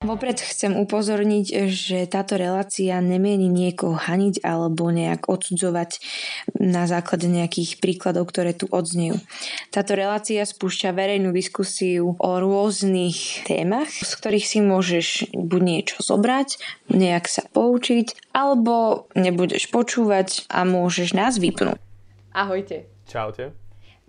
Vopred 0.00 0.40
chcem 0.40 0.80
upozorniť, 0.80 1.68
že 1.68 2.08
táto 2.08 2.40
relácia 2.40 2.96
nemieni 3.04 3.52
niekoho 3.52 4.00
haniť 4.00 4.40
alebo 4.40 4.88
nejak 4.88 5.28
odsudzovať 5.28 6.00
na 6.56 6.88
základe 6.88 7.28
nejakých 7.28 7.84
príkladov, 7.84 8.32
ktoré 8.32 8.56
tu 8.56 8.64
odznejú. 8.72 9.20
Táto 9.68 9.92
relácia 9.92 10.40
spúšťa 10.48 10.96
verejnú 10.96 11.36
diskusiu 11.36 12.16
o 12.16 12.30
rôznych 12.40 13.44
témach, 13.44 13.92
z 13.92 14.12
ktorých 14.16 14.46
si 14.48 14.64
môžeš 14.64 15.36
buď 15.36 15.60
niečo 15.60 16.00
zobrať, 16.00 16.56
nejak 16.88 17.28
sa 17.28 17.44
poučiť, 17.52 18.32
alebo 18.32 19.04
nebudeš 19.12 19.68
počúvať 19.68 20.48
a 20.48 20.64
môžeš 20.64 21.12
nás 21.12 21.36
vypnúť. 21.36 21.76
Ahojte. 22.32 22.88
Čaute. 23.04 23.52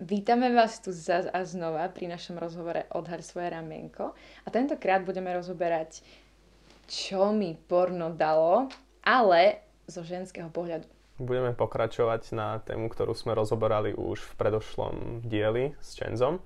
Vítame 0.02 0.50
vás 0.50 0.82
tu 0.82 0.90
zase 0.90 1.30
a 1.30 1.46
znova 1.46 1.86
pri 1.86 2.10
našom 2.10 2.34
rozhovore 2.34 2.90
Odhaľ 2.90 3.22
svoje 3.22 3.54
ramienko. 3.54 4.18
A 4.42 4.48
tentokrát 4.50 4.98
budeme 5.06 5.30
rozoberať, 5.30 6.02
čo 6.90 7.30
mi 7.30 7.54
porno 7.54 8.10
dalo, 8.10 8.66
ale 9.06 9.62
zo 9.86 10.02
ženského 10.02 10.50
pohľadu. 10.50 10.90
Budeme 11.22 11.54
pokračovať 11.54 12.34
na 12.34 12.58
tému, 12.66 12.90
ktorú 12.90 13.14
sme 13.14 13.38
rozoberali 13.38 13.94
už 13.94 14.18
v 14.26 14.32
predošlom 14.42 15.22
dieli 15.22 15.78
s 15.78 15.94
Čenzom. 15.94 16.42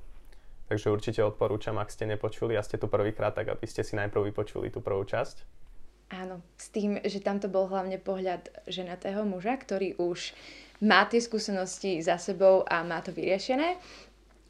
Takže 0.69 0.93
určite 0.93 1.25
odporúčam, 1.25 1.81
ak 1.81 1.89
ste 1.89 2.05
nepočuli 2.05 2.61
a 2.61 2.67
ste 2.67 2.77
tu 2.77 2.93
prvýkrát, 2.93 3.33
tak 3.33 3.49
aby 3.49 3.65
ste 3.65 3.81
si 3.81 3.97
najprv 3.97 4.37
vypočuli 4.37 4.69
tú 4.69 4.85
prvú 4.85 5.09
časť. 5.09 5.65
Áno, 6.13 6.45
s 6.61 6.69
tým, 6.71 7.01
že 7.03 7.25
tamto 7.25 7.49
bol 7.49 7.73
hlavne 7.73 7.97
pohľad 7.99 8.69
ženatého 8.69 9.25
muža, 9.27 9.57
ktorý 9.59 9.97
už 9.97 10.37
má 10.83 11.05
tie 11.09 11.21
skúsenosti 11.23 12.03
za 12.05 12.21
sebou 12.21 12.65
a 12.69 12.85
má 12.85 13.01
to 13.01 13.13
vyriešené. 13.13 13.77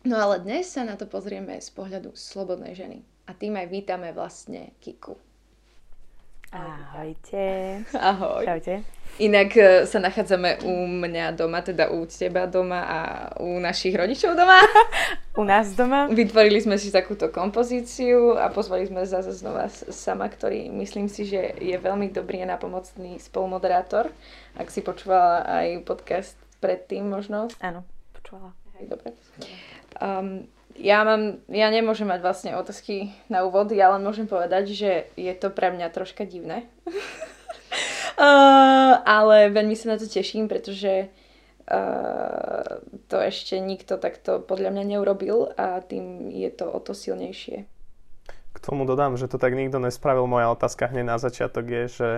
No 0.06 0.22
ale 0.22 0.42
dnes 0.42 0.70
sa 0.70 0.86
na 0.86 0.94
to 0.94 1.10
pozrieme 1.10 1.58
z 1.58 1.70
pohľadu 1.74 2.14
slobodnej 2.14 2.78
ženy. 2.78 3.02
A 3.26 3.34
tým 3.34 3.58
aj 3.58 3.66
vítame 3.66 4.14
vlastne 4.14 4.70
Kiku. 4.78 5.18
Ahojte. 6.52 7.44
Ahoj. 7.94 8.44
Čaute. 8.44 8.82
Inak 9.16 9.56
e, 9.56 9.88
sa 9.88 9.98
nachádzame 9.98 10.60
u 10.68 10.86
mňa 10.86 11.32
doma, 11.32 11.64
teda 11.64 11.88
u 11.90 12.04
teba 12.04 12.46
doma 12.46 12.84
a 12.84 12.98
u 13.40 13.56
našich 13.56 13.96
rodičov 13.96 14.36
doma. 14.36 14.60
U 15.36 15.44
nás 15.44 15.76
doma. 15.76 16.08
Vytvorili 16.08 16.64
sme 16.64 16.80
si 16.80 16.88
takúto 16.88 17.28
kompozíciu 17.28 18.40
a 18.40 18.48
pozvali 18.48 18.88
sme 18.88 19.04
zase 19.04 19.36
znova 19.36 19.68
sama, 19.92 20.32
ktorý 20.32 20.72
myslím 20.80 21.12
si, 21.12 21.28
že 21.28 21.52
je 21.60 21.76
veľmi 21.76 22.08
dobrý 22.08 22.40
a 22.40 22.56
napomocný 22.56 23.20
spolumoderátor. 23.20 24.08
Ak 24.56 24.72
si 24.72 24.80
počúvala 24.80 25.44
aj 25.44 25.84
podcast 25.84 26.40
predtým 26.64 27.04
možno. 27.04 27.52
Áno, 27.60 27.84
počúvala. 28.16 28.56
Dobre. 28.80 29.12
Um, 30.00 30.48
ja, 30.78 31.04
mám, 31.04 31.40
ja 31.48 31.68
nemôžem 31.72 32.08
mať 32.08 32.20
vlastne 32.22 32.50
otázky 32.56 33.12
na 33.28 33.44
úvod, 33.44 33.72
ja 33.72 33.92
len 33.94 34.04
môžem 34.04 34.28
povedať, 34.28 34.72
že 34.72 34.90
je 35.16 35.32
to 35.36 35.50
pre 35.50 35.72
mňa 35.72 35.88
troška 35.92 36.28
divné. 36.28 36.68
uh, 38.20 38.92
ale 39.04 39.52
veľmi 39.52 39.76
sa 39.76 39.94
na 39.94 39.96
to 40.00 40.06
teším, 40.08 40.48
pretože 40.48 41.08
uh, 41.08 42.80
to 43.08 43.16
ešte 43.20 43.58
nikto 43.60 43.96
takto 43.96 44.40
podľa 44.44 44.72
mňa 44.76 44.84
neurobil 44.96 45.50
a 45.56 45.80
tým 45.82 46.28
je 46.32 46.50
to 46.52 46.68
o 46.68 46.78
to 46.80 46.92
silnejšie. 46.92 47.66
K 48.56 48.58
tomu 48.64 48.88
dodám, 48.88 49.20
že 49.20 49.28
to 49.28 49.36
tak 49.36 49.52
nikto 49.52 49.76
nespravil. 49.76 50.24
Moja 50.24 50.48
otázka 50.48 50.88
hneď 50.88 51.04
na 51.04 51.16
začiatok 51.20 51.68
je, 51.68 51.84
že 51.92 52.08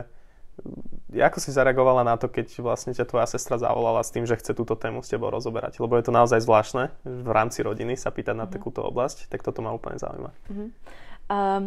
ako 1.17 1.39
si 1.41 1.51
zareagovala 1.51 2.05
na 2.05 2.21
to, 2.21 2.29
keď 2.29 2.61
vlastne 2.61 2.93
ťa 2.93 3.09
tvoja 3.09 3.27
sestra 3.27 3.57
zavolala 3.57 4.05
s 4.05 4.13
tým, 4.13 4.29
že 4.29 4.37
chce 4.37 4.53
túto 4.53 4.77
tému 4.77 5.01
s 5.01 5.09
tebou 5.09 5.33
rozoberať? 5.33 5.81
Lebo 5.81 5.97
je 5.97 6.05
to 6.05 6.13
naozaj 6.13 6.45
zvláštne 6.45 6.93
v 7.03 7.31
rámci 7.31 7.65
rodiny 7.65 7.97
sa 7.97 8.13
pýtať 8.13 8.37
na 8.37 8.47
mm. 8.47 8.53
takúto 8.53 8.85
oblasť, 8.85 9.33
tak 9.33 9.41
toto 9.41 9.65
ma 9.65 9.73
úplne 9.73 9.97
zaujíma. 9.97 10.31
Mm-hmm. 10.31 10.69
Um, 11.29 11.65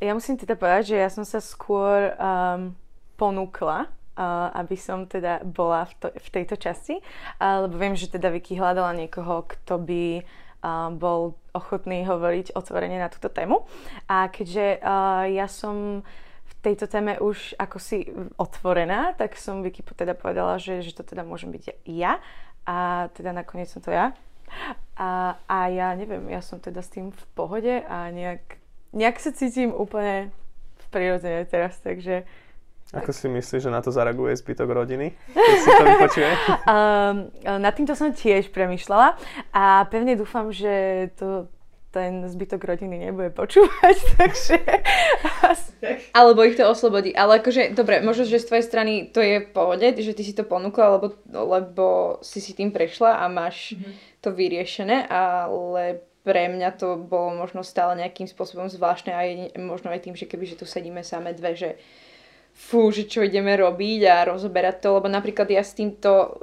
ja 0.00 0.12
musím 0.16 0.40
teda 0.40 0.56
povedať, 0.56 0.92
že 0.92 0.96
ja 0.96 1.10
som 1.12 1.28
sa 1.28 1.44
skôr 1.44 2.16
um, 2.16 2.72
ponúkla 3.20 3.92
uh, 4.20 4.52
aby 4.56 4.76
som 4.76 5.08
teda 5.08 5.40
bola 5.44 5.88
v, 5.88 5.92
to, 5.96 6.08
v 6.12 6.28
tejto 6.28 6.56
časti, 6.60 7.00
uh, 7.00 7.64
lebo 7.64 7.80
viem, 7.80 7.96
že 7.96 8.12
teda 8.12 8.28
Vicky 8.28 8.60
hľadala 8.60 8.92
niekoho, 8.92 9.48
kto 9.48 9.80
by 9.80 10.04
uh, 10.20 10.92
bol 10.92 11.36
ochotný 11.56 12.04
hovoriť 12.04 12.52
otvorene 12.52 13.00
na 13.00 13.08
túto 13.08 13.32
tému. 13.32 13.64
A 14.06 14.30
keďže 14.30 14.78
ja 15.34 15.46
som 15.50 16.06
tejto 16.60 16.86
téme 16.86 17.16
už 17.18 17.56
ako 17.56 17.78
si 17.80 18.08
otvorená, 18.36 19.16
tak 19.16 19.36
som 19.36 19.64
Vicky 19.64 19.80
teda 19.80 20.12
povedala, 20.12 20.60
že, 20.60 20.84
že 20.84 20.92
to 20.92 21.02
teda 21.02 21.24
môžem 21.24 21.48
byť 21.52 21.84
ja 21.88 22.20
a 22.68 23.08
teda 23.16 23.32
nakoniec 23.32 23.72
som 23.72 23.80
to 23.80 23.90
ja. 23.90 24.12
A, 24.98 25.40
a 25.46 25.58
ja 25.70 25.94
neviem, 25.94 26.26
ja 26.28 26.42
som 26.44 26.58
teda 26.60 26.82
s 26.82 26.92
tým 26.92 27.14
v 27.14 27.24
pohode 27.32 27.80
a 27.86 28.10
nejak, 28.10 28.60
nejak 28.92 29.16
sa 29.22 29.30
cítim 29.32 29.70
úplne 29.72 30.34
v 30.76 30.86
prirodzene 30.92 31.46
teraz, 31.46 31.78
takže... 31.80 32.26
Ako 32.90 33.14
si 33.14 33.30
myslíš, 33.30 33.70
že 33.70 33.70
na 33.70 33.78
to 33.78 33.94
zareaguje 33.94 34.34
zbytok 34.34 34.66
rodiny, 34.66 35.14
keď 35.30 35.56
si 35.62 35.70
to 35.70 35.84
vypočuje? 35.86 36.30
um, 36.66 37.16
nad 37.64 37.72
týmto 37.78 37.94
som 37.94 38.10
tiež 38.10 38.50
premyšľala 38.50 39.14
a 39.54 39.86
pevne 39.86 40.18
dúfam, 40.18 40.50
že 40.50 41.06
to 41.14 41.46
ten 41.90 42.26
zbytok 42.26 42.62
rodiny 42.64 43.10
nebude 43.10 43.30
počúvať, 43.30 43.96
takže... 44.18 44.56
Alebo 46.10 46.42
ich 46.42 46.58
to 46.58 46.66
oslobodí. 46.66 47.14
Ale 47.14 47.38
akože, 47.38 47.74
dobre, 47.74 48.02
možno, 48.02 48.26
že 48.26 48.42
z 48.42 48.48
tvojej 48.50 48.66
strany 48.66 48.92
to 49.14 49.22
je 49.22 49.46
v 49.46 49.48
pohode, 49.54 49.86
že 49.86 50.12
ty 50.14 50.22
si 50.26 50.34
to 50.34 50.42
ponúkla, 50.42 50.98
lebo, 50.98 51.06
lebo 51.30 51.86
si 52.20 52.42
si 52.42 52.52
tým 52.54 52.74
prešla 52.74 53.22
a 53.22 53.30
máš 53.30 53.74
mm-hmm. 53.74 53.92
to 54.22 54.28
vyriešené, 54.34 55.06
ale 55.06 56.02
pre 56.20 56.52
mňa 56.52 56.76
to 56.76 57.00
bolo 57.00 57.32
možno 57.32 57.64
stále 57.64 57.96
nejakým 57.96 58.28
spôsobom 58.28 58.68
zvláštne 58.68 59.12
a 59.14 59.22
možno 59.56 59.88
aj 59.88 60.04
tým, 60.04 60.14
že 60.18 60.28
keby, 60.28 60.44
že 60.44 60.58
tu 60.60 60.68
sedíme 60.68 61.00
same 61.00 61.32
dve, 61.32 61.56
že 61.56 61.70
fú, 62.52 62.92
že 62.92 63.08
čo 63.08 63.24
ideme 63.24 63.56
robiť 63.56 64.00
a 64.04 64.28
rozoberať 64.28 64.84
to, 64.84 64.88
lebo 65.00 65.08
napríklad 65.08 65.48
ja 65.48 65.64
s 65.64 65.72
týmto, 65.72 66.36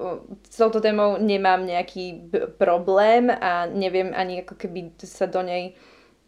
s 0.50 0.56
touto 0.57 0.81
témou 0.81 1.22
nemám 1.22 1.61
nejaký 1.61 2.06
b- 2.31 2.47
problém 2.57 3.29
a 3.29 3.69
neviem 3.69 4.16
ani 4.16 4.41
ako 4.41 4.56
keby 4.57 4.97
sa 5.03 5.29
do 5.29 5.45
nej, 5.45 5.77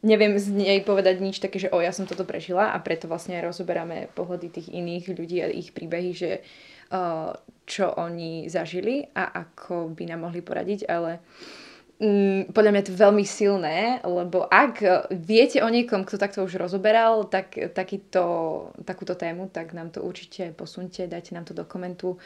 neviem 0.02 0.40
z 0.40 0.56
nej 0.56 0.80
povedať 0.84 1.20
nič 1.20 1.44
také, 1.44 1.60
že 1.60 1.72
o, 1.72 1.84
ja 1.84 1.92
som 1.92 2.08
toto 2.08 2.24
prežila 2.24 2.72
a 2.72 2.78
preto 2.80 3.12
vlastne 3.12 3.40
rozoberáme 3.44 4.12
pohľady 4.16 4.48
tých 4.48 4.68
iných 4.72 5.06
ľudí 5.12 5.38
a 5.44 5.52
ich 5.52 5.76
príbehy, 5.76 6.12
že 6.16 6.32
uh, 6.92 7.36
čo 7.68 7.94
oni 8.00 8.48
zažili 8.48 9.06
a 9.14 9.46
ako 9.46 9.94
by 9.94 10.04
nám 10.10 10.26
mohli 10.26 10.42
poradiť, 10.42 10.88
ale 10.90 11.20
mm, 12.00 12.56
podľa 12.56 12.72
mňa 12.72 12.82
je 12.82 12.90
to 12.90 13.02
veľmi 13.04 13.26
silné, 13.28 13.78
lebo 14.08 14.48
ak 14.48 15.06
viete 15.14 15.60
o 15.62 15.70
niekom, 15.70 16.08
kto 16.08 16.18
takto 16.18 16.42
už 16.48 16.58
rozoberal 16.58 17.28
tak, 17.28 17.54
takýto, 17.76 18.24
takúto 18.88 19.14
tému, 19.14 19.52
tak 19.52 19.76
nám 19.76 19.92
to 19.94 20.02
určite 20.02 20.56
posunte, 20.56 21.06
dajte 21.06 21.36
nám 21.36 21.46
to 21.46 21.54
do 21.54 21.68
komentu, 21.68 22.18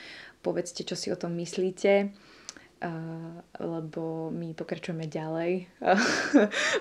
povedzte, 0.45 0.85
čo 0.85 0.95
si 0.95 1.11
o 1.11 1.19
tom 1.19 1.35
myslíte. 1.35 2.13
Uh, 2.83 3.39
lebo 3.63 4.27
my 4.35 4.51
pokračujeme 4.51 5.07
ďalej 5.07 5.71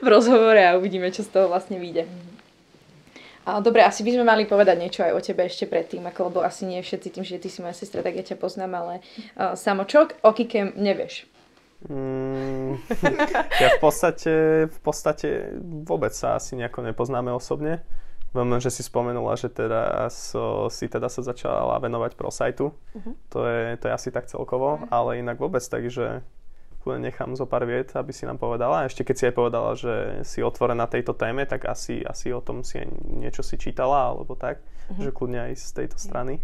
v 0.02 0.06
rozhovore 0.10 0.58
a 0.58 0.74
uvidíme, 0.74 1.14
čo 1.14 1.22
z 1.22 1.30
toho 1.30 1.46
vlastne 1.46 1.78
vyjde. 1.78 2.10
Dobre, 3.42 3.82
asi 3.82 4.06
by 4.06 4.14
sme 4.14 4.24
mali 4.26 4.46
povedať 4.46 4.78
niečo 4.78 5.02
aj 5.02 5.12
o 5.18 5.20
tebe 5.22 5.42
ešte 5.42 5.66
predtým, 5.66 6.06
ako, 6.06 6.30
lebo 6.30 6.38
asi 6.46 6.62
nie 6.62 6.78
všetci 6.78 7.08
tým, 7.10 7.24
že 7.26 7.42
ty 7.42 7.50
si 7.50 7.58
moja 7.58 7.74
sestra, 7.74 8.02
tak 8.02 8.14
ja 8.14 8.22
ťa 8.22 8.38
poznám, 8.38 8.72
ale 8.78 8.94
uh, 9.34 9.58
samočok 9.58 10.22
o 10.22 10.30
Kike 10.30 10.78
nevieš. 10.78 11.26
Mm, 11.90 12.78
ja 13.62 13.68
v 13.74 13.80
podstate, 13.82 14.32
v 14.70 14.80
podstate 14.82 15.58
vôbec 15.62 16.14
sa 16.14 16.38
asi 16.38 16.54
nejako 16.54 16.86
nepoznáme 16.86 17.34
osobne. 17.34 17.82
Viem, 18.32 18.56
že 18.64 18.72
si 18.72 18.80
spomenula, 18.80 19.36
že 19.36 19.52
so, 20.08 20.72
si 20.72 20.88
teda 20.88 21.12
sa 21.12 21.20
začala 21.20 21.76
venovať 21.76 22.16
pro 22.16 22.32
sajtu. 22.32 22.72
Uh-huh. 22.72 23.12
To, 23.28 23.44
je, 23.44 23.76
to 23.76 23.84
je 23.88 23.92
asi 23.92 24.08
tak 24.08 24.24
celkovo, 24.24 24.80
uh-huh. 24.80 24.88
ale 24.88 25.20
inak 25.20 25.36
vôbec, 25.36 25.60
takže 25.60 26.24
nechám 26.82 27.36
zo 27.36 27.44
pár 27.44 27.68
viet, 27.68 27.92
aby 27.92 28.10
si 28.10 28.24
nám 28.24 28.40
povedala. 28.40 28.82
A 28.82 28.86
ešte 28.88 29.04
keď 29.04 29.16
si 29.20 29.24
aj 29.28 29.34
povedala, 29.36 29.70
že 29.76 30.24
si 30.24 30.40
otvorená 30.40 30.88
tejto 30.88 31.12
téme, 31.12 31.44
tak 31.44 31.68
asi, 31.68 32.00
asi 32.00 32.32
o 32.32 32.40
tom 32.40 32.64
si 32.64 32.80
niečo 33.04 33.44
si 33.44 33.60
čítala, 33.60 34.16
alebo 34.16 34.32
tak, 34.32 34.64
uh-huh. 34.64 35.04
že 35.04 35.10
kľudne 35.12 35.52
aj 35.52 35.52
z 35.60 35.68
tejto 35.84 36.00
strany. 36.00 36.40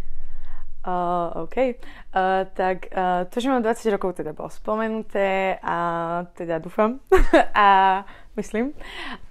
Uh, 0.79 1.43
OK. 1.43 1.75
Uh, 2.15 2.47
tak 2.55 2.87
uh, 2.95 3.27
to, 3.27 3.43
že 3.43 3.51
mám 3.51 3.59
20 3.59 3.99
rokov, 3.99 4.15
teda 4.15 4.31
bolo 4.31 4.47
spomenuté 4.47 5.59
a 5.59 5.77
teda 6.39 6.63
dúfam 6.63 7.03
a 7.51 8.01
myslím. 8.39 8.71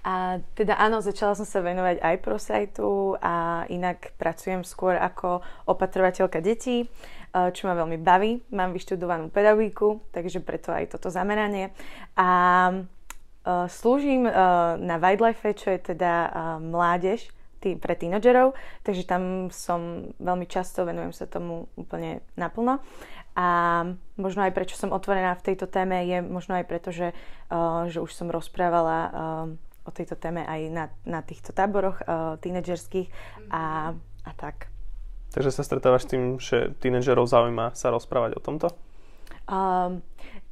A 0.05 0.37
teda 0.53 0.77
áno, 0.77 1.01
začala 1.01 1.33
som 1.33 1.49
sa 1.49 1.65
venovať 1.65 2.05
aj 2.05 2.15
prosajtu 2.21 3.17
a 3.17 3.65
inak 3.65 4.13
pracujem 4.21 4.61
skôr 4.61 4.93
ako 5.01 5.41
opatrovateľka 5.65 6.37
detí, 6.37 6.85
uh, 6.85 7.49
čo 7.49 7.65
ma 7.65 7.73
veľmi 7.73 7.97
baví. 7.97 8.45
Mám 8.53 8.77
vyštudovanú 8.77 9.33
pedagogiku, 9.33 10.05
takže 10.13 10.45
preto 10.45 10.69
aj 10.69 10.93
toto 10.93 11.09
zameranie. 11.09 11.73
A 12.13 12.29
uh, 12.77 13.65
slúžim 13.65 14.29
uh, 14.29 14.77
na 14.77 15.01
Wildlife, 15.01 15.49
čo 15.57 15.73
je 15.73 15.97
teda 15.97 16.13
uh, 16.13 16.31
mládež, 16.61 17.25
tý, 17.59 17.75
pre 17.75 17.93
tínedžerov, 17.95 18.55
takže 18.81 19.03
tam 19.03 19.53
som 19.53 20.11
veľmi 20.17 20.47
často, 20.47 20.87
venujem 20.87 21.11
sa 21.11 21.27
tomu 21.27 21.67
úplne 21.75 22.23
naplno. 22.39 22.79
A 23.39 23.47
možno 24.19 24.43
aj 24.43 24.51
prečo 24.51 24.75
som 24.75 24.91
otvorená 24.91 25.37
v 25.37 25.45
tejto 25.53 25.69
téme 25.69 26.03
je 26.03 26.19
možno 26.19 26.59
aj 26.59 26.65
preto, 26.67 26.91
že, 26.91 27.15
uh, 27.51 27.87
že 27.87 28.03
už 28.03 28.11
som 28.11 28.27
rozprávala 28.27 28.99
uh, 28.99 29.11
o 29.87 29.91
tejto 29.95 30.19
téme 30.19 30.43
aj 30.43 30.61
na, 30.67 30.85
na 31.07 31.21
týchto 31.23 31.55
táboroch 31.55 32.03
uh, 32.03 32.35
tínedžerských 32.41 33.07
a, 33.47 33.95
a 34.27 34.31
tak. 34.35 34.67
Takže 35.29 35.53
sa 35.53 35.63
stretávaš 35.63 36.09
s 36.09 36.11
tým, 36.11 36.23
že 36.41 36.73
tínedžerov 36.81 37.29
zaujíma 37.29 37.77
sa 37.77 37.93
rozprávať 37.93 38.35
o 38.35 38.41
tomto? 38.41 38.67
Um, 39.45 40.01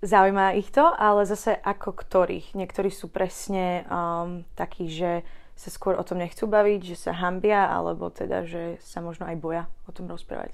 zaujíma 0.01 0.53
ich 0.57 0.69
to, 0.69 0.85
ale 0.85 1.25
zase 1.25 1.57
ako 1.57 1.97
ktorých. 1.97 2.53
Niektorí 2.53 2.93
sú 2.93 3.09
presne 3.09 3.85
um, 3.89 4.45
takí, 4.53 4.89
že 4.89 5.25
sa 5.57 5.73
skôr 5.73 5.97
o 5.97 6.05
tom 6.05 6.21
nechcú 6.21 6.45
baviť, 6.45 6.93
že 6.93 7.09
sa 7.09 7.17
hambia, 7.17 7.65
alebo 7.65 8.13
teda, 8.13 8.45
že 8.45 8.77
sa 8.77 9.01
možno 9.01 9.25
aj 9.25 9.37
boja 9.41 9.63
o 9.89 9.91
tom 9.91 10.05
rozprávať. 10.05 10.53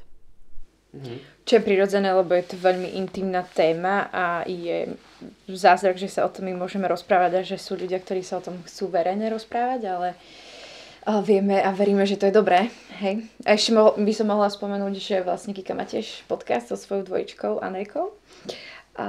Mm-hmm. 0.93 1.17
Čo 1.43 1.53
je 1.59 1.65
prirodzené, 1.65 2.13
lebo 2.13 2.31
je 2.37 2.45
to 2.47 2.55
veľmi 2.55 2.95
intimná 2.95 3.43
téma 3.43 4.07
a 4.13 4.45
je 4.47 4.95
zázrak, 5.49 5.97
že 5.97 6.07
sa 6.07 6.23
o 6.23 6.31
tom 6.31 6.47
my 6.47 6.53
môžeme 6.55 6.87
rozprávať 6.87 7.31
a 7.35 7.41
že 7.41 7.57
sú 7.57 7.75
ľudia, 7.75 7.97
ktorí 7.97 8.23
sa 8.23 8.39
o 8.39 8.45
tom 8.45 8.61
chcú 8.63 8.93
verejne 8.93 9.27
rozprávať, 9.33 9.81
ale 9.89 10.09
vieme 11.25 11.59
a 11.59 11.73
veríme, 11.75 12.07
že 12.07 12.15
to 12.15 12.29
je 12.29 12.37
dobré. 12.37 12.71
Hej. 13.01 13.27
A 13.43 13.57
ešte 13.57 13.75
by 13.75 14.13
som 14.15 14.29
mohla 14.29 14.47
spomenúť, 14.47 14.93
že 15.01 15.25
vlastne 15.25 15.51
Kika 15.51 15.75
má 15.75 15.83
tiež 15.83 16.23
podcast 16.31 16.71
so 16.71 16.79
svojou 16.79 17.09
dvojičkou 17.09 17.59
Anejkou 17.59 18.13
a 18.93 19.07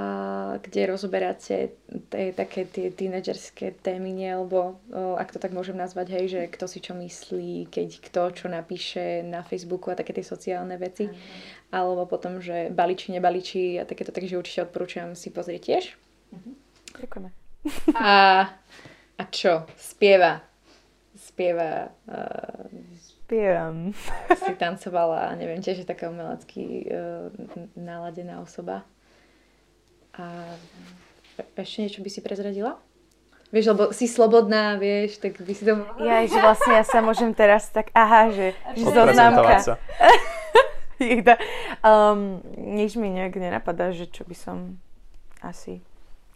kde 0.65 0.97
rozoberáte 0.97 1.77
t- 2.09 2.33
také 2.33 2.65
tie 2.65 2.89
tínedžerské 2.89 3.77
témy, 3.85 4.17
nie? 4.17 4.33
Lebo 4.33 4.81
o, 4.89 5.21
ak 5.21 5.29
to 5.29 5.37
tak 5.37 5.53
môžem 5.53 5.77
nazvať, 5.77 6.17
hej, 6.17 6.25
že 6.33 6.41
kto 6.49 6.65
si 6.65 6.81
čo 6.81 6.97
myslí, 6.97 7.69
keď 7.69 7.89
kto 8.01 8.23
čo 8.33 8.47
napíše 8.49 9.21
na 9.21 9.45
Facebooku 9.45 9.93
a 9.93 9.99
také 10.01 10.17
tie 10.17 10.25
sociálne 10.25 10.81
veci. 10.81 11.13
Aj. 11.13 11.85
Alebo 11.85 12.09
potom, 12.09 12.41
že 12.41 12.73
baliči, 12.73 13.13
nebaliči 13.13 13.77
a 13.77 13.85
takéto, 13.85 14.09
takže 14.09 14.41
určite 14.41 14.65
odporúčam 14.65 15.13
si 15.13 15.29
pozrieť 15.29 15.63
tiež. 15.69 15.85
Mhm. 16.33 16.51
Ďakujeme. 17.05 17.31
A, 17.97 18.13
a 19.17 19.23
čo? 19.33 19.65
Spieva. 19.77 20.45
Spieva. 21.17 21.89
Uh, 22.05 22.69
Spievam. 23.25 23.97
Si 24.37 24.53
tancovala, 24.61 25.33
neviem, 25.41 25.65
tiež 25.65 25.81
je 25.81 25.89
taká 25.89 26.13
umelecky 26.13 26.85
uh, 26.93 27.33
naladená 27.73 28.45
osoba. 28.45 28.85
A 30.15 30.25
ešte 31.59 31.83
niečo 31.83 32.01
by 32.03 32.11
si 32.11 32.21
prezradila? 32.23 32.79
Vieš, 33.55 33.71
lebo 33.71 33.83
si 33.95 34.11
slobodná, 34.11 34.75
vieš, 34.79 35.23
tak 35.23 35.39
by 35.39 35.53
si 35.55 35.63
to... 35.63 35.79
Ja, 36.03 36.27
že 36.27 36.39
vlastne 36.43 36.75
ja 36.75 36.83
sa 36.83 36.99
môžem 36.99 37.31
teraz 37.31 37.71
tak, 37.71 37.91
aha, 37.95 38.35
že, 38.35 38.51
že 38.75 38.83
zoznámka. 38.83 39.59
sa. 39.63 39.75
um, 41.87 42.43
nič 42.59 42.99
mi 42.99 43.15
nejak 43.15 43.39
nenapadá, 43.39 43.95
že 43.95 44.11
čo 44.11 44.27
by 44.27 44.35
som 44.35 44.79
asi... 45.39 45.79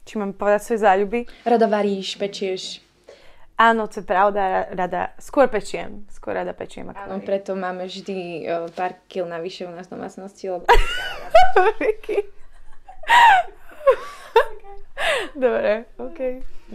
Či 0.06 0.22
mám 0.22 0.30
povedať 0.30 0.62
svoje 0.62 0.80
záľuby? 0.86 1.26
Rada 1.42 1.66
varíš, 1.66 2.14
pečieš. 2.14 2.86
Áno, 3.58 3.90
to 3.90 3.98
je 3.98 4.06
pravda, 4.06 4.70
rada, 4.70 5.10
skôr 5.18 5.50
pečiem, 5.50 6.06
skôr 6.14 6.38
rada 6.38 6.54
pečiem. 6.54 6.94
Ako 6.94 7.02
Áno, 7.02 7.18
preto 7.18 7.58
máme 7.58 7.90
vždy 7.90 8.46
pár 8.78 8.94
kil 9.10 9.26
navyše 9.26 9.66
u 9.66 9.74
nás 9.74 9.90
v 9.90 9.98
domácnosti, 9.98 10.46
lebo... 10.46 10.62
Dobre, 15.44 15.86
OK. 15.98 16.20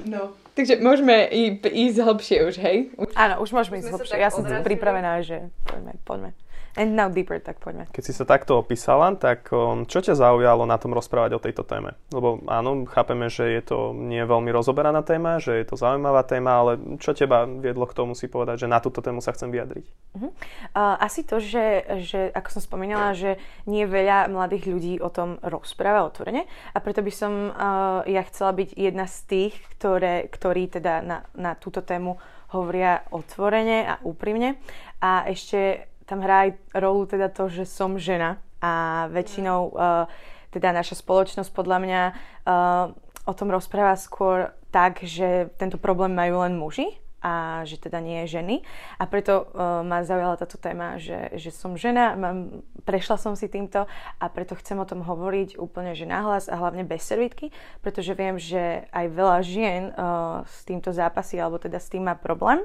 No. 0.08 0.34
Takže 0.54 0.80
môžeme 0.80 1.28
ísť 1.62 1.98
hlbšie 2.02 2.38
už, 2.46 2.56
hej? 2.62 2.78
Áno, 3.18 3.42
už 3.42 3.50
môžeme 3.52 3.82
ísť 3.82 3.90
hlbšie. 3.94 4.18
Ja 4.22 4.30
som 4.30 4.46
pripravená, 4.46 5.22
že 5.26 5.50
poďme, 5.66 5.94
poďme. 6.06 6.30
And 6.74 6.98
now 6.98 7.06
deeper, 7.06 7.38
tak 7.38 7.62
poďme. 7.62 7.86
Keď 7.94 8.04
si 8.04 8.14
sa 8.18 8.26
takto 8.26 8.58
opísala, 8.58 9.14
tak 9.14 9.54
čo 9.86 10.00
ťa 10.02 10.18
zaujalo 10.18 10.66
na 10.66 10.82
tom 10.82 10.98
rozprávať 10.98 11.38
o 11.38 11.44
tejto 11.44 11.62
téme? 11.62 11.94
Lebo 12.10 12.42
áno, 12.50 12.90
chápeme, 12.90 13.30
že 13.30 13.46
je 13.46 13.62
to 13.62 13.78
nie 13.94 14.26
veľmi 14.26 14.50
rozoberaná 14.50 15.06
téma, 15.06 15.38
že 15.38 15.54
je 15.62 15.66
to 15.70 15.78
zaujímavá 15.78 16.26
téma, 16.26 16.66
ale 16.66 16.72
čo 16.98 17.14
teba 17.14 17.46
viedlo 17.46 17.86
k 17.86 17.94
tomu 17.94 18.18
si 18.18 18.26
povedať, 18.26 18.66
že 18.66 18.72
na 18.72 18.82
túto 18.82 19.06
tému 19.06 19.22
sa 19.22 19.38
chcem 19.38 19.54
vyjadriť? 19.54 19.86
Uh-huh. 20.18 20.34
Uh, 20.74 20.98
asi 20.98 21.22
to, 21.22 21.38
že, 21.38 21.86
že 22.10 22.34
ako 22.34 22.50
som 22.58 22.62
spomínala, 22.66 23.14
že 23.14 23.38
nie 23.70 23.86
veľa 23.86 24.34
mladých 24.34 24.66
ľudí 24.74 24.94
o 24.98 25.14
tom 25.14 25.38
rozpráva 25.46 26.10
otvorene 26.10 26.50
a 26.74 26.78
preto 26.82 27.06
by 27.06 27.14
som 27.14 27.54
uh, 27.54 28.02
ja 28.10 28.26
chcela 28.26 28.50
byť 28.50 28.74
jedna 28.74 29.06
z 29.06 29.18
tých, 29.30 29.54
ktoré, 29.78 30.26
ktorí 30.26 30.74
teda 30.74 31.06
na, 31.06 31.22
na 31.38 31.54
túto 31.54 31.86
tému 31.86 32.18
hovoria 32.54 33.02
otvorene 33.10 33.82
a 33.90 33.98
úprimne. 34.06 34.62
A 35.02 35.26
ešte 35.28 35.90
tam 36.14 36.22
hrá 36.22 36.46
aj 36.46 36.52
rolu 36.78 37.10
teda 37.10 37.34
to, 37.34 37.50
že 37.50 37.66
som 37.66 37.98
žena 37.98 38.38
a 38.62 39.10
väčšinou 39.10 39.74
uh, 39.74 40.06
teda 40.54 40.70
naša 40.70 41.02
spoločnosť 41.02 41.50
podľa 41.50 41.78
mňa 41.82 42.02
uh, 42.06 42.86
o 43.26 43.34
tom 43.34 43.50
rozpráva 43.50 43.98
skôr 43.98 44.54
tak, 44.70 45.02
že 45.02 45.50
tento 45.58 45.82
problém 45.82 46.14
majú 46.14 46.46
len 46.46 46.54
muži 46.54 46.86
a 47.24 47.64
že 47.64 47.80
teda 47.80 48.04
nie 48.04 48.28
je 48.28 48.38
ženy. 48.38 48.62
A 49.00 49.10
preto 49.10 49.50
uh, 49.50 49.82
ma 49.82 50.06
zaujala 50.06 50.38
táto 50.38 50.62
téma, 50.62 51.02
že, 51.02 51.34
že 51.34 51.50
som 51.50 51.74
žena, 51.74 52.14
mám, 52.14 52.62
prešla 52.86 53.18
som 53.18 53.34
si 53.34 53.50
týmto 53.50 53.90
a 54.22 54.26
preto 54.30 54.54
chcem 54.60 54.78
o 54.78 54.86
tom 54.86 55.02
hovoriť 55.02 55.58
úplne 55.58 55.98
že 55.98 56.06
nahlas 56.06 56.46
a 56.46 56.60
hlavne 56.62 56.86
bez 56.86 57.10
servítky, 57.10 57.50
pretože 57.82 58.14
viem, 58.14 58.38
že 58.38 58.86
aj 58.94 59.06
veľa 59.10 59.40
žien 59.42 59.82
uh, 59.98 60.46
s 60.46 60.62
týmto 60.62 60.94
zápasí 60.94 61.42
alebo 61.42 61.58
teda 61.58 61.82
s 61.82 61.90
tým 61.90 62.06
má 62.06 62.14
problém. 62.14 62.62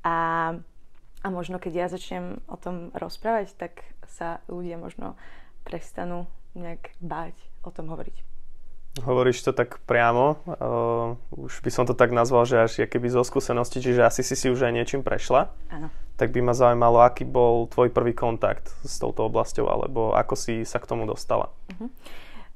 A 0.00 0.54
a 1.22 1.26
možno 1.32 1.56
keď 1.56 1.72
ja 1.72 1.86
začnem 1.88 2.44
o 2.48 2.56
tom 2.58 2.90
rozprávať, 2.92 3.56
tak 3.56 3.72
sa 4.06 4.40
ľudia 4.50 4.76
možno 4.76 5.16
prestanú 5.66 6.30
nejak 6.56 6.94
báť 7.02 7.36
o 7.66 7.70
tom 7.74 7.92
hovoriť. 7.92 8.36
Hovoríš 8.96 9.44
to 9.44 9.52
tak 9.52 9.76
priamo, 9.84 10.40
uh, 10.48 11.20
už 11.36 11.60
by 11.60 11.68
som 11.68 11.84
to 11.84 11.92
tak 11.92 12.16
nazval, 12.16 12.48
že 12.48 12.56
až 12.64 12.72
keby 12.88 13.12
zo 13.12 13.20
skúsenosti, 13.28 13.84
čiže 13.84 14.00
asi 14.00 14.24
si 14.24 14.32
si 14.32 14.48
už 14.48 14.64
aj 14.64 14.72
niečím 14.72 15.04
prešla. 15.04 15.52
Áno. 15.68 15.92
Tak 16.16 16.32
by 16.32 16.40
ma 16.40 16.56
zaujímalo, 16.56 17.04
aký 17.04 17.28
bol 17.28 17.68
tvoj 17.68 17.92
prvý 17.92 18.16
kontakt 18.16 18.72
s 18.80 18.96
touto 18.96 19.28
oblasťou, 19.28 19.68
alebo 19.68 20.16
ako 20.16 20.32
si 20.32 20.64
sa 20.64 20.80
k 20.80 20.88
tomu 20.88 21.04
dostala. 21.04 21.52
Uh-huh. 21.76 21.92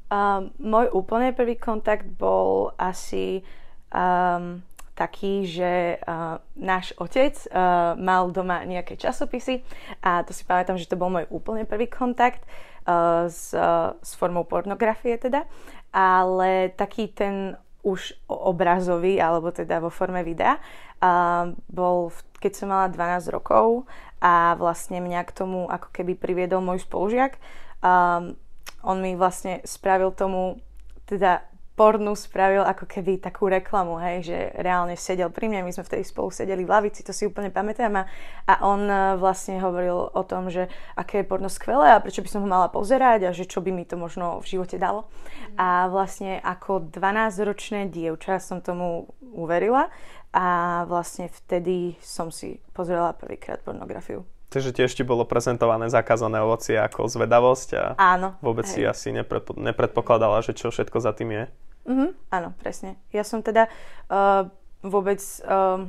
Uh, 0.09 0.49
môj 0.57 0.89
úplne 0.97 1.37
prvý 1.37 1.61
kontakt 1.61 2.09
bol 2.09 2.73
asi 2.81 3.45
um, 3.93 4.65
taký, 5.01 5.49
že 5.49 5.97
uh, 6.05 6.37
náš 6.61 6.93
otec 7.01 7.33
uh, 7.49 7.97
mal 7.97 8.29
doma 8.29 8.69
nejaké 8.69 9.01
časopisy 9.01 9.65
a 10.05 10.21
to 10.21 10.37
si 10.37 10.45
pamätám, 10.45 10.77
že 10.77 10.85
to 10.85 11.01
bol 11.01 11.09
môj 11.09 11.25
úplne 11.33 11.65
prvý 11.65 11.89
kontakt 11.89 12.45
uh, 12.85 13.25
s, 13.25 13.57
uh, 13.57 13.97
s 14.05 14.13
formou 14.13 14.45
pornografie 14.45 15.17
teda, 15.17 15.49
ale 15.89 16.77
taký 16.77 17.09
ten 17.09 17.57
už 17.81 18.13
obrazový, 18.29 19.17
alebo 19.17 19.49
teda 19.49 19.81
vo 19.81 19.89
forme 19.89 20.21
videa, 20.21 20.61
uh, 21.01 21.49
bol, 21.73 22.13
keď 22.37 22.53
som 22.53 22.69
mala 22.69 22.93
12 22.93 23.33
rokov 23.33 23.89
a 24.21 24.53
vlastne 24.61 25.01
mňa 25.01 25.25
k 25.25 25.33
tomu 25.33 25.65
ako 25.65 25.89
keby 25.89 26.13
priviedol 26.13 26.61
môj 26.61 26.85
spolužiak. 26.85 27.41
Um, 27.81 28.37
on 28.85 29.01
mi 29.01 29.17
vlastne 29.17 29.65
spravil 29.65 30.13
tomu 30.13 30.61
teda 31.09 31.41
pornu 31.81 32.13
spravil 32.13 32.61
ako 32.61 32.85
keby 32.85 33.25
takú 33.25 33.49
reklamu, 33.49 33.97
hej, 34.05 34.29
že 34.29 34.37
reálne 34.61 35.01
sedel 35.01 35.33
pri 35.33 35.49
mne, 35.49 35.65
my 35.65 35.73
sme 35.73 35.89
vtedy 35.89 36.05
spolu 36.05 36.29
sedeli 36.29 36.61
v 36.61 36.69
lavici, 36.69 37.01
to 37.01 37.17
si 37.17 37.25
úplne 37.25 37.49
pamätám 37.49 37.97
a, 37.97 38.05
a 38.45 38.69
on 38.69 38.85
e, 38.85 39.17
vlastne 39.17 39.57
hovoril 39.65 40.13
o 40.13 40.23
tom, 40.29 40.53
že 40.53 40.69
aké 40.93 41.25
je 41.25 41.31
porno 41.33 41.49
skvelé 41.49 41.97
a 41.97 42.05
prečo 42.05 42.21
by 42.21 42.29
som 42.29 42.45
ho 42.45 42.49
mala 42.53 42.69
pozerať 42.69 43.25
a 43.25 43.31
že 43.33 43.49
čo 43.49 43.65
by 43.65 43.73
mi 43.73 43.89
to 43.89 43.97
možno 43.97 44.45
v 44.45 44.61
živote 44.61 44.77
dalo. 44.77 45.09
A 45.57 45.89
vlastne 45.89 46.37
ako 46.45 46.93
12-ročné 46.93 47.89
dievča 47.89 48.45
som 48.45 48.61
tomu 48.61 49.09
uverila 49.33 49.89
a 50.37 50.85
vlastne 50.85 51.33
vtedy 51.33 51.97
som 52.05 52.29
si 52.29 52.61
pozrela 52.77 53.17
prvýkrát 53.17 53.65
pornografiu. 53.65 54.29
Takže 54.53 54.77
tiež 54.77 54.93
ti 54.93 55.07
bolo 55.07 55.25
prezentované 55.25 55.89
zakázané 55.89 56.43
ovocie 56.43 56.75
ako 56.77 57.07
zvedavosť 57.07 57.69
a 57.79 57.85
Áno, 57.97 58.37
vôbec 58.45 58.67
hej. 58.69 58.75
si 58.75 58.81
asi 58.83 59.09
nepredpo- 59.15 59.57
nepredpokladala, 59.57 60.43
že 60.45 60.53
čo 60.53 60.69
všetko 60.75 60.99
za 61.01 61.17
tým 61.17 61.31
je. 61.33 61.45
Mm-hmm, 61.89 62.11
áno, 62.29 62.49
presne. 62.61 63.01
Ja 63.11 63.25
som 63.25 63.41
teda 63.41 63.67
uh, 64.13 64.49
vôbec 64.85 65.21
uh, 65.45 65.89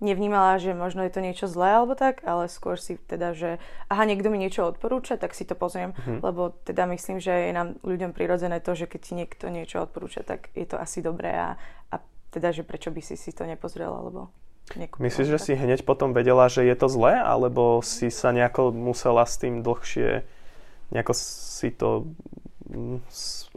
nevnímala, 0.00 0.60
že 0.60 0.76
možno 0.76 1.04
je 1.04 1.12
to 1.12 1.24
niečo 1.24 1.46
zlé 1.48 1.80
alebo 1.80 1.96
tak, 1.96 2.20
ale 2.28 2.52
skôr 2.52 2.76
si 2.76 3.00
teda, 3.08 3.32
že 3.32 3.56
aha, 3.88 4.04
niekto 4.04 4.28
mi 4.28 4.36
niečo 4.36 4.68
odporúča, 4.68 5.16
tak 5.16 5.32
si 5.32 5.48
to 5.48 5.56
pozriem, 5.56 5.96
mm-hmm. 5.96 6.20
lebo 6.20 6.52
teda 6.64 6.84
myslím, 6.92 7.20
že 7.20 7.32
je 7.48 7.52
nám 7.56 7.80
ľuďom 7.80 8.12
prirodzené 8.12 8.60
to, 8.60 8.76
že 8.76 8.88
keď 8.88 9.00
ti 9.00 9.12
niekto 9.16 9.48
niečo 9.48 9.80
odporúča, 9.80 10.24
tak 10.24 10.52
je 10.52 10.68
to 10.68 10.76
asi 10.76 11.00
dobré 11.00 11.32
a, 11.32 11.56
a 11.92 11.96
teda, 12.30 12.52
že 12.52 12.62
prečo 12.62 12.92
by 12.92 13.00
si 13.00 13.16
si 13.16 13.32
to 13.32 13.48
nepozrel 13.48 13.90
alebo 13.90 14.28
nekúpila. 14.76 15.08
Myslíš, 15.08 15.28
že 15.32 15.38
tak? 15.40 15.46
si 15.48 15.52
hneď 15.56 15.80
potom 15.88 16.12
vedela, 16.12 16.46
že 16.52 16.62
je 16.62 16.76
to 16.76 16.86
zlé, 16.92 17.16
alebo 17.16 17.80
si 17.80 18.12
sa 18.12 18.30
nejako 18.30 18.76
musela 18.76 19.24
s 19.24 19.40
tým 19.40 19.64
dlhšie 19.64 20.40
nejako 20.90 21.14
si 21.14 21.70
to 21.70 22.10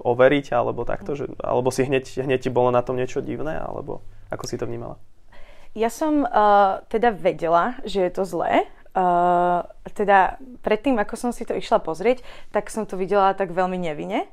overiť, 0.01 0.45
alebo 0.53 0.83
takto, 0.83 1.13
že, 1.13 1.29
alebo 1.41 1.69
si 1.69 1.85
hneď, 1.85 2.25
hneď 2.25 2.47
ti 2.47 2.49
bolo 2.49 2.73
na 2.73 2.81
tom 2.81 2.97
niečo 2.97 3.21
divné, 3.21 3.57
alebo 3.57 4.01
ako 4.33 4.45
si 4.49 4.57
to 4.57 4.65
vnímala? 4.65 4.97
Ja 5.73 5.89
som 5.89 6.21
uh, 6.21 6.85
teda 6.89 7.09
vedela, 7.09 7.81
že 7.81 8.05
je 8.05 8.11
to 8.13 8.23
zlé. 8.29 8.69
Uh, 8.93 9.65
teda 9.97 10.37
predtým, 10.61 11.01
ako 11.01 11.17
som 11.17 11.31
si 11.33 11.49
to 11.49 11.57
išla 11.57 11.81
pozrieť, 11.81 12.21
tak 12.53 12.69
som 12.69 12.85
to 12.85 12.93
videla 12.93 13.33
tak 13.33 13.49
veľmi 13.49 13.81
nevine. 13.81 14.29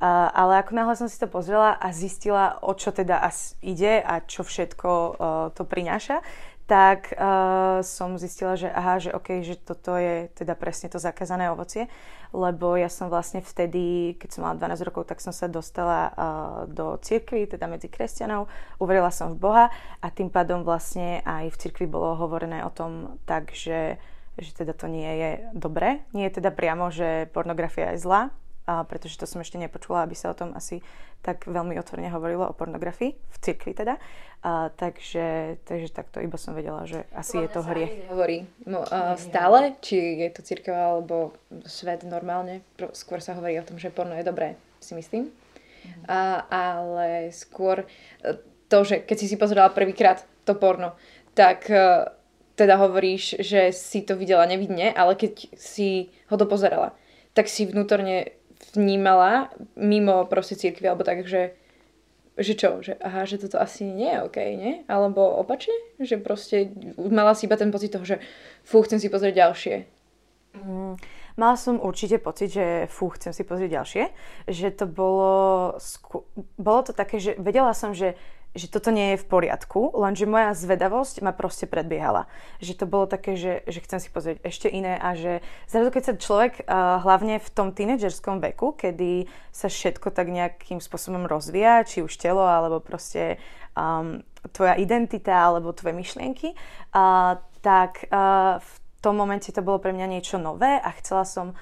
Uh, 0.00 0.32
ale 0.32 0.64
ako 0.64 0.72
náhle 0.74 0.94
som 0.96 1.06
si 1.06 1.20
to 1.20 1.28
pozrela 1.28 1.76
a 1.76 1.92
zistila, 1.94 2.58
o 2.64 2.72
čo 2.74 2.90
teda 2.90 3.20
ide 3.60 4.00
a 4.02 4.24
čo 4.24 4.42
všetko 4.42 4.90
uh, 4.90 5.12
to 5.52 5.62
prináša, 5.62 6.24
tak 6.70 7.18
uh, 7.18 7.82
som 7.82 8.14
zistila, 8.14 8.54
že 8.54 8.70
aha, 8.70 9.02
že 9.02 9.10
OK, 9.10 9.42
že 9.42 9.58
toto 9.58 9.98
je 9.98 10.30
teda 10.38 10.54
presne 10.54 10.86
to 10.86 11.02
zakázané 11.02 11.50
ovocie, 11.50 11.90
lebo 12.30 12.78
ja 12.78 12.86
som 12.86 13.10
vlastne 13.10 13.42
vtedy, 13.42 14.14
keď 14.14 14.28
som 14.30 14.46
mala 14.46 14.54
12 14.54 14.86
rokov, 14.86 15.10
tak 15.10 15.18
som 15.18 15.34
sa 15.34 15.50
dostala 15.50 16.14
uh, 16.14 16.14
do 16.70 16.94
cirkvy, 17.02 17.50
teda 17.50 17.66
medzi 17.66 17.90
kresťanov, 17.90 18.46
uverila 18.78 19.10
som 19.10 19.34
v 19.34 19.42
Boha 19.42 19.66
a 19.98 20.06
tým 20.14 20.30
pádom 20.30 20.62
vlastne 20.62 21.26
aj 21.26 21.50
v 21.50 21.58
cirkvi 21.58 21.90
bolo 21.90 22.14
hovorené 22.14 22.62
o 22.62 22.70
tom 22.70 23.18
tak, 23.26 23.50
že, 23.50 23.98
že 24.38 24.54
teda 24.54 24.70
to 24.70 24.86
nie 24.86 25.10
je 25.10 25.30
dobré. 25.50 26.06
Nie 26.14 26.30
je 26.30 26.38
teda 26.38 26.54
priamo, 26.54 26.94
že 26.94 27.26
pornografia 27.34 27.98
je 27.98 28.06
zlá, 28.06 28.30
a 28.70 28.86
pretože 28.86 29.18
to 29.18 29.26
som 29.26 29.42
ešte 29.42 29.58
nepočula, 29.58 30.06
aby 30.06 30.14
sa 30.14 30.30
o 30.30 30.38
tom 30.38 30.54
asi 30.54 30.86
tak 31.20 31.44
veľmi 31.44 31.76
otvorene 31.76 32.08
hovorilo 32.08 32.48
o 32.48 32.56
pornografii, 32.56 33.12
v 33.12 33.36
cirkvi 33.44 33.76
teda. 33.76 34.00
A, 34.40 34.72
takže, 34.72 35.60
takže 35.68 35.92
takto 35.92 36.24
iba 36.24 36.40
som 36.40 36.56
vedela, 36.56 36.88
že 36.88 37.04
asi 37.12 37.44
je 37.44 37.48
to 37.52 37.60
hriech. 37.60 38.08
Hovorí 38.08 38.48
no, 38.64 38.80
uh, 38.80 39.12
stále, 39.20 39.76
či 39.84 40.16
je 40.24 40.28
to 40.32 40.40
cirkev 40.40 40.72
alebo 40.72 41.36
svet 41.68 42.08
normálne, 42.08 42.64
skôr 42.96 43.20
sa 43.20 43.36
hovorí 43.36 43.60
o 43.60 43.66
tom, 43.68 43.76
že 43.76 43.92
porno 43.92 44.16
je 44.16 44.24
dobré, 44.24 44.56
si 44.80 44.96
myslím. 44.96 45.28
Mhm. 45.84 46.02
A, 46.08 46.44
ale 46.48 47.32
skôr 47.32 47.84
e, 48.20 48.36
to, 48.68 48.84
že 48.84 49.00
keď 49.04 49.16
si 49.16 49.26
si 49.28 49.36
pozerala 49.40 49.72
prvýkrát 49.72 50.24
to 50.48 50.56
porno, 50.56 50.96
tak 51.36 51.68
uh, 51.68 52.08
teda 52.56 52.80
hovoríš, 52.80 53.44
že 53.44 53.76
si 53.76 54.04
to 54.04 54.16
videla 54.16 54.48
nevidne, 54.48 54.92
ale 54.92 55.16
keď 55.16 55.52
si 55.56 56.12
ho 56.32 56.36
dopozerala, 56.36 56.96
tak 57.32 57.48
si 57.48 57.64
vnútorne 57.64 58.39
vnímala 58.74 59.50
mimo 59.74 60.26
proste 60.26 60.58
církvy, 60.58 60.86
alebo 60.86 61.06
tak, 61.06 61.26
že, 61.26 61.54
že 62.36 62.52
čo, 62.54 62.82
že 62.82 62.98
aha, 63.00 63.24
že 63.26 63.40
toto 63.40 63.58
asi 63.58 63.86
nie 63.86 64.10
je 64.10 64.22
OK, 64.24 64.38
nie? 64.54 64.74
Alebo 64.86 65.22
opačne, 65.38 65.74
že 65.98 66.20
proste 66.20 66.70
mala 66.96 67.34
si 67.34 67.46
iba 67.46 67.56
ten 67.56 67.72
pocit 67.72 67.94
toho, 67.94 68.06
že 68.06 68.22
fú, 68.66 68.82
chcem 68.82 68.98
si 68.98 69.08
pozrieť 69.10 69.34
ďalšie. 69.48 69.74
Mm, 70.50 70.94
mala 71.38 71.54
som 71.54 71.78
určite 71.78 72.18
pocit, 72.18 72.50
že 72.50 72.90
fú, 72.90 73.08
chcem 73.14 73.30
si 73.30 73.46
pozrieť 73.46 73.70
ďalšie, 73.80 74.04
že 74.50 74.68
to 74.74 74.90
bolo, 74.90 75.74
sku- 75.78 76.26
bolo 76.58 76.80
to 76.82 76.92
také, 76.92 77.22
že 77.22 77.38
vedela 77.38 77.70
som, 77.70 77.94
že 77.94 78.18
že 78.50 78.66
toto 78.66 78.90
nie 78.90 79.14
je 79.14 79.22
v 79.22 79.28
poriadku, 79.30 79.94
lenže 79.94 80.26
moja 80.26 80.50
zvedavosť 80.58 81.22
ma 81.22 81.30
proste 81.30 81.70
predbiehala. 81.70 82.26
Že 82.58 82.82
to 82.82 82.84
bolo 82.90 83.06
také, 83.06 83.38
že, 83.38 83.62
že 83.70 83.78
chcem 83.86 84.02
si 84.02 84.10
pozrieť 84.10 84.42
ešte 84.42 84.66
iné 84.66 84.98
a 84.98 85.14
že 85.14 85.38
zrazu 85.70 85.94
keď 85.94 86.02
sa 86.02 86.14
človek, 86.18 86.52
uh, 86.66 86.98
hlavne 87.06 87.38
v 87.38 87.48
tom 87.54 87.70
tínedžerskom 87.70 88.42
veku, 88.42 88.74
kedy 88.74 89.30
sa 89.54 89.70
všetko 89.70 90.10
tak 90.10 90.34
nejakým 90.34 90.82
spôsobom 90.82 91.30
rozvíja, 91.30 91.86
či 91.86 92.02
už 92.02 92.10
telo, 92.18 92.42
alebo 92.42 92.82
proste 92.82 93.38
um, 93.78 94.26
tvoja 94.50 94.74
identita, 94.74 95.46
alebo 95.46 95.70
tvoje 95.70 95.94
myšlienky, 95.94 96.50
uh, 96.50 97.38
tak 97.62 98.10
uh, 98.10 98.58
v 98.58 98.72
tom 98.98 99.14
momente 99.14 99.54
to 99.54 99.62
bolo 99.62 99.78
pre 99.78 99.94
mňa 99.94 100.06
niečo 100.10 100.36
nové 100.42 100.74
a 100.74 100.90
chcela 100.98 101.22
som 101.22 101.54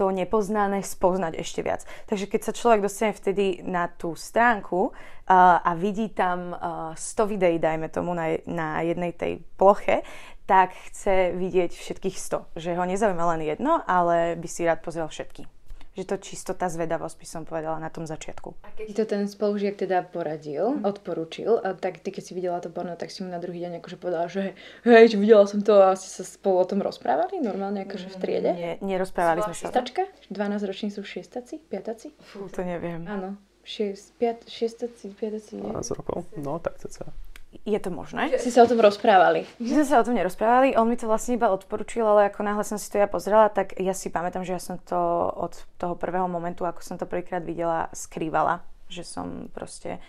to 0.00 0.08
nepoznané 0.08 0.80
spoznať 0.80 1.36
ešte 1.36 1.60
viac. 1.60 1.84
Takže 2.08 2.24
keď 2.24 2.40
sa 2.40 2.56
človek 2.56 2.80
dostane 2.88 3.12
vtedy 3.12 3.60
na 3.60 3.92
tú 3.92 4.16
stránku 4.16 4.88
uh, 4.88 5.60
a 5.60 5.76
vidí 5.76 6.08
tam 6.08 6.56
uh, 6.56 6.96
100 6.96 7.28
videí, 7.28 7.60
dajme 7.60 7.92
tomu, 7.92 8.16
na, 8.16 8.40
na 8.48 8.80
jednej 8.80 9.12
tej 9.12 9.44
ploche, 9.60 10.00
tak 10.48 10.72
chce 10.88 11.36
vidieť 11.36 11.76
všetkých 11.76 12.16
100. 12.16 12.56
Že 12.56 12.70
ho 12.80 12.84
nezaujíma 12.88 13.24
len 13.36 13.44
jedno, 13.44 13.84
ale 13.84 14.40
by 14.40 14.48
si 14.48 14.64
rád 14.64 14.80
pozrel 14.80 15.04
všetky 15.04 15.59
že 15.96 16.06
to 16.06 16.16
čisto 16.22 16.54
tá 16.54 16.70
zvedavosť 16.70 17.16
by 17.18 17.26
som 17.26 17.42
povedala 17.42 17.82
na 17.82 17.90
tom 17.90 18.06
začiatku. 18.06 18.54
A 18.62 18.70
keď 18.72 18.84
ti 18.86 18.94
to 18.94 19.04
ten 19.04 19.22
spolužiak 19.26 19.74
teda 19.74 20.06
poradil, 20.06 20.78
mm. 20.78 20.86
odporúčil, 20.86 21.58
a 21.58 21.74
tak 21.74 21.98
ty 21.98 22.14
keď 22.14 22.22
si 22.22 22.32
videla 22.32 22.58
to 22.62 22.70
porno, 22.70 22.94
tak 22.94 23.10
si 23.10 23.26
mu 23.26 23.28
na 23.28 23.42
druhý 23.42 23.66
deň 23.66 23.82
akože 23.82 23.96
povedala, 23.98 24.30
že 24.30 24.54
hej, 24.86 25.10
čo 25.10 25.18
videla 25.18 25.44
som 25.50 25.60
to 25.60 25.74
a 25.82 25.98
ste 25.98 26.08
sa 26.10 26.22
spolu 26.22 26.62
o 26.62 26.66
tom 26.66 26.78
rozprávali 26.78 27.42
normálne 27.42 27.82
akože 27.84 28.06
v 28.06 28.16
triede? 28.22 28.50
Nie, 28.54 28.72
nerozprávali 28.78 29.42
sme 29.42 29.54
sa. 29.54 29.68
Šiestačka? 29.68 30.06
12 30.30 30.70
roční 30.70 30.88
sú 30.94 31.02
šiestaci, 31.02 31.58
piataci? 31.58 32.14
Fú, 32.22 32.46
to 32.46 32.62
neviem. 32.62 33.02
Áno, 33.10 33.34
šiestaci, 33.66 35.10
piataci, 35.18 35.58
12 35.58 35.98
rokov, 35.98 36.26
no 36.38 36.62
tak 36.62 36.78
sa 36.78 37.10
je 37.50 37.78
to 37.82 37.90
možné. 37.90 38.30
Si 38.38 38.54
sa 38.54 38.62
o 38.62 38.70
tom 38.70 38.78
rozprávali. 38.78 39.42
My 39.58 39.68
sme 39.82 39.84
sa 39.86 39.98
o 40.00 40.06
tom 40.06 40.14
nerozprávali, 40.14 40.78
on 40.78 40.86
mi 40.86 40.94
to 40.94 41.10
vlastne 41.10 41.34
iba 41.34 41.50
odporučil, 41.50 42.06
ale 42.06 42.30
ako 42.30 42.46
náhle 42.46 42.62
som 42.62 42.78
si 42.78 42.86
to 42.86 43.02
ja 43.02 43.10
pozrela, 43.10 43.50
tak 43.50 43.74
ja 43.76 43.90
si 43.90 44.08
pamätám, 44.08 44.46
že 44.46 44.54
ja 44.54 44.62
som 44.62 44.78
to 44.78 44.98
od 45.34 45.66
toho 45.76 45.98
prvého 45.98 46.30
momentu, 46.30 46.62
ako 46.62 46.80
som 46.80 46.96
to 46.96 47.10
prvýkrát 47.10 47.42
videla, 47.42 47.90
skrývala. 47.90 48.62
Že 48.90 49.02
som 49.06 49.26
proste 49.54 50.02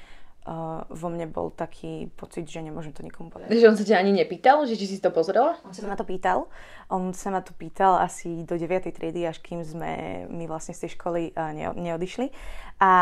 uh, 0.47 0.81
vo 0.89 1.07
mne 1.09 1.29
bol 1.29 1.53
taký 1.53 2.09
pocit, 2.17 2.49
že 2.49 2.61
nemôžem 2.61 2.93
to 2.93 3.05
nikomu 3.05 3.29
povedať. 3.29 3.53
Že 3.53 3.69
on 3.69 3.77
sa 3.77 3.85
ťa 3.85 4.01
ani 4.01 4.11
nepýtal, 4.15 4.65
že 4.65 4.77
či 4.77 4.85
si 4.85 4.97
to 4.97 5.13
pozrela? 5.13 5.57
On 5.65 5.73
sa 5.73 5.85
ma 5.85 5.97
to 5.97 6.05
pýtal. 6.05 6.49
On 6.89 7.13
sa 7.13 7.29
ma 7.29 7.41
to 7.45 7.53
pýtal 7.53 8.01
asi 8.01 8.45
do 8.45 8.57
9. 8.57 8.89
triedy, 8.89 9.25
až 9.25 9.41
kým 9.41 9.61
sme 9.61 10.25
my 10.29 10.49
vlastne 10.49 10.73
z 10.73 10.87
tej 10.87 10.91
školy 10.97 11.21
uh, 11.33 11.53
ne, 11.53 11.69
neodišli. 11.73 12.33
A, 12.81 12.93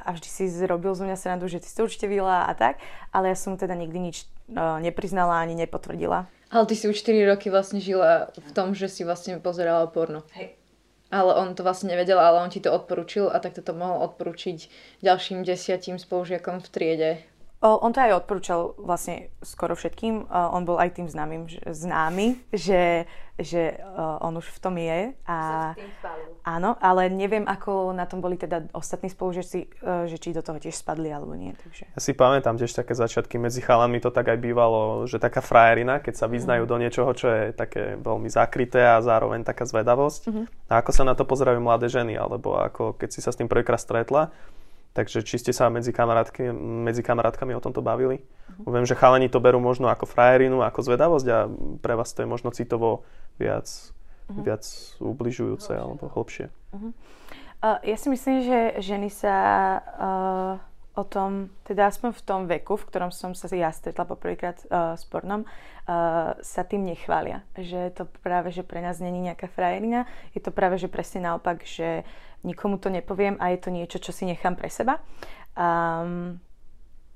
a 0.00 0.08
vždy 0.16 0.28
si 0.28 0.44
zrobil 0.48 0.96
zo 0.96 1.04
mňa 1.04 1.16
srandu, 1.20 1.44
že 1.48 1.60
ty 1.60 1.68
si 1.68 1.76
to 1.76 1.84
určite 1.84 2.08
videla 2.08 2.48
a 2.48 2.52
tak, 2.56 2.80
ale 3.12 3.32
ja 3.32 3.36
som 3.36 3.60
teda 3.60 3.76
nikdy 3.76 3.98
nič 4.00 4.24
uh, 4.56 4.80
nepriznala 4.80 5.44
ani 5.44 5.52
nepotvrdila. 5.60 6.24
Ale 6.50 6.64
ty 6.66 6.74
si 6.74 6.88
už 6.90 6.98
4 6.98 7.30
roky 7.30 7.46
vlastne 7.52 7.78
žila 7.78 8.32
v 8.34 8.50
tom, 8.56 8.74
že 8.74 8.90
si 8.90 9.06
vlastne 9.06 9.38
pozerala 9.38 9.86
porno. 9.86 10.26
Hej 10.34 10.59
ale 11.10 11.34
on 11.34 11.54
to 11.54 11.66
vlastne 11.66 11.90
nevedel, 11.90 12.18
ale 12.18 12.40
on 12.40 12.50
ti 12.50 12.62
to 12.62 12.70
odporučil 12.70 13.28
a 13.28 13.42
tak 13.42 13.58
to 13.58 13.74
mohol 13.74 14.06
odporučiť 14.10 14.70
ďalším 15.02 15.42
desiatim 15.42 15.98
spolužiakom 15.98 16.62
v 16.62 16.68
triede. 16.70 17.10
On 17.60 17.92
to 17.92 18.00
aj 18.00 18.24
odporúčal 18.24 18.72
vlastne 18.80 19.28
skoro 19.44 19.76
všetkým. 19.76 20.32
On 20.32 20.64
bol 20.64 20.80
aj 20.80 20.96
tým 20.96 21.12
známym, 21.12 21.44
že, 21.44 21.60
známy, 21.60 22.40
že, 22.56 23.04
že 23.36 23.76
on 24.24 24.32
už 24.40 24.48
v 24.48 24.58
tom 24.64 24.80
je. 24.80 25.12
A, 25.28 25.38
áno, 26.40 26.80
ale 26.80 27.12
neviem, 27.12 27.44
ako 27.44 27.92
na 27.92 28.08
tom 28.08 28.24
boli 28.24 28.40
teda 28.40 28.64
ostatní 28.72 29.12
spolužiaci, 29.12 29.76
že 30.08 30.16
či 30.16 30.32
do 30.32 30.40
toho 30.40 30.56
tiež 30.56 30.72
spadli 30.72 31.12
alebo 31.12 31.36
nie. 31.36 31.52
Takže. 31.52 31.84
Ja 31.92 32.00
si 32.00 32.16
pamätám 32.16 32.56
tiež 32.56 32.72
také 32.72 32.96
začiatky 32.96 33.36
medzi 33.36 33.60
chalami, 33.60 34.00
to 34.00 34.08
tak 34.08 34.32
aj 34.32 34.40
bývalo, 34.40 35.04
že 35.04 35.20
taká 35.20 35.44
frajerina, 35.44 36.00
keď 36.00 36.16
sa 36.16 36.32
vyznajú 36.32 36.64
mm. 36.64 36.70
do 36.72 36.76
niečoho, 36.80 37.12
čo 37.12 37.28
je 37.28 37.52
také 37.52 38.00
veľmi 38.00 38.32
zakryté 38.32 38.88
a 38.88 39.04
zároveň 39.04 39.44
taká 39.44 39.68
zvedavosť. 39.68 40.32
Mm-hmm. 40.32 40.44
A 40.72 40.80
ako 40.80 40.96
sa 40.96 41.04
na 41.04 41.12
to 41.12 41.28
pozerajú 41.28 41.60
mladé 41.60 41.92
ženy, 41.92 42.16
alebo 42.16 42.56
ako 42.56 42.96
keď 42.96 43.08
si 43.12 43.20
sa 43.20 43.36
s 43.36 43.36
tým 43.36 43.52
prvýkrát 43.52 43.76
stretla, 43.76 44.32
Takže 44.90 45.22
či 45.22 45.38
ste 45.38 45.54
sa 45.54 45.70
medzi, 45.70 45.94
kamarátky, 45.94 46.50
medzi 46.58 47.06
kamarátkami 47.06 47.54
o 47.54 47.62
tomto 47.62 47.78
bavili? 47.78 48.18
Uh-huh. 48.20 48.74
Viem, 48.74 48.86
že 48.86 48.98
chalani 48.98 49.30
to 49.30 49.38
berú 49.38 49.62
možno 49.62 49.86
ako 49.86 50.02
frajerinu, 50.06 50.66
ako 50.66 50.82
zvedavosť 50.82 51.26
a 51.30 51.38
pre 51.78 51.94
vás 51.94 52.10
to 52.10 52.26
je 52.26 52.28
možno 52.28 52.50
citovo 52.50 53.06
viac, 53.38 53.70
uh-huh. 53.70 54.42
viac 54.42 54.66
ubližujúce 54.98 55.70
hlbšie. 55.70 55.82
alebo 55.82 56.10
hlbšie. 56.10 56.46
Uh-huh. 56.74 56.90
Uh, 57.60 57.78
ja 57.86 57.94
si 57.94 58.08
myslím, 58.10 58.42
že 58.42 58.58
ženy 58.82 59.08
sa 59.12 59.34
uh, 59.78 60.69
o 60.98 61.04
tom, 61.06 61.54
teda 61.62 61.86
aspoň 61.86 62.10
v 62.10 62.22
tom 62.26 62.40
veku, 62.50 62.74
v 62.74 62.86
ktorom 62.90 63.10
som 63.14 63.30
sa 63.30 63.46
ja 63.54 63.70
stretla 63.70 64.02
poprvýkrát 64.02 64.58
uh, 64.66 64.98
s 64.98 65.06
pornom, 65.06 65.46
uh, 65.46 66.34
sa 66.42 66.62
tým 66.66 66.82
nechvália. 66.82 67.46
Že 67.54 67.94
to 67.94 68.02
práve, 68.26 68.50
že 68.50 68.66
pre 68.66 68.82
nás 68.82 68.98
není 68.98 69.22
nejaká 69.22 69.46
frajerina, 69.46 70.10
je 70.34 70.42
to 70.42 70.50
práve, 70.50 70.82
že 70.82 70.90
presne 70.90 71.30
naopak, 71.30 71.62
že 71.62 72.02
nikomu 72.42 72.82
to 72.82 72.90
nepoviem 72.90 73.38
a 73.38 73.54
je 73.54 73.58
to 73.62 73.70
niečo, 73.70 74.02
čo 74.02 74.10
si 74.10 74.26
nechám 74.26 74.58
pre 74.58 74.66
seba. 74.66 74.98
Um, 75.54 76.42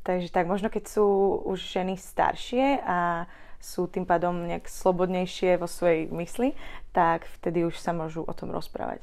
takže 0.07 0.31
tak, 0.31 0.47
možno 0.47 0.71
keď 0.71 0.85
sú 0.87 1.07
už 1.43 1.59
ženy 1.59 1.99
staršie 1.99 2.79
a 2.85 3.27
sú 3.65 3.89
tým 3.89 4.05
pádom 4.05 4.45
nejak 4.45 4.69
slobodnejšie 4.69 5.57
vo 5.57 5.65
svojej 5.65 6.13
mysli, 6.13 6.53
tak 6.93 7.25
vtedy 7.41 7.65
už 7.65 7.81
sa 7.81 7.97
môžu 7.97 8.21
o 8.21 8.35
tom 8.37 8.53
rozprávať. 8.53 9.01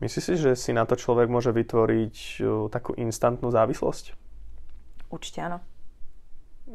Myslíš 0.00 0.24
si, 0.24 0.34
že 0.40 0.56
si 0.56 0.72
na 0.72 0.88
to 0.88 0.96
človek 0.96 1.28
môže 1.28 1.52
vytvoriť 1.52 2.40
takú 2.72 2.96
instantnú 2.96 3.52
závislosť? 3.52 4.16
Určite 5.12 5.38
áno. 5.44 5.58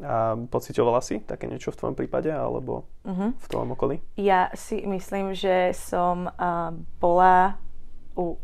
A 0.04 0.36
pocitovala 0.52 1.00
si 1.00 1.24
také 1.24 1.48
niečo 1.48 1.72
v 1.72 1.80
tvojom 1.80 1.96
prípade 1.96 2.28
alebo 2.28 2.86
uh-huh. 3.08 3.32
v 3.32 3.46
tvojom 3.48 3.70
okolí? 3.74 3.96
Ja 4.20 4.52
si 4.52 4.84
myslím, 4.84 5.32
že 5.32 5.72
som 5.72 6.28
uh, 6.28 6.76
bola, 7.00 7.56
u, 8.20 8.36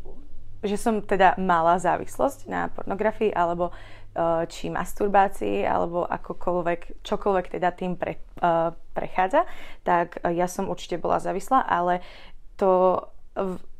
že 0.64 0.80
som 0.80 1.04
teda 1.04 1.36
mala 1.36 1.76
závislosť 1.76 2.48
na 2.48 2.72
pornografii 2.72 3.36
alebo 3.36 3.76
uh, 3.76 4.48
či 4.48 4.72
masturbácii 4.72 5.68
alebo 5.68 6.08
akokoľvek, 6.08 7.04
čokoľvek 7.04 7.46
teda 7.60 7.70
tým 7.76 8.00
pre, 8.00 8.24
uh, 8.40 8.72
prechádza, 8.96 9.44
tak 9.84 10.24
ja 10.24 10.48
som 10.48 10.72
určite 10.72 11.04
bola 11.04 11.20
závislá, 11.20 11.68
ale 11.68 12.00
to 12.56 13.04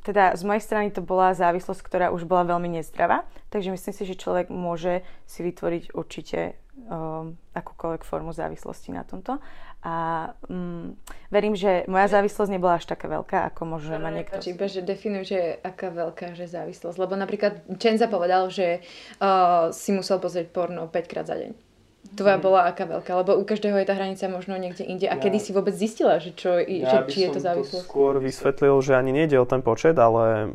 teda 0.02 0.34
z 0.34 0.42
mojej 0.44 0.64
strany 0.66 0.88
to 0.90 1.02
bola 1.06 1.38
závislosť, 1.38 1.82
ktorá 1.86 2.08
už 2.10 2.26
bola 2.26 2.46
veľmi 2.46 2.82
nezdravá, 2.82 3.26
takže 3.54 3.74
myslím 3.74 3.94
si, 3.94 4.04
že 4.06 4.20
človek 4.20 4.50
môže 4.50 5.06
si 5.30 5.46
vytvoriť 5.46 5.94
určite 5.94 6.58
um, 6.90 7.38
akúkoľvek 7.54 8.02
formu 8.02 8.34
závislosti 8.34 8.90
na 8.92 9.06
tomto. 9.06 9.38
A 9.82 10.30
um, 10.46 10.94
verím, 11.34 11.58
že 11.58 11.90
moja 11.90 12.06
závislosť 12.06 12.54
nebola 12.54 12.78
až 12.78 12.86
taká 12.86 13.10
veľká, 13.10 13.50
ako 13.50 13.62
môže 13.66 13.90
mať 13.98 14.14
niekto. 14.14 14.38
Iba, 14.46 14.70
že 14.70 14.86
definuj, 14.86 15.24
že 15.26 15.58
aká 15.66 15.90
veľká 15.90 16.38
že 16.38 16.46
závislosť. 16.46 16.98
Lebo 17.02 17.18
napríklad 17.18 17.66
Čenza 17.82 18.06
povedal, 18.06 18.54
že 18.54 18.86
uh, 19.18 19.74
si 19.74 19.90
musel 19.90 20.22
pozrieť 20.22 20.54
porno 20.54 20.86
5 20.86 21.10
krát 21.10 21.26
za 21.26 21.38
deň 21.38 21.71
tvoja 22.16 22.38
bola 22.38 22.68
aká 22.68 22.84
veľká? 22.84 23.12
Lebo 23.14 23.40
u 23.40 23.44
každého 23.48 23.76
je 23.80 23.88
tá 23.88 23.96
hranica 23.96 24.28
možno 24.28 24.60
niekde 24.60 24.84
inde. 24.84 25.08
A 25.08 25.16
ja, 25.16 25.22
kedy 25.22 25.38
si 25.40 25.52
vôbec 25.56 25.72
zistila, 25.76 26.20
že, 26.20 26.36
čo, 26.36 26.60
ja 26.60 27.06
že 27.06 27.12
či 27.12 27.28
je 27.28 27.30
to 27.32 27.40
závislosť? 27.40 27.88
skôr 27.88 28.20
vysvetlil, 28.20 28.76
že 28.84 28.94
ani 29.00 29.12
nejde 29.16 29.40
o 29.40 29.48
ten 29.48 29.64
počet, 29.64 29.96
ale 29.96 30.52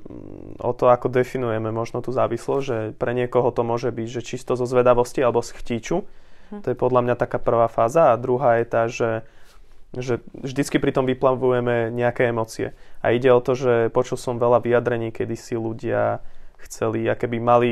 o 0.61 0.73
to, 0.77 0.93
ako 0.93 1.09
definujeme 1.09 1.73
možno 1.73 2.05
tú 2.05 2.13
závislosť, 2.13 2.65
že 2.65 2.79
pre 2.97 3.17
niekoho 3.17 3.49
to 3.53 3.65
môže 3.65 3.89
byť, 3.89 4.09
že 4.09 4.23
čisto 4.25 4.55
zo 4.55 4.69
zvedavosti 4.69 5.25
alebo 5.25 5.41
z 5.41 5.57
chtíču. 5.57 5.97
Hm. 6.53 6.61
To 6.63 6.67
je 6.71 6.77
podľa 6.77 7.01
mňa 7.03 7.15
taká 7.19 7.41
prvá 7.41 7.67
fáza. 7.67 8.13
A 8.13 8.21
druhá 8.21 8.61
je 8.61 8.67
tá, 8.69 8.83
že 8.87 9.11
že 9.97 10.21
vždycky 10.37 10.77
pri 10.77 10.93
tom 10.93 11.09
vyplavujeme 11.09 11.89
nejaké 11.89 12.29
emócie. 12.29 12.77
A 13.01 13.17
ide 13.17 13.33
o 13.33 13.41
to, 13.41 13.57
že 13.57 13.89
počul 13.95 14.21
som 14.21 14.37
veľa 14.37 14.61
vyjadrení, 14.61 15.09
kedy 15.09 15.37
si 15.39 15.55
ľudia 15.57 16.21
chceli, 16.65 17.07
keby 17.07 17.37
mali 17.39 17.71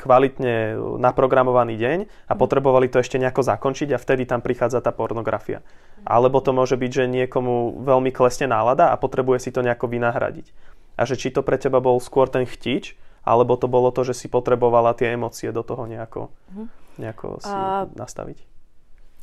kvalitne 0.00 0.76
naprogramovaný 1.00 1.74
deň 1.76 1.98
a 2.28 2.32
mhm. 2.34 2.38
potrebovali 2.38 2.88
to 2.88 3.00
ešte 3.00 3.20
nejako 3.20 3.44
zakončiť 3.44 3.92
a 3.92 4.00
vtedy 4.00 4.24
tam 4.24 4.40
prichádza 4.40 4.80
tá 4.80 4.90
pornografia. 4.90 5.60
Alebo 6.06 6.38
to 6.38 6.54
môže 6.54 6.78
byť, 6.78 6.90
že 6.92 7.04
niekomu 7.10 7.82
veľmi 7.82 8.14
klesne 8.14 8.46
nálada 8.46 8.94
a 8.94 9.00
potrebuje 9.00 9.48
si 9.48 9.50
to 9.50 9.64
nejako 9.64 9.90
vynahradiť. 9.90 10.54
A 10.96 11.04
že 11.04 11.18
či 11.18 11.28
to 11.28 11.44
pre 11.44 11.60
teba 11.60 11.82
bol 11.82 12.00
skôr 12.00 12.30
ten 12.30 12.46
chtič, 12.48 12.96
alebo 13.26 13.58
to 13.58 13.66
bolo 13.66 13.90
to, 13.90 14.06
že 14.06 14.14
si 14.14 14.26
potrebovala 14.30 14.94
tie 14.94 15.18
emócie 15.18 15.50
do 15.50 15.66
toho 15.66 15.84
nejako, 15.90 16.30
mhm. 16.54 16.66
nejako 17.02 17.26
si 17.42 17.50
uh, 17.50 17.90
nastaviť. 17.92 18.38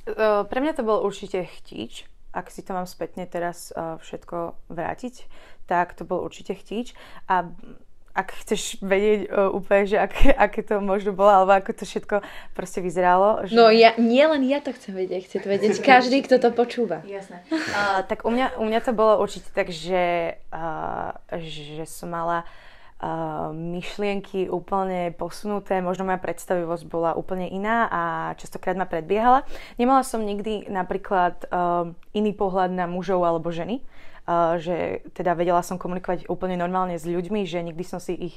Uh, 0.03 0.43
pre 0.43 0.59
mňa 0.59 0.73
to 0.75 0.83
bol 0.83 0.99
určite 0.99 1.47
chtič. 1.47 2.11
Ak 2.33 2.49
si 2.49 2.65
to 2.65 2.73
mám 2.73 2.89
spätne 2.89 3.29
teraz 3.29 3.69
uh, 3.71 4.01
všetko 4.01 4.57
vrátiť, 4.67 5.29
tak 5.69 5.93
to 5.93 6.03
bol 6.03 6.25
určite 6.25 6.57
chtič. 6.57 6.97
A 7.29 7.47
ak 8.13 8.29
chceš 8.45 8.77
vedieť 8.77 9.25
uh, 9.25 9.49
úplne, 9.49 9.89
že 9.89 9.97
aké, 9.97 10.29
aké 10.45 10.61
to 10.61 10.77
možno 10.77 11.17
bolo, 11.17 11.33
alebo 11.33 11.57
ako 11.57 11.73
to 11.73 11.83
všetko 11.89 12.21
proste 12.53 12.79
vyzeralo. 12.85 13.49
Že... 13.49 13.53
No 13.57 13.73
ja, 13.73 13.97
nie 13.97 14.21
len 14.21 14.45
ja 14.45 14.61
to 14.61 14.69
chcem 14.69 14.93
vedieť, 14.93 15.25
chce 15.25 15.37
to 15.41 15.47
vedieť 15.49 15.75
každý, 15.91 16.21
kto 16.21 16.37
to 16.37 16.53
počúva. 16.53 17.01
Jasné. 17.09 17.41
Uh, 17.49 18.05
tak 18.05 18.23
u 18.23 18.29
mňa, 18.29 18.61
u 18.61 18.65
mňa 18.69 18.79
to 18.85 18.91
bolo 18.93 19.17
určite 19.17 19.49
tak, 19.49 19.73
že, 19.73 20.37
uh, 20.53 21.17
že 21.41 21.89
som 21.89 22.13
mala 22.13 22.45
uh, 23.01 23.49
myšlienky 23.49 24.45
úplne 24.45 25.09
posunuté, 25.17 25.81
možno 25.81 26.05
moja 26.05 26.21
predstavivosť 26.21 26.85
bola 26.85 27.17
úplne 27.17 27.49
iná 27.49 27.89
a 27.89 28.01
častokrát 28.37 28.77
ma 28.77 28.85
predbiehala. 28.85 29.41
Nemala 29.81 30.05
som 30.05 30.21
nikdy 30.21 30.69
napríklad 30.69 31.49
uh, 31.49 31.89
iný 32.13 32.31
pohľad 32.37 32.69
na 32.69 32.85
mužov 32.85 33.25
alebo 33.25 33.49
ženy 33.49 33.81
že 34.59 35.03
teda 35.11 35.35
vedela 35.35 35.59
som 35.63 35.75
komunikovať 35.75 36.31
úplne 36.31 36.55
normálne 36.55 36.95
s 36.95 37.03
ľuďmi, 37.03 37.43
že 37.43 37.59
nikdy 37.59 37.83
som 37.83 37.99
si 37.99 38.15
ich 38.15 38.35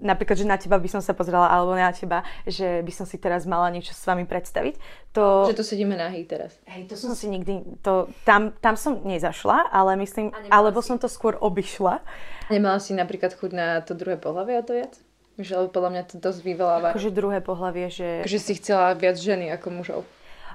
napríklad, 0.00 0.34
že 0.34 0.46
na 0.46 0.58
teba 0.58 0.76
by 0.76 0.88
som 0.90 1.02
sa 1.02 1.14
pozrela, 1.14 1.46
alebo 1.46 1.74
na 1.74 1.90
teba, 1.94 2.26
že 2.44 2.82
by 2.82 2.92
som 2.92 3.06
si 3.06 3.16
teraz 3.16 3.46
mala 3.46 3.70
niečo 3.70 3.94
s 3.94 4.02
vami 4.02 4.26
predstaviť. 4.26 4.74
To... 5.14 5.46
Že 5.46 5.58
to 5.58 5.64
sedíme 5.64 5.94
nahý 5.94 6.26
teraz. 6.26 6.58
Hej, 6.66 6.90
to 6.90 6.98
som 6.98 7.14
si 7.14 7.30
nikdy, 7.30 7.62
to, 7.80 8.10
tam, 8.26 8.50
tam 8.58 8.74
som 8.74 9.00
nezašla, 9.06 9.70
ale 9.70 9.94
myslím, 10.02 10.34
alebo 10.50 10.82
si... 10.82 10.90
som 10.90 10.96
to 10.98 11.06
skôr 11.06 11.38
obyšla. 11.38 12.02
A 12.02 12.50
nemala 12.50 12.82
si 12.82 12.92
napríklad 12.92 13.38
chuť 13.38 13.50
na 13.54 13.80
to 13.80 13.94
druhé 13.94 14.18
pohľavie 14.18 14.60
o 14.60 14.64
to 14.66 14.72
viac? 14.74 14.94
Že, 15.34 15.74
podľa 15.74 15.90
mňa 15.90 16.02
to 16.10 16.14
dosť 16.22 16.40
vyvoláva. 16.46 16.94
Akože 16.94 17.10
druhé 17.10 17.42
pohľavie, 17.42 17.90
že... 17.90 18.08
Že 18.26 18.38
si 18.38 18.52
chcela 18.58 18.94
viac 18.94 19.18
ženy 19.18 19.50
ako 19.54 19.66
mužov. 19.70 20.02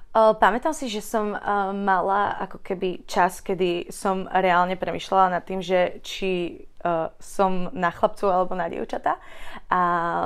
Uh, 0.10 0.34
pamätám 0.34 0.74
si, 0.74 0.90
že 0.90 1.06
som 1.06 1.38
uh, 1.38 1.70
mala 1.70 2.34
ako 2.42 2.66
keby 2.66 3.06
čas, 3.06 3.46
kedy 3.46 3.94
som 3.94 4.26
reálne 4.26 4.74
premyšľala 4.74 5.38
nad 5.38 5.46
tým, 5.46 5.62
že 5.62 6.02
či 6.02 6.66
uh, 6.82 7.14
som 7.22 7.70
na 7.78 7.94
chlapcov 7.94 8.26
alebo 8.26 8.58
na 8.58 8.66
dievčata. 8.66 9.22
A, 9.70 9.82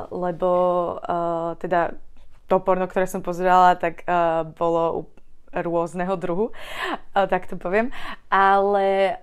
lebo 0.07 0.49
uh, 1.03 1.59
teda 1.59 1.99
to 2.47 2.63
porno, 2.63 2.87
ktoré 2.87 3.11
som 3.11 3.19
pozerala, 3.19 3.75
tak 3.75 4.07
uh, 4.07 4.47
bolo 4.55 5.11
rôzneho 5.53 6.17
druhu, 6.17 6.49
tak 7.13 7.45
to 7.45 7.55
poviem. 7.55 7.93
Ale 8.33 9.17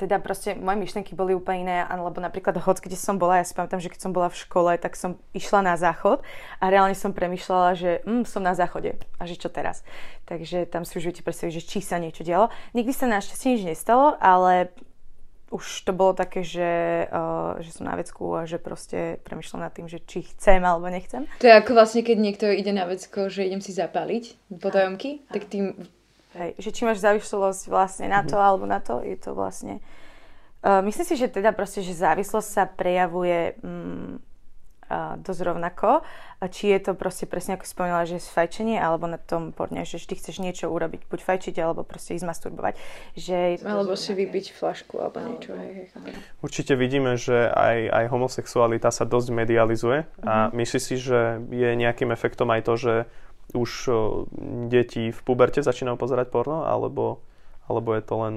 teda 0.00 0.18
proste 0.18 0.56
moje 0.56 0.80
myšlenky 0.80 1.12
boli 1.12 1.36
úplne 1.36 1.68
iné, 1.68 1.76
lebo 1.84 2.18
napríklad 2.18 2.56
hoď, 2.56 2.88
kde 2.88 2.96
som 2.96 3.20
bola, 3.20 3.40
ja 3.40 3.44
si 3.44 3.52
pamätám, 3.52 3.84
že 3.84 3.92
keď 3.92 4.00
som 4.00 4.12
bola 4.16 4.32
v 4.32 4.40
škole, 4.40 4.72
tak 4.80 4.96
som 4.96 5.20
išla 5.36 5.60
na 5.60 5.74
záchod 5.76 6.24
a 6.58 6.64
reálne 6.72 6.96
som 6.96 7.12
premyšľala, 7.12 7.70
že 7.76 7.90
mm, 8.08 8.24
som 8.24 8.40
na 8.40 8.56
záchode 8.56 8.96
a 9.20 9.22
že 9.28 9.36
čo 9.36 9.52
teraz. 9.52 9.84
Takže 10.26 10.66
tam 10.66 10.82
si 10.82 10.98
už 10.98 11.12
viete 11.12 11.22
predstaviť, 11.22 11.52
že 11.54 11.66
či 11.66 11.78
sa 11.84 12.02
niečo 12.02 12.26
dialo. 12.26 12.50
Nikdy 12.74 12.92
sa 12.96 13.06
našťastie 13.06 13.56
nič 13.56 13.62
nestalo, 13.62 14.18
ale 14.18 14.74
už 15.50 15.86
to 15.86 15.92
bolo 15.94 16.10
také, 16.10 16.42
že, 16.42 17.06
uh, 17.06 17.54
že 17.62 17.70
som 17.70 17.86
na 17.86 17.94
vecku 17.94 18.34
a 18.34 18.50
že 18.50 18.58
proste 18.58 19.22
premyšľam 19.22 19.62
nad 19.62 19.72
tým, 19.72 19.86
že 19.86 20.02
či 20.02 20.26
chcem 20.26 20.58
alebo 20.58 20.90
nechcem. 20.90 21.30
To 21.38 21.46
je 21.46 21.54
ako 21.54 21.78
vlastne, 21.78 22.02
keď 22.02 22.16
niekto 22.18 22.46
ide 22.50 22.74
na 22.74 22.82
vecko, 22.82 23.30
že 23.30 23.46
idem 23.46 23.62
si 23.62 23.70
zapáliť 23.70 24.54
potajomky, 24.58 25.22
tak 25.30 25.46
tým... 25.46 25.78
Hej, 26.36 26.58
že 26.58 26.70
či 26.74 26.82
máš 26.84 27.00
závislosť 27.00 27.70
vlastne 27.70 28.10
na 28.10 28.26
to 28.26 28.36
mm-hmm. 28.36 28.46
alebo 28.50 28.64
na 28.66 28.82
to, 28.82 29.00
je 29.06 29.16
to 29.16 29.32
vlastne... 29.32 29.78
Uh, 30.66 30.82
myslím 30.82 31.06
si, 31.06 31.14
že 31.14 31.30
teda 31.30 31.54
proste, 31.54 31.80
že 31.80 31.94
závislosť 31.94 32.48
sa 32.50 32.64
prejavuje... 32.66 33.54
Um, 33.62 34.18
dosť 35.20 35.40
rovnako. 35.42 36.06
Či 36.36 36.76
je 36.76 36.80
to 36.84 36.92
proste 36.92 37.24
presne 37.26 37.56
ako 37.56 37.64
spomínala, 37.64 38.04
že 38.04 38.20
je 38.20 38.28
fajčenie 38.28 38.76
alebo 38.76 39.08
na 39.08 39.16
tom 39.16 39.56
porne, 39.56 39.82
že 39.88 39.96
ty 40.04 40.14
chceš 40.14 40.38
niečo 40.38 40.68
urobiť, 40.68 41.08
buď 41.08 41.20
fajčiť 41.24 41.54
alebo 41.58 41.80
proste 41.82 42.12
ísť 42.14 42.26
masturbovať. 42.28 42.74
Že 43.16 43.64
alebo 43.64 43.96
si 43.96 44.12
vybiť 44.12 44.52
flašku 44.52 45.00
alebo 45.00 45.24
niečo. 45.24 45.56
Hej, 45.56 45.70
hej. 45.72 45.86
Určite 46.44 46.76
vidíme, 46.76 47.16
že 47.16 47.48
aj, 47.48 47.78
aj 47.88 48.04
homosexualita 48.12 48.92
sa 48.92 49.08
dosť 49.08 49.28
medializuje 49.32 50.04
a 50.22 50.48
mm-hmm. 50.48 50.56
myslíš 50.60 50.82
si, 50.82 50.96
že 51.00 51.40
je 51.48 51.70
nejakým 51.72 52.12
efektom 52.12 52.52
aj 52.52 52.62
to, 52.68 52.74
že 52.76 52.94
už 53.54 53.70
deti 54.68 55.14
v 55.14 55.20
puberte 55.22 55.62
začínajú 55.62 55.96
pozerať 55.96 56.28
porno, 56.34 56.66
alebo, 56.66 57.22
alebo 57.70 57.94
je 57.94 58.02
to 58.02 58.14
len 58.26 58.34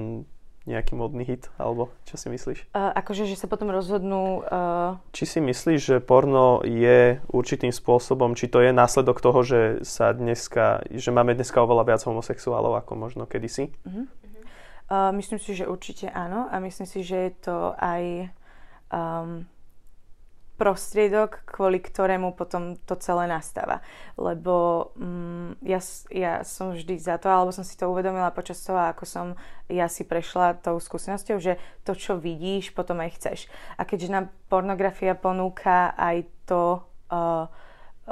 nejaký 0.68 0.92
modný 0.92 1.24
hit, 1.24 1.48
alebo 1.56 1.88
čo 2.04 2.20
si 2.20 2.28
myslíš? 2.28 2.76
Uh, 2.76 2.92
akože, 2.92 3.24
že 3.24 3.36
sa 3.36 3.48
potom 3.48 3.72
rozhodnú... 3.72 4.44
Uh... 4.44 5.00
Či 5.16 5.24
si 5.24 5.38
myslíš, 5.40 5.80
že 5.80 5.96
porno 6.04 6.60
je 6.60 7.16
určitým 7.32 7.72
spôsobom, 7.72 8.36
či 8.36 8.52
to 8.52 8.60
je 8.60 8.70
následok 8.70 9.24
toho, 9.24 9.40
že 9.40 9.60
sa 9.88 10.12
dneska, 10.12 10.84
že 10.92 11.10
máme 11.10 11.32
dneska 11.32 11.64
oveľa 11.64 11.96
viac 11.96 12.02
homosexuálov 12.04 12.76
ako 12.76 12.92
možno 12.92 13.24
kedysi? 13.24 13.72
Uh-huh. 13.88 14.04
Uh, 14.90 15.14
myslím 15.16 15.40
si, 15.40 15.56
že 15.56 15.70
určite 15.70 16.12
áno 16.12 16.50
a 16.52 16.60
myslím 16.60 16.86
si, 16.86 17.06
že 17.06 17.30
je 17.30 17.32
to 17.40 17.56
aj 17.78 18.28
um, 18.92 19.46
prostriedok, 20.60 21.48
kvôli 21.48 21.80
ktorému 21.80 22.36
potom 22.36 22.76
to 22.84 22.92
celé 23.00 23.24
nastáva. 23.24 23.80
Lebo 24.20 24.92
mm, 24.92 25.64
ja, 25.64 25.80
ja 26.12 26.44
som 26.44 26.76
vždy 26.76 27.00
za 27.00 27.16
to, 27.16 27.32
alebo 27.32 27.48
som 27.48 27.64
si 27.64 27.80
to 27.80 27.88
uvedomila 27.88 28.28
počas 28.28 28.60
toho, 28.60 28.76
ako 28.76 29.08
som 29.08 29.26
ja 29.72 29.88
si 29.88 30.04
prešla 30.04 30.60
tou 30.60 30.76
skúsenosťou, 30.76 31.40
že 31.40 31.56
to, 31.88 31.96
čo 31.96 32.20
vidíš, 32.20 32.76
potom 32.76 33.00
aj 33.00 33.16
chceš. 33.16 33.38
A 33.80 33.88
keďže 33.88 34.12
nám 34.12 34.28
pornografia 34.52 35.16
ponúka 35.16 35.96
aj 35.96 36.28
to, 36.44 36.84
uh, 37.08 37.48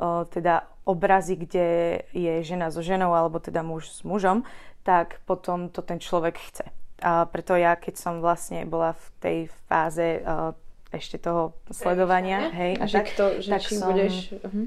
uh, 0.00 0.24
teda 0.32 0.64
obrazy, 0.88 1.36
kde 1.36 1.66
je 2.16 2.40
žena 2.40 2.72
so 2.72 2.80
ženou, 2.80 3.12
alebo 3.12 3.36
teda 3.36 3.60
muž 3.60 3.92
s 3.92 4.00
mužom, 4.08 4.48
tak 4.88 5.20
potom 5.28 5.68
to 5.68 5.84
ten 5.84 6.00
človek 6.00 6.40
chce. 6.40 6.64
A 7.04 7.28
preto 7.28 7.52
ja, 7.60 7.76
keď 7.76 7.94
som 8.00 8.24
vlastne 8.24 8.64
bola 8.64 8.96
v 8.96 9.06
tej 9.20 9.38
fáze 9.68 10.24
uh, 10.24 10.56
ešte 10.88 11.20
toho 11.20 11.56
sledovania, 11.68 12.48
hej, 12.52 12.72
a 12.80 12.84
že 12.88 12.96
tak, 13.00 13.06
kto, 13.12 13.24
že 13.44 13.50
tak 13.52 13.62
som, 13.68 13.88
budeš... 13.92 14.14
Uh-huh. 14.40 14.64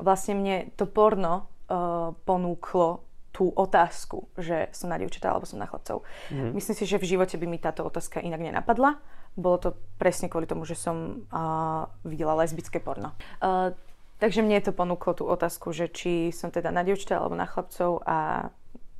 vlastne 0.00 0.34
mne 0.38 0.56
to 0.74 0.88
porno 0.88 1.48
uh, 1.68 2.16
ponúklo 2.24 3.04
tú 3.32 3.52
otázku, 3.52 4.32
že 4.40 4.72
som 4.72 4.90
na 4.90 4.98
dievčatá 4.98 5.30
alebo 5.30 5.44
som 5.44 5.60
na 5.60 5.68
chlapcov. 5.68 6.02
Uh-huh. 6.02 6.50
Myslím 6.56 6.74
si, 6.74 6.84
že 6.88 6.96
v 6.96 7.08
živote 7.16 7.36
by 7.36 7.46
mi 7.46 7.60
táto 7.60 7.84
otázka 7.84 8.24
inak 8.24 8.40
nenapadla. 8.40 8.98
Bolo 9.38 9.56
to 9.60 9.70
presne 10.00 10.26
kvôli 10.26 10.48
tomu, 10.48 10.66
že 10.66 10.74
som 10.74 11.28
uh, 11.30 11.86
videla 12.02 12.34
lesbické 12.34 12.80
porno. 12.82 13.14
Uh, 13.38 13.70
Takže 14.18 14.42
mne 14.42 14.58
to 14.58 14.74
ponúklo 14.74 15.14
tú 15.14 15.24
otázku, 15.30 15.70
že 15.70 15.86
či 15.86 16.34
som 16.34 16.50
teda 16.50 16.74
na 16.74 16.82
dievčatá 16.82 17.22
alebo 17.22 17.38
na 17.38 17.46
chlapcov 17.46 18.02
a 18.02 18.50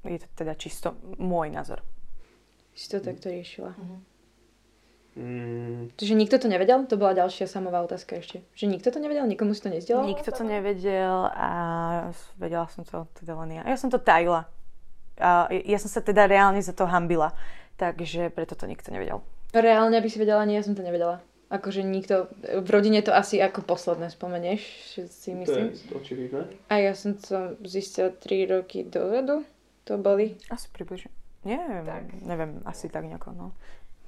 je 0.06 0.18
to 0.22 0.28
teda 0.38 0.54
čisto 0.54 0.94
môj 1.18 1.50
názor. 1.50 1.82
Si 2.70 2.86
to 2.86 3.02
takto 3.02 3.26
riešila. 3.26 3.74
Mhm. 3.74 3.96
Mm, 5.18 5.90
Čiže 5.98 6.14
nikto 6.14 6.38
to 6.38 6.46
nevedel? 6.46 6.86
To 6.86 6.94
bola 6.94 7.10
ďalšia 7.10 7.50
samová 7.50 7.82
otázka 7.82 8.22
ešte. 8.22 8.46
Že 8.54 8.78
nikto 8.78 8.94
to 8.94 9.02
nevedel? 9.02 9.26
Nikomu 9.26 9.50
si 9.50 9.66
to 9.66 9.70
nezdielal? 9.74 10.06
Nikto 10.06 10.30
to 10.30 10.46
nevedel 10.46 11.26
a 11.34 11.48
vedela 12.38 12.70
som 12.70 12.86
to 12.86 13.10
teda 13.18 13.34
len 13.42 13.58
ja. 13.58 13.62
Ja 13.66 13.74
som 13.74 13.90
to 13.90 13.98
tajila. 13.98 14.46
A 15.18 15.50
ja 15.50 15.78
som 15.82 15.90
sa 15.90 15.98
teda 15.98 16.30
reálne 16.30 16.62
za 16.62 16.70
to 16.70 16.86
hambila. 16.86 17.34
Takže 17.74 18.30
preto 18.30 18.54
to 18.54 18.70
nikto 18.70 18.94
nevedel. 18.94 19.18
Reálne 19.50 19.98
by 19.98 20.06
si 20.06 20.22
vedela, 20.22 20.46
nie, 20.46 20.54
ja 20.54 20.62
som 20.62 20.78
to 20.78 20.86
nevedela. 20.86 21.18
Akože 21.48 21.80
nikto, 21.80 22.28
v 22.44 22.68
rodine 22.68 23.00
to 23.00 23.10
asi 23.10 23.40
ako 23.40 23.64
posledné 23.64 24.12
spomenieš, 24.12 24.62
si 25.08 25.30
myslím. 25.32 25.72
očividné. 25.90 26.44
A 26.68 26.74
ja 26.78 26.92
som 26.92 27.16
to 27.16 27.56
zistila 27.64 28.12
3 28.12 28.54
roky 28.54 28.84
dozadu. 28.84 29.42
To 29.88 29.96
boli. 29.96 30.36
Asi 30.52 30.68
približne. 30.68 31.08
Neviem, 31.48 31.86
Tak. 31.86 32.04
neviem, 32.28 32.50
asi 32.68 32.92
tak 32.92 33.08
nejako, 33.08 33.32
no. 33.32 33.46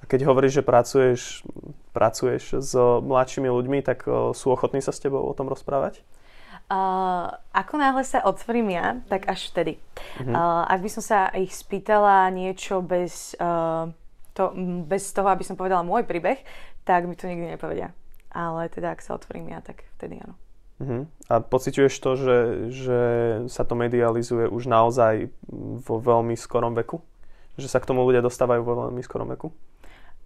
A 0.01 0.03
keď 0.09 0.25
hovoríš, 0.25 0.61
že 0.61 0.63
pracuješ, 0.65 1.21
pracuješ 1.93 2.43
s 2.57 2.73
mladšími 2.77 3.47
ľuďmi, 3.47 3.79
tak 3.85 4.09
o, 4.09 4.33
sú 4.33 4.49
ochotní 4.49 4.81
sa 4.81 4.89
s 4.89 4.99
tebou 4.99 5.21
o 5.21 5.33
tom 5.37 5.45
rozprávať? 5.47 6.01
Uh, 6.71 7.27
ako 7.51 7.75
náhle 7.75 8.01
sa 8.07 8.23
otvorím 8.23 8.71
ja, 8.71 9.03
tak 9.11 9.27
až 9.27 9.51
vtedy. 9.51 9.75
Mhm. 10.23 10.31
Uh, 10.31 10.63
ak 10.65 10.79
by 10.79 10.89
som 10.89 11.03
sa 11.03 11.27
ich 11.35 11.51
spýtala 11.51 12.31
niečo 12.31 12.79
bez, 12.79 13.35
uh, 13.37 13.91
to, 14.33 14.55
bez 14.87 15.11
toho, 15.11 15.27
aby 15.29 15.43
som 15.43 15.59
povedala 15.59 15.83
môj 15.83 16.07
príbeh, 16.07 16.39
tak 16.87 17.05
mi 17.05 17.19
to 17.19 17.27
nikdy 17.27 17.53
nepovedia. 17.53 17.91
Ale 18.31 18.71
teda, 18.71 18.95
ak 18.95 19.03
sa 19.03 19.19
otvorím 19.19 19.51
ja, 19.51 19.59
tak 19.59 19.83
vtedy 19.99 20.23
áno. 20.23 20.39
Uh-huh. 20.81 21.03
A 21.29 21.43
pociťuješ 21.43 21.93
to, 22.01 22.11
že, 22.17 22.37
že 22.73 23.01
sa 23.51 23.61
to 23.67 23.77
medializuje 23.77 24.49
už 24.49 24.65
naozaj 24.65 25.29
vo 25.85 26.01
veľmi 26.01 26.33
skorom 26.33 26.73
veku? 26.73 27.03
Že 27.59 27.67
sa 27.67 27.77
k 27.83 27.87
tomu 27.91 28.01
ľudia 28.07 28.23
dostávajú 28.23 28.65
vo 28.65 28.87
veľmi 28.87 29.03
skorom 29.05 29.29
veku? 29.35 29.51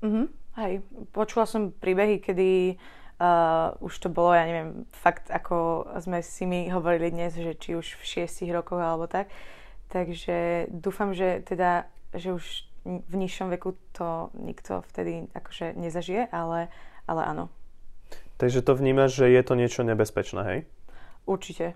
Mhm, 0.02 0.26
hej, 0.60 0.74
počula 1.12 1.46
som 1.48 1.72
príbehy, 1.72 2.20
kedy 2.20 2.76
uh, 3.20 3.76
už 3.80 3.94
to 4.00 4.08
bolo, 4.12 4.36
ja 4.36 4.48
neviem, 4.48 4.84
fakt 4.92 5.32
ako 5.32 5.88
sme 6.04 6.20
si 6.24 6.44
mi 6.48 6.68
hovorili 6.72 7.12
dnes, 7.12 7.36
že 7.36 7.56
či 7.56 7.76
už 7.76 7.96
v 8.00 8.04
šiestich 8.04 8.52
rokoch 8.52 8.80
alebo 8.80 9.08
tak. 9.08 9.32
Takže 9.92 10.68
dúfam, 10.74 11.14
že 11.14 11.46
teda, 11.46 11.88
že 12.12 12.36
už 12.36 12.46
v 12.86 13.14
nižšom 13.14 13.50
veku 13.54 13.78
to 13.94 14.30
nikto 14.38 14.82
vtedy 14.94 15.30
akože 15.34 15.74
nezažije, 15.78 16.30
ale, 16.30 16.70
ale 17.10 17.22
áno, 17.26 17.50
Takže 18.36 18.62
to 18.62 18.76
vnímaš, 18.76 19.16
že 19.16 19.32
je 19.32 19.42
to 19.48 19.56
niečo 19.56 19.82
nebezpečné, 19.88 20.42
hej? 20.44 20.60
určite. 21.26 21.74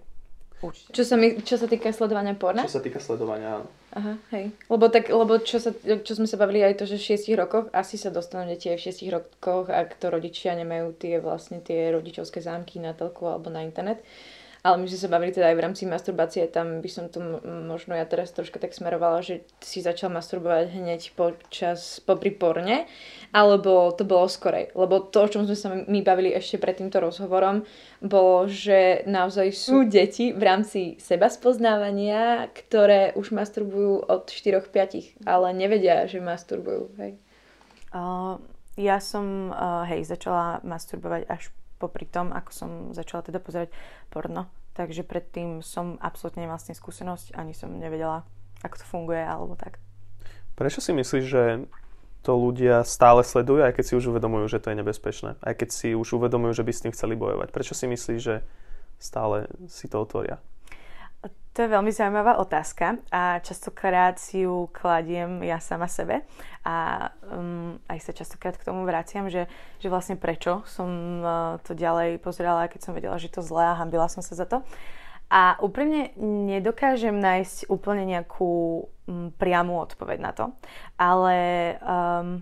Určite. 0.60 0.92
Čo 0.92 1.04
sa, 1.08 1.16
mi, 1.16 1.40
čo 1.40 1.56
sa 1.56 1.72
týka 1.72 1.88
sledovania 1.96 2.36
porna? 2.36 2.68
sa 2.68 2.84
týka 2.84 3.00
sledovania, 3.00 3.64
áno. 3.64 3.68
Aha, 3.90 4.14
hej. 4.36 4.52
Lebo, 4.68 4.92
tak, 4.92 5.08
lebo 5.08 5.40
čo, 5.40 5.58
sa, 5.58 5.72
čo 5.80 6.14
sme 6.14 6.28
sa 6.28 6.36
bavili 6.36 6.62
aj 6.62 6.78
to, 6.78 6.86
že 6.86 7.00
v 7.00 7.16
6 7.16 7.40
rokoch 7.40 7.66
asi 7.72 7.96
sa 7.96 8.12
dostanú 8.12 8.46
deti 8.52 8.68
aj 8.68 8.78
v 8.78 8.86
6 8.92 9.16
rokoch, 9.16 9.72
ak 9.72 9.96
to 9.98 10.12
rodičia 10.12 10.54
nemajú 10.60 10.94
tie 11.00 11.24
vlastne 11.24 11.64
tie 11.64 11.96
rodičovské 11.96 12.44
zámky 12.44 12.78
na 12.84 12.92
telku 12.92 13.26
alebo 13.26 13.48
na 13.48 13.64
internet. 13.64 14.04
Ale 14.60 14.76
my 14.76 14.92
sme 14.92 15.00
sa 15.00 15.08
bavili 15.08 15.32
teda 15.32 15.56
aj 15.56 15.56
v 15.56 15.64
rámci 15.64 15.84
masturbácie, 15.88 16.44
tam 16.52 16.84
by 16.84 16.90
som 16.92 17.08
to 17.08 17.24
možno 17.48 17.96
ja 17.96 18.04
teraz 18.04 18.36
troška 18.36 18.60
tak 18.60 18.76
smerovala, 18.76 19.24
že 19.24 19.48
si 19.64 19.80
začal 19.80 20.12
masturbovať 20.12 20.76
hneď 20.76 21.16
počas, 21.16 22.04
popri 22.04 22.36
porne, 22.36 22.84
alebo 23.32 23.96
to 23.96 24.04
bolo 24.04 24.28
skorej. 24.28 24.76
Lebo 24.76 25.00
to, 25.00 25.24
o 25.24 25.32
čom 25.32 25.48
sme 25.48 25.56
sa 25.56 25.72
my 25.72 26.00
bavili 26.04 26.36
ešte 26.36 26.60
pred 26.60 26.76
týmto 26.76 27.00
rozhovorom, 27.00 27.64
bolo, 28.04 28.52
že 28.52 29.08
naozaj 29.08 29.48
sú 29.56 29.88
deti 29.88 30.36
v 30.36 30.44
rámci 30.44 31.00
seba 31.00 31.32
spoznávania, 31.32 32.52
ktoré 32.52 33.16
už 33.16 33.32
masturbujú 33.32 34.12
od 34.12 34.28
4-5, 34.28 35.24
ale 35.24 35.56
nevedia, 35.56 36.04
že 36.04 36.20
masturbujú. 36.20 36.92
Hej. 37.00 37.16
Uh, 37.96 38.36
ja 38.76 39.00
som, 39.00 39.56
uh, 39.56 39.88
hej, 39.88 40.04
začala 40.04 40.60
masturbovať 40.68 41.32
až 41.32 41.48
popri 41.80 42.06
tom, 42.06 42.36
ako 42.36 42.52
som 42.52 42.70
začala 42.92 43.24
teda 43.24 43.40
pozerať 43.40 43.72
porno. 44.12 44.52
Takže 44.76 45.08
predtým 45.08 45.64
som 45.64 45.96
absolútne 46.04 46.44
nemala 46.44 46.60
s 46.60 46.68
tým 46.68 46.78
skúsenosť, 46.78 47.36
ani 47.36 47.56
som 47.56 47.72
nevedela, 47.72 48.28
ako 48.62 48.76
to 48.80 48.86
funguje, 48.86 49.24
alebo 49.24 49.56
tak. 49.56 49.80
Prečo 50.60 50.84
si 50.84 50.92
myslíš, 50.92 51.26
že 51.26 51.44
to 52.20 52.36
ľudia 52.36 52.84
stále 52.84 53.24
sledujú, 53.24 53.64
aj 53.64 53.80
keď 53.80 53.86
si 53.88 53.94
už 53.96 54.12
uvedomujú, 54.12 54.52
že 54.52 54.60
to 54.60 54.76
je 54.76 54.80
nebezpečné? 54.84 55.40
Aj 55.40 55.56
keď 55.56 55.70
si 55.72 55.96
už 55.96 56.20
uvedomujú, 56.20 56.52
že 56.60 56.68
by 56.68 56.72
s 56.76 56.84
tým 56.84 56.92
chceli 56.92 57.16
bojovať? 57.16 57.56
Prečo 57.56 57.72
si 57.72 57.88
myslíš, 57.88 58.20
že 58.20 58.44
stále 59.00 59.48
si 59.72 59.88
to 59.88 60.04
otvoria? 60.04 60.44
To 61.28 61.68
je 61.68 61.76
veľmi 61.76 61.92
zaujímavá 61.92 62.40
otázka 62.40 63.04
a 63.12 63.44
častokrát 63.44 64.16
si 64.16 64.48
ju 64.48 64.72
kladiem 64.72 65.44
ja 65.44 65.60
sama 65.60 65.92
sebe 65.92 66.24
a 66.64 67.10
um, 67.36 67.76
aj 67.92 68.00
sa 68.00 68.16
častokrát 68.16 68.56
k 68.56 68.64
tomu 68.64 68.88
vraciam, 68.88 69.28
že, 69.28 69.44
že 69.84 69.92
vlastne 69.92 70.16
prečo 70.16 70.64
som 70.64 70.88
uh, 71.20 71.60
to 71.60 71.76
ďalej 71.76 72.24
pozerala, 72.24 72.72
keď 72.72 72.80
som 72.80 72.96
vedela, 72.96 73.20
že 73.20 73.28
to 73.28 73.44
zlé 73.44 73.76
a 73.76 73.80
hambila 73.82 74.08
som 74.08 74.24
sa 74.24 74.40
za 74.40 74.48
to. 74.48 74.64
A 75.28 75.60
úprimne 75.60 76.16
nedokážem 76.22 77.20
nájsť 77.20 77.68
úplne 77.68 78.08
nejakú 78.08 78.88
um, 78.88 79.36
priamu 79.36 79.84
odpoveď 79.84 80.18
na 80.24 80.32
to, 80.32 80.56
ale 80.96 81.38
um, 81.84 82.40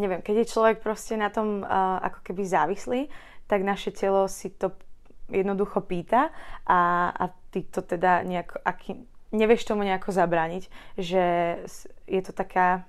neviem, 0.00 0.24
keď 0.24 0.48
je 0.48 0.52
človek 0.56 0.80
proste 0.80 1.12
na 1.20 1.28
tom 1.28 1.60
uh, 1.60 2.00
ako 2.00 2.24
keby 2.24 2.42
závislý, 2.48 3.00
tak 3.44 3.68
naše 3.68 3.92
telo 3.92 4.32
si 4.32 4.48
to 4.48 4.72
jednoducho 5.28 5.84
pýta 5.84 6.32
a, 6.64 7.12
a 7.12 7.24
ty 7.52 7.62
to 7.68 7.84
teda 7.84 8.24
nejako, 8.24 8.56
aký, 8.64 8.90
nevieš 9.32 9.68
tomu 9.68 9.84
nejako 9.84 10.12
zabrániť, 10.12 10.64
že 10.96 11.24
je 12.08 12.20
to 12.24 12.32
taká 12.32 12.88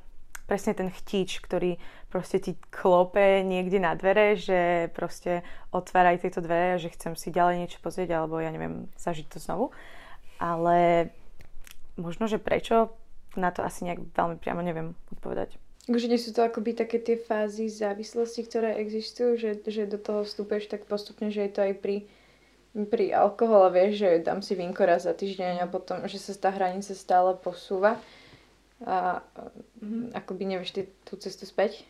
presne 0.49 0.73
ten 0.73 0.89
chtíč, 0.89 1.45
ktorý 1.45 1.77
proste 2.09 2.41
ti 2.41 2.57
klope 2.73 3.45
niekde 3.45 3.77
na 3.77 3.93
dvere, 3.93 4.33
že 4.33 4.89
proste 4.97 5.45
otváraj 5.69 6.25
tieto 6.25 6.41
dvere, 6.41 6.81
že 6.81 6.89
chcem 6.89 7.13
si 7.13 7.29
ďalej 7.29 7.55
niečo 7.61 7.79
pozrieť, 7.85 8.17
alebo 8.17 8.41
ja 8.41 8.49
neviem, 8.49 8.89
zažiť 8.97 9.29
to 9.29 9.37
znovu. 9.37 9.69
Ale 10.41 11.11
možno, 12.01 12.25
že 12.25 12.41
prečo, 12.41 12.97
na 13.37 13.53
to 13.53 13.61
asi 13.61 13.85
nejak 13.85 14.09
veľmi 14.17 14.41
priamo 14.41 14.65
neviem 14.65 14.97
odpovedať. 15.13 15.53
Takže 15.85 16.09
nie 16.09 16.21
sú 16.21 16.33
to 16.33 16.45
akoby 16.45 16.77
také 16.77 16.97
tie 17.01 17.17
fázy 17.17 17.69
závislosti, 17.69 18.45
ktoré 18.45 18.77
existujú, 18.81 19.37
že, 19.37 19.57
že 19.69 19.89
do 19.89 19.97
toho 20.01 20.21
vstúpeš 20.25 20.69
tak 20.69 20.85
postupne, 20.85 21.29
že 21.29 21.45
je 21.45 21.51
to 21.53 21.61
aj 21.65 21.73
pri, 21.81 22.05
pri 22.73 23.11
alkohole, 23.11 23.73
vieš, 23.73 23.91
že 24.01 24.09
dám 24.21 24.45
si 24.45 24.53
vínko 24.53 24.85
raz 24.85 25.09
za 25.09 25.13
týždeň 25.17 25.65
a 25.65 25.71
potom, 25.71 26.05
že 26.05 26.21
sa 26.21 26.37
tá 26.37 26.49
hranica 26.53 26.93
stále 26.93 27.33
posúva 27.33 27.97
a 28.85 29.19
mm, 29.81 30.15
akoby 30.15 30.43
nevieš 30.55 30.71
ty 30.71 30.81
tú 31.03 31.19
cestu 31.19 31.43
späť. 31.43 31.83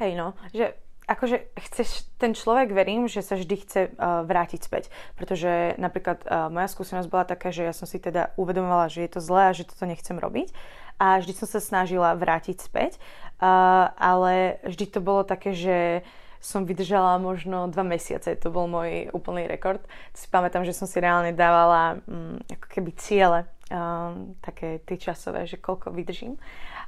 Hej 0.00 0.18
no, 0.18 0.34
že 0.50 0.74
akože 1.06 1.54
chceš, 1.70 2.10
ten 2.18 2.34
človek 2.34 2.74
verím, 2.74 3.06
že 3.06 3.22
sa 3.22 3.38
vždy 3.38 3.56
chce 3.62 3.80
uh, 3.94 4.26
vrátiť 4.26 4.60
späť. 4.60 4.90
Pretože 5.14 5.78
napríklad 5.78 6.26
uh, 6.26 6.50
moja 6.50 6.66
skúsenosť 6.66 7.08
bola 7.08 7.24
taká, 7.24 7.54
že 7.54 7.62
ja 7.62 7.70
som 7.70 7.86
si 7.86 8.02
teda 8.02 8.34
uvedomovala, 8.34 8.90
že 8.90 9.06
je 9.06 9.10
to 9.14 9.20
zlé 9.22 9.42
a 9.50 9.56
že 9.56 9.70
toto 9.70 9.86
nechcem 9.86 10.18
robiť. 10.18 10.50
A 10.98 11.22
vždy 11.22 11.32
som 11.38 11.46
sa 11.46 11.62
snažila 11.62 12.18
vrátiť 12.18 12.58
späť. 12.58 12.98
Uh, 13.38 13.92
ale 13.94 14.58
vždy 14.66 14.86
to 14.90 15.00
bolo 15.04 15.22
také, 15.22 15.54
že 15.54 16.02
som 16.40 16.64
vydržala 16.64 17.18
možno 17.18 17.68
dva 17.70 17.82
mesiace, 17.82 18.36
to 18.38 18.52
bol 18.52 18.70
môj 18.70 19.10
úplný 19.12 19.48
rekord. 19.48 19.82
Si 20.14 20.28
pamätám, 20.30 20.62
že 20.62 20.76
som 20.76 20.88
si 20.88 21.00
reálne 21.00 21.34
dávala 21.34 22.00
um, 22.06 22.38
ako 22.48 22.66
keby 22.70 22.90
ciele, 22.96 23.40
um, 23.68 24.34
také 24.44 24.80
tie 24.84 24.96
časové, 24.96 25.44
že 25.44 25.60
koľko 25.60 25.92
vydržím 25.92 26.36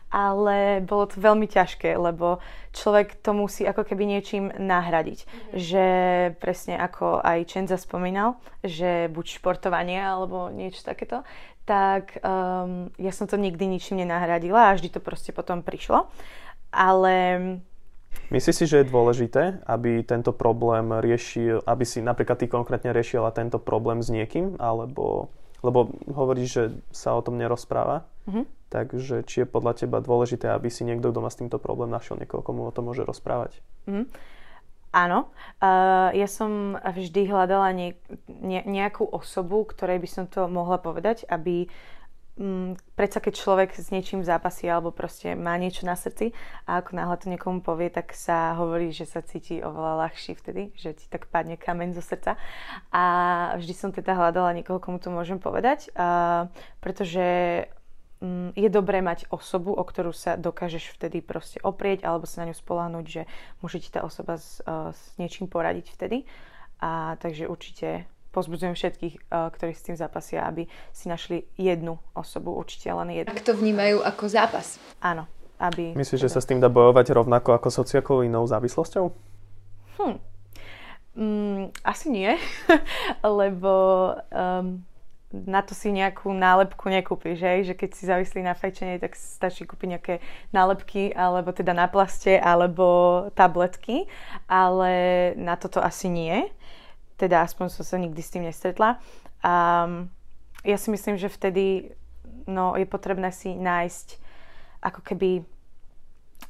ale 0.08 0.80
bolo 0.80 1.04
to 1.04 1.20
veľmi 1.20 1.44
ťažké, 1.44 1.92
lebo 2.00 2.40
človek 2.72 3.20
to 3.20 3.36
musí 3.36 3.68
ako 3.68 3.84
keby 3.84 4.08
niečím 4.08 4.48
nahradiť. 4.56 5.52
Že 5.52 5.84
presne 6.40 6.80
ako 6.80 7.20
aj 7.20 7.48
Čenza 7.48 7.76
spomínal, 7.76 8.40
že 8.64 9.12
buď 9.12 9.40
športovanie 9.40 10.00
alebo 10.00 10.48
niečo 10.48 10.80
takéto, 10.80 11.28
tak 11.68 12.16
um, 12.24 12.88
ja 12.96 13.12
som 13.12 13.28
to 13.28 13.36
nikdy 13.36 13.68
ničím 13.68 14.00
nenahradila 14.00 14.72
a 14.72 14.76
vždy 14.76 14.88
to 14.88 15.04
proste 15.04 15.36
potom 15.36 15.60
prišlo. 15.60 16.08
Ale 16.72 17.14
Myslíš 18.28 18.56
si, 18.60 18.64
že 18.68 18.84
je 18.84 18.92
dôležité, 18.92 19.64
aby 19.64 20.04
tento 20.04 20.36
problém 20.36 20.92
riešil, 21.00 21.64
aby 21.64 21.84
si 21.88 22.04
napríklad 22.04 22.36
ty 22.36 22.46
konkrétne 22.46 22.92
riešila 22.92 23.32
tento 23.32 23.56
problém 23.56 24.04
s 24.04 24.12
niekým, 24.12 24.60
alebo 24.60 25.32
lebo 25.58 25.90
hovoríš, 26.06 26.48
že 26.54 26.64
sa 26.94 27.18
o 27.18 27.24
tom 27.24 27.34
nerozpráva, 27.34 28.06
Mhm. 28.30 28.42
takže 28.70 29.26
či 29.26 29.42
je 29.42 29.46
podľa 29.50 29.82
teba 29.82 29.98
dôležité, 29.98 30.54
aby 30.54 30.70
si 30.70 30.86
niekto, 30.86 31.10
kto 31.10 31.18
má 31.18 31.30
s 31.30 31.40
týmto 31.40 31.58
problém, 31.58 31.90
našiel 31.90 32.14
niekoho, 32.14 32.46
komu 32.46 32.68
o 32.68 32.74
tom 32.74 32.86
môže 32.86 33.02
rozprávať? 33.02 33.58
Mhm. 33.90 34.06
Áno, 34.88 35.28
uh, 35.60 36.08
ja 36.16 36.24
som 36.24 36.72
vždy 36.80 37.28
hľadala 37.28 37.76
nie, 37.76 37.92
ne, 38.24 38.64
nejakú 38.64 39.04
osobu, 39.04 39.68
ktorej 39.68 40.00
by 40.00 40.08
som 40.08 40.24
to 40.24 40.48
mohla 40.48 40.80
povedať, 40.80 41.28
aby 41.28 41.68
um, 42.38 42.78
predsa 42.94 43.18
keď 43.18 43.34
človek 43.34 43.70
s 43.74 43.90
niečím 43.90 44.22
zápasí 44.22 44.70
alebo 44.70 44.94
proste 44.94 45.34
má 45.34 45.58
niečo 45.58 45.84
na 45.84 45.98
srdci 45.98 46.32
a 46.64 46.80
ako 46.80 46.94
náhle 46.94 47.16
to 47.18 47.26
niekomu 47.28 47.60
povie, 47.60 47.90
tak 47.90 48.14
sa 48.14 48.54
hovorí, 48.56 48.94
že 48.94 49.04
sa 49.04 49.20
cíti 49.20 49.60
oveľa 49.60 50.08
ľahší 50.08 50.38
vtedy, 50.38 50.72
že 50.78 50.94
ti 50.94 51.06
tak 51.10 51.26
padne 51.28 51.58
kameň 51.58 51.98
zo 51.98 52.02
srdca. 52.02 52.38
A 52.94 53.04
vždy 53.58 53.74
som 53.74 53.90
teda 53.90 54.14
hľadala 54.14 54.54
niekoho, 54.54 54.78
komu 54.78 55.02
to 55.02 55.10
môžem 55.10 55.42
povedať, 55.42 55.90
uh, 55.92 56.46
pretože 56.78 57.26
um, 58.22 58.54
je 58.54 58.68
dobré 58.70 59.02
mať 59.02 59.26
osobu, 59.28 59.74
o 59.74 59.82
ktorú 59.82 60.14
sa 60.14 60.38
dokážeš 60.38 60.94
vtedy 60.94 61.20
proste 61.20 61.58
oprieť 61.60 62.06
alebo 62.06 62.24
sa 62.24 62.46
na 62.46 62.54
ňu 62.54 62.56
spolahnuť, 62.56 63.04
že 63.04 63.22
môže 63.60 63.82
ti 63.82 63.90
tá 63.90 64.06
osoba 64.06 64.38
s, 64.38 64.62
uh, 64.64 64.94
s 64.94 65.18
niečím 65.18 65.50
poradiť 65.50 65.90
vtedy. 65.92 66.24
A 66.78 67.18
takže 67.18 67.50
určite 67.50 68.06
pozbudzujem 68.38 68.78
všetkých, 68.78 69.14
uh, 69.28 69.50
ktorí 69.50 69.74
s 69.74 69.82
tým 69.82 69.96
zápasia, 69.98 70.46
aby 70.46 70.70
si 70.94 71.10
našli 71.10 71.42
jednu 71.58 71.98
osobu, 72.14 72.54
určite 72.54 72.86
len 72.94 73.10
jednu. 73.10 73.34
Ak 73.34 73.42
to 73.42 73.58
vnímajú 73.58 74.06
ako 74.06 74.24
zápas. 74.30 74.78
Áno. 75.02 75.26
Aby 75.58 75.90
Myslíš, 75.98 76.30
že 76.30 76.30
sa 76.30 76.38
s 76.38 76.46
tým 76.46 76.62
dá 76.62 76.70
bojovať 76.70 77.18
rovnako 77.18 77.58
ako 77.58 77.68
s 77.74 77.76
hociakou 77.82 78.22
inou 78.22 78.46
závislosťou? 78.46 79.10
Hm. 79.98 80.16
Mm, 81.18 81.74
asi 81.82 82.14
nie, 82.14 82.38
lebo 83.42 83.74
um, 84.30 84.86
na 85.28 85.60
to 85.60 85.76
si 85.76 85.92
nejakú 85.92 86.32
nálepku 86.32 86.88
nekúpiš, 86.88 87.42
že? 87.42 87.52
že 87.66 87.74
keď 87.76 87.90
si 87.92 88.02
závislí 88.08 88.40
na 88.40 88.56
fajčenie, 88.56 88.96
tak 88.96 89.12
stačí 89.12 89.68
kúpiť 89.68 89.88
nejaké 89.92 90.14
nálepky, 90.56 91.12
alebo 91.12 91.52
teda 91.52 91.76
na 91.76 91.84
plaste, 91.84 92.40
alebo 92.40 93.28
tabletky, 93.36 94.08
ale 94.48 94.92
na 95.36 95.58
toto 95.60 95.84
asi 95.84 96.08
nie. 96.08 96.48
Teda 97.18 97.42
aspoň 97.42 97.66
som 97.74 97.84
sa 97.84 97.98
nikdy 97.98 98.22
s 98.22 98.32
tým 98.32 98.46
nestretla. 98.46 99.02
A 99.42 99.52
ja 100.62 100.76
si 100.78 100.88
myslím, 100.90 101.18
že 101.18 101.30
vtedy 101.30 101.94
no, 102.46 102.78
je 102.78 102.86
potrebné 102.86 103.34
si 103.34 103.54
nájsť 103.54 104.18
ako 104.80 105.02
keby 105.02 105.42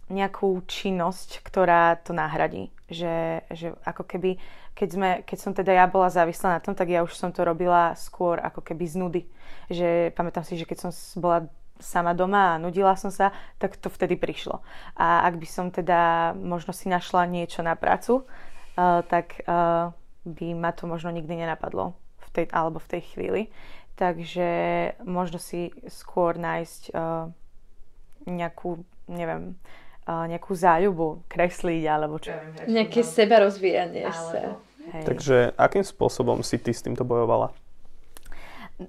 nejakú 0.09 0.65
činnosť, 0.65 1.45
ktorá 1.45 1.97
to 2.01 2.17
nahradí. 2.17 2.73
Že, 2.89 3.45
že 3.53 3.67
ako 3.85 4.05
keby, 4.09 4.41
keď, 4.73 4.89
sme, 4.89 5.11
keď 5.25 5.39
som 5.41 5.53
teda 5.53 5.73
ja 5.77 5.85
bola 5.85 6.09
závislá 6.09 6.57
na 6.57 6.65
tom, 6.65 6.73
tak 6.73 6.89
ja 6.89 7.05
už 7.05 7.13
som 7.13 7.29
to 7.29 7.45
robila 7.45 7.93
skôr 7.97 8.41
ako 8.41 8.65
keby 8.65 8.85
z 8.89 8.95
nudy. 8.97 9.23
Že 9.69 10.17
pamätám 10.17 10.45
si, 10.49 10.57
že 10.57 10.65
keď 10.65 10.89
som 10.89 10.91
bola 11.21 11.49
sama 11.79 12.17
doma 12.17 12.57
a 12.57 12.61
nudila 12.61 12.97
som 12.99 13.13
sa, 13.13 13.31
tak 13.61 13.77
to 13.79 13.93
vtedy 13.93 14.19
prišlo. 14.19 14.65
A 14.99 15.29
ak 15.29 15.39
by 15.39 15.47
som 15.47 15.67
teda 15.71 16.33
možno 16.35 16.75
si 16.75 16.91
našla 16.91 17.29
niečo 17.29 17.63
na 17.63 17.79
prácu, 17.79 18.25
uh, 18.25 19.01
tak 19.07 19.45
uh, 19.47 19.95
by 20.35 20.55
ma 20.55 20.71
to 20.73 20.85
možno 20.85 21.13
nikdy 21.15 21.45
nenapadlo 21.45 21.97
v 22.25 22.29
tej, 22.33 22.45
alebo 22.53 22.79
v 22.83 22.91
tej 22.91 23.03
chvíli. 23.15 23.43
Takže 23.99 24.49
možno 25.03 25.43
si 25.43 25.75
skôr 25.91 26.39
nájsť 26.39 26.95
uh, 26.95 27.27
nejakú, 28.31 28.79
neviem, 29.11 29.59
uh, 30.07 30.31
nejakú 30.31 30.55
záľubu, 30.55 31.27
kresliť 31.27 31.83
alebo 31.91 32.23
čo. 32.23 32.31
Neviem, 32.31 32.79
Nejaké 32.79 33.03
seba 33.03 33.43
rozvíjanie 33.43 34.07
sa. 34.13 34.63
Hej. 34.95 35.05
Takže 35.05 35.37
akým 35.59 35.85
spôsobom 35.85 36.41
si 36.47 36.57
ty 36.57 36.71
s 36.71 36.81
týmto 36.81 37.03
bojovala? 37.03 37.53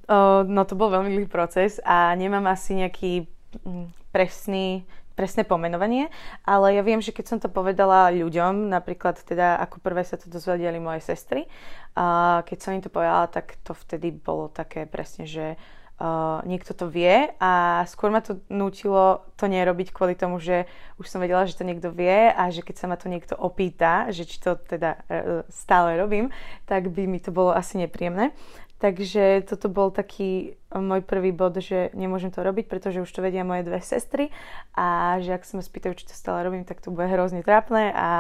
Uh, 0.06 0.46
no 0.46 0.62
to 0.70 0.78
bol 0.78 0.94
veľmi 0.94 1.10
dlhý 1.10 1.26
proces 1.26 1.82
a 1.82 2.14
nemám 2.14 2.46
asi 2.46 2.78
nejaký 2.78 3.26
mm, 3.66 4.14
presný 4.14 4.86
presné 5.20 5.44
pomenovanie, 5.44 6.08
ale 6.48 6.80
ja 6.80 6.84
viem, 6.88 7.04
že 7.04 7.12
keď 7.12 7.26
som 7.28 7.40
to 7.44 7.52
povedala 7.52 8.08
ľuďom, 8.16 8.72
napríklad 8.72 9.20
teda 9.28 9.60
ako 9.68 9.84
prvé 9.84 10.08
sa 10.08 10.16
to 10.16 10.32
dozvedeli 10.32 10.80
moje 10.80 11.04
sestry, 11.04 11.52
a 12.00 12.40
keď 12.48 12.58
som 12.64 12.72
im 12.72 12.80
to 12.80 12.88
povedala, 12.88 13.28
tak 13.28 13.60
to 13.68 13.76
vtedy 13.76 14.16
bolo 14.16 14.48
také 14.48 14.88
presne, 14.88 15.28
že 15.28 15.60
uh, 16.00 16.40
niekto 16.48 16.72
to 16.72 16.88
vie 16.88 17.28
a 17.36 17.84
skôr 17.92 18.08
ma 18.08 18.24
to 18.24 18.40
nutilo 18.48 19.28
to 19.36 19.52
nerobiť 19.52 19.92
kvôli 19.92 20.16
tomu, 20.16 20.40
že 20.40 20.64
už 20.96 21.12
som 21.12 21.20
vedela, 21.20 21.44
že 21.44 21.60
to 21.60 21.68
niekto 21.68 21.92
vie 21.92 22.32
a 22.32 22.48
že 22.48 22.64
keď 22.64 22.76
sa 22.80 22.88
ma 22.88 22.96
to 22.96 23.12
niekto 23.12 23.36
opýta, 23.36 24.08
že 24.16 24.24
či 24.24 24.40
to 24.40 24.56
teda 24.56 24.96
uh, 24.96 25.44
stále 25.52 26.00
robím, 26.00 26.32
tak 26.64 26.88
by 26.88 27.04
mi 27.04 27.20
to 27.20 27.36
bolo 27.36 27.52
asi 27.52 27.76
nepríjemné. 27.76 28.32
Takže 28.80 29.44
toto 29.44 29.68
bol 29.68 29.92
taký 29.92 30.56
eh, 30.56 30.80
môj 30.80 31.04
prvý 31.04 31.36
bod, 31.36 31.60
že 31.60 31.92
nemôžem 31.92 32.32
to 32.32 32.40
robiť, 32.40 32.72
pretože 32.72 33.04
už 33.04 33.12
to 33.12 33.20
vedia 33.20 33.44
moje 33.44 33.68
dve 33.68 33.84
sestry 33.84 34.32
a 34.72 35.20
že 35.20 35.36
ak 35.36 35.44
sa 35.44 35.60
ma 35.60 35.64
spýtajú, 35.64 35.94
či 36.00 36.08
to 36.08 36.16
stále 36.16 36.40
robím, 36.48 36.64
tak 36.64 36.80
to 36.80 36.90
bude 36.90 37.12
hrozne 37.12 37.44
trápne 37.44 37.92
a, 37.92 38.12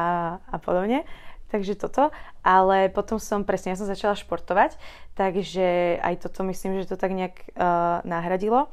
a 0.43 0.55
podobne. 0.59 1.07
Takže 1.49 1.81
toto. 1.81 2.13
Ale 2.45 2.93
potom 2.93 3.17
som, 3.17 3.41
presne, 3.41 3.73
ja 3.73 3.79
som 3.79 3.89
začala 3.89 4.13
športovať, 4.13 4.77
takže 5.17 5.97
aj 5.97 6.29
toto 6.29 6.45
myslím, 6.45 6.77
že 6.77 6.93
to 6.93 6.97
tak 6.99 7.09
nejak 7.09 7.41
uh, 7.57 8.05
nahradilo. 8.05 8.69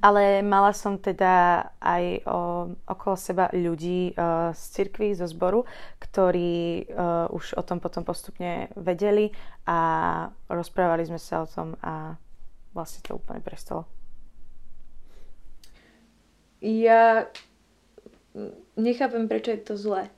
Ale 0.00 0.40
mala 0.40 0.72
som 0.72 0.96
teda 0.96 1.68
aj 1.76 2.24
o, 2.24 2.72
okolo 2.88 3.14
seba 3.20 3.52
ľudí 3.52 4.16
uh, 4.16 4.48
z 4.56 4.62
cirkvy, 4.72 5.12
zo 5.12 5.28
zboru, 5.28 5.68
ktorí 6.00 6.88
uh, 6.88 7.28
už 7.28 7.60
o 7.60 7.62
tom 7.62 7.84
potom 7.84 8.00
postupne 8.00 8.72
vedeli 8.80 9.28
a 9.68 9.78
rozprávali 10.48 11.04
sme 11.04 11.20
sa 11.20 11.44
o 11.44 11.46
tom 11.46 11.76
a 11.84 12.16
vlastne 12.72 13.04
to 13.04 13.20
úplne 13.20 13.44
prestalo. 13.44 13.84
Ja 16.64 17.28
nechápem, 18.76 19.28
prečo 19.28 19.52
je 19.52 19.60
to 19.60 19.74
zlé. 19.76 20.08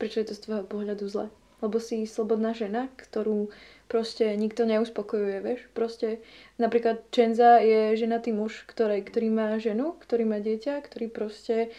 Prečo 0.00 0.20
je 0.20 0.32
to 0.32 0.34
z 0.36 0.44
tvojho 0.44 0.64
pohľadu 0.64 1.04
zlé. 1.08 1.26
Lebo 1.58 1.82
si 1.82 2.06
slobodná 2.06 2.54
žena, 2.54 2.86
ktorú 2.94 3.50
proste 3.90 4.36
nikto 4.36 4.68
neuspokojuje, 4.68 5.38
vieš. 5.42 5.60
Proste 5.74 6.22
napríklad 6.60 7.02
Čenza 7.10 7.58
je 7.58 7.96
ženatý 7.98 8.30
muž, 8.30 8.62
ktorý, 8.68 9.02
ktorý 9.02 9.28
má 9.32 9.56
ženu, 9.58 9.96
ktorý 9.98 10.28
má 10.28 10.38
dieťa, 10.38 10.84
ktorý 10.84 11.10
proste 11.10 11.72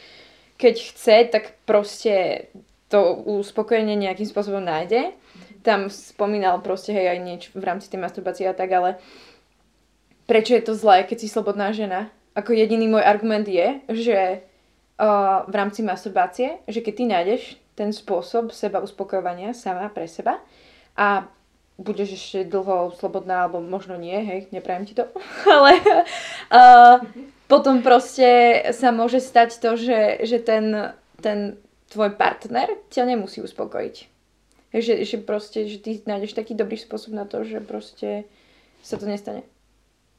keď 0.60 0.76
chce, 0.76 1.16
tak 1.32 1.56
proste 1.64 2.46
to 2.92 3.16
uspokojenie 3.40 3.96
nejakým 3.96 4.28
spôsobom 4.28 4.60
nájde. 4.60 5.16
Tam 5.64 5.88
spomínal 5.88 6.60
proste, 6.60 6.92
hej, 6.92 7.16
aj 7.16 7.20
niečo 7.24 7.50
v 7.56 7.64
rámci 7.64 7.88
tej 7.88 8.04
masturbácie 8.04 8.44
a 8.44 8.58
tak, 8.58 8.68
ale 8.76 9.00
prečo 10.28 10.52
je 10.52 10.64
to 10.68 10.76
zlé, 10.76 11.08
keď 11.08 11.18
si 11.24 11.32
slobodná 11.32 11.72
žena? 11.72 12.12
Ako 12.36 12.52
jediný 12.52 12.92
môj 12.92 13.08
argument 13.08 13.48
je, 13.48 13.80
že 13.88 14.20
uh, 15.00 15.48
v 15.48 15.54
rámci 15.56 15.80
masturbácie, 15.80 16.60
že 16.68 16.84
keď 16.84 16.94
ty 16.94 17.04
nájdeš 17.08 17.42
ten 17.80 17.96
spôsob 17.96 18.52
seba 18.52 18.84
uspokojovania 18.84 19.56
sama 19.56 19.88
pre 19.88 20.04
seba 20.04 20.44
a 21.00 21.32
budeš 21.80 22.20
ešte 22.20 22.52
dlho 22.52 22.92
slobodná, 23.00 23.48
alebo 23.48 23.64
možno 23.64 23.96
nie, 23.96 24.20
hej, 24.20 24.52
neprajem 24.52 24.84
ti 24.84 25.00
to, 25.00 25.08
ale 25.56 25.80
uh, 26.52 27.00
potom 27.48 27.80
proste 27.80 28.60
sa 28.76 28.92
môže 28.92 29.24
stať 29.24 29.64
to, 29.64 29.80
že, 29.80 30.28
že 30.28 30.44
ten, 30.44 30.92
ten 31.24 31.56
tvoj 31.88 32.20
partner 32.20 32.68
ťa 32.92 33.08
nemusí 33.08 33.40
uspokojiť. 33.40 33.96
Že, 34.70 34.94
že 35.02 35.18
proste, 35.24 35.66
že 35.66 35.82
ty 35.82 35.98
nájdeš 36.04 36.38
taký 36.38 36.54
dobrý 36.54 36.78
spôsob 36.78 37.16
na 37.16 37.26
to, 37.26 37.42
že 37.42 37.58
proste 37.64 38.30
sa 38.86 39.00
to 39.00 39.10
nestane. 39.10 39.42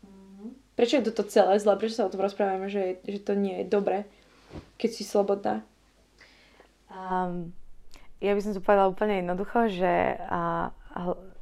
Mhm. 0.03 0.57
Prečo 0.75 0.99
je 0.99 1.07
toto 1.12 1.29
celé 1.29 1.61
zle? 1.61 1.77
Prečo 1.77 2.03
sa 2.03 2.09
o 2.09 2.12
tom 2.12 2.25
rozprávame, 2.25 2.66
že, 2.66 2.99
že 3.07 3.20
to 3.23 3.38
nie 3.38 3.62
je 3.62 3.66
dobré, 3.68 4.09
keď 4.81 4.90
si 4.90 5.05
slobodná? 5.07 5.62
Um, 6.90 7.55
ja 8.20 8.37
by 8.37 8.40
som 8.42 8.53
to 8.53 8.61
povedala 8.61 8.92
úplne 8.92 9.22
jednoducho, 9.24 9.70
že 9.72 10.18
uh, 10.18 10.74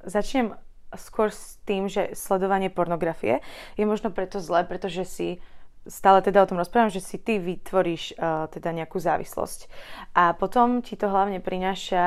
začnem 0.07 0.55
skôr 0.95 1.29
s 1.33 1.61
tým, 1.69 1.89
že 1.91 2.17
sledovanie 2.17 2.73
pornografie 2.73 3.45
je 3.77 3.85
možno 3.85 4.09
preto 4.15 4.41
zlé, 4.41 4.65
pretože 4.65 5.05
si 5.05 5.29
stále 5.89 6.21
teda 6.21 6.45
o 6.45 6.49
tom 6.49 6.61
rozprávam, 6.61 6.93
že 6.93 7.01
si 7.01 7.17
ty 7.17 7.41
vytvoríš 7.41 8.17
uh, 8.17 8.47
teda 8.53 8.77
nejakú 8.77 9.01
závislosť. 9.01 9.69
A 10.13 10.37
potom 10.37 10.85
ti 10.85 11.01
to 11.01 11.09
hlavne 11.09 11.41
prináša 11.41 12.05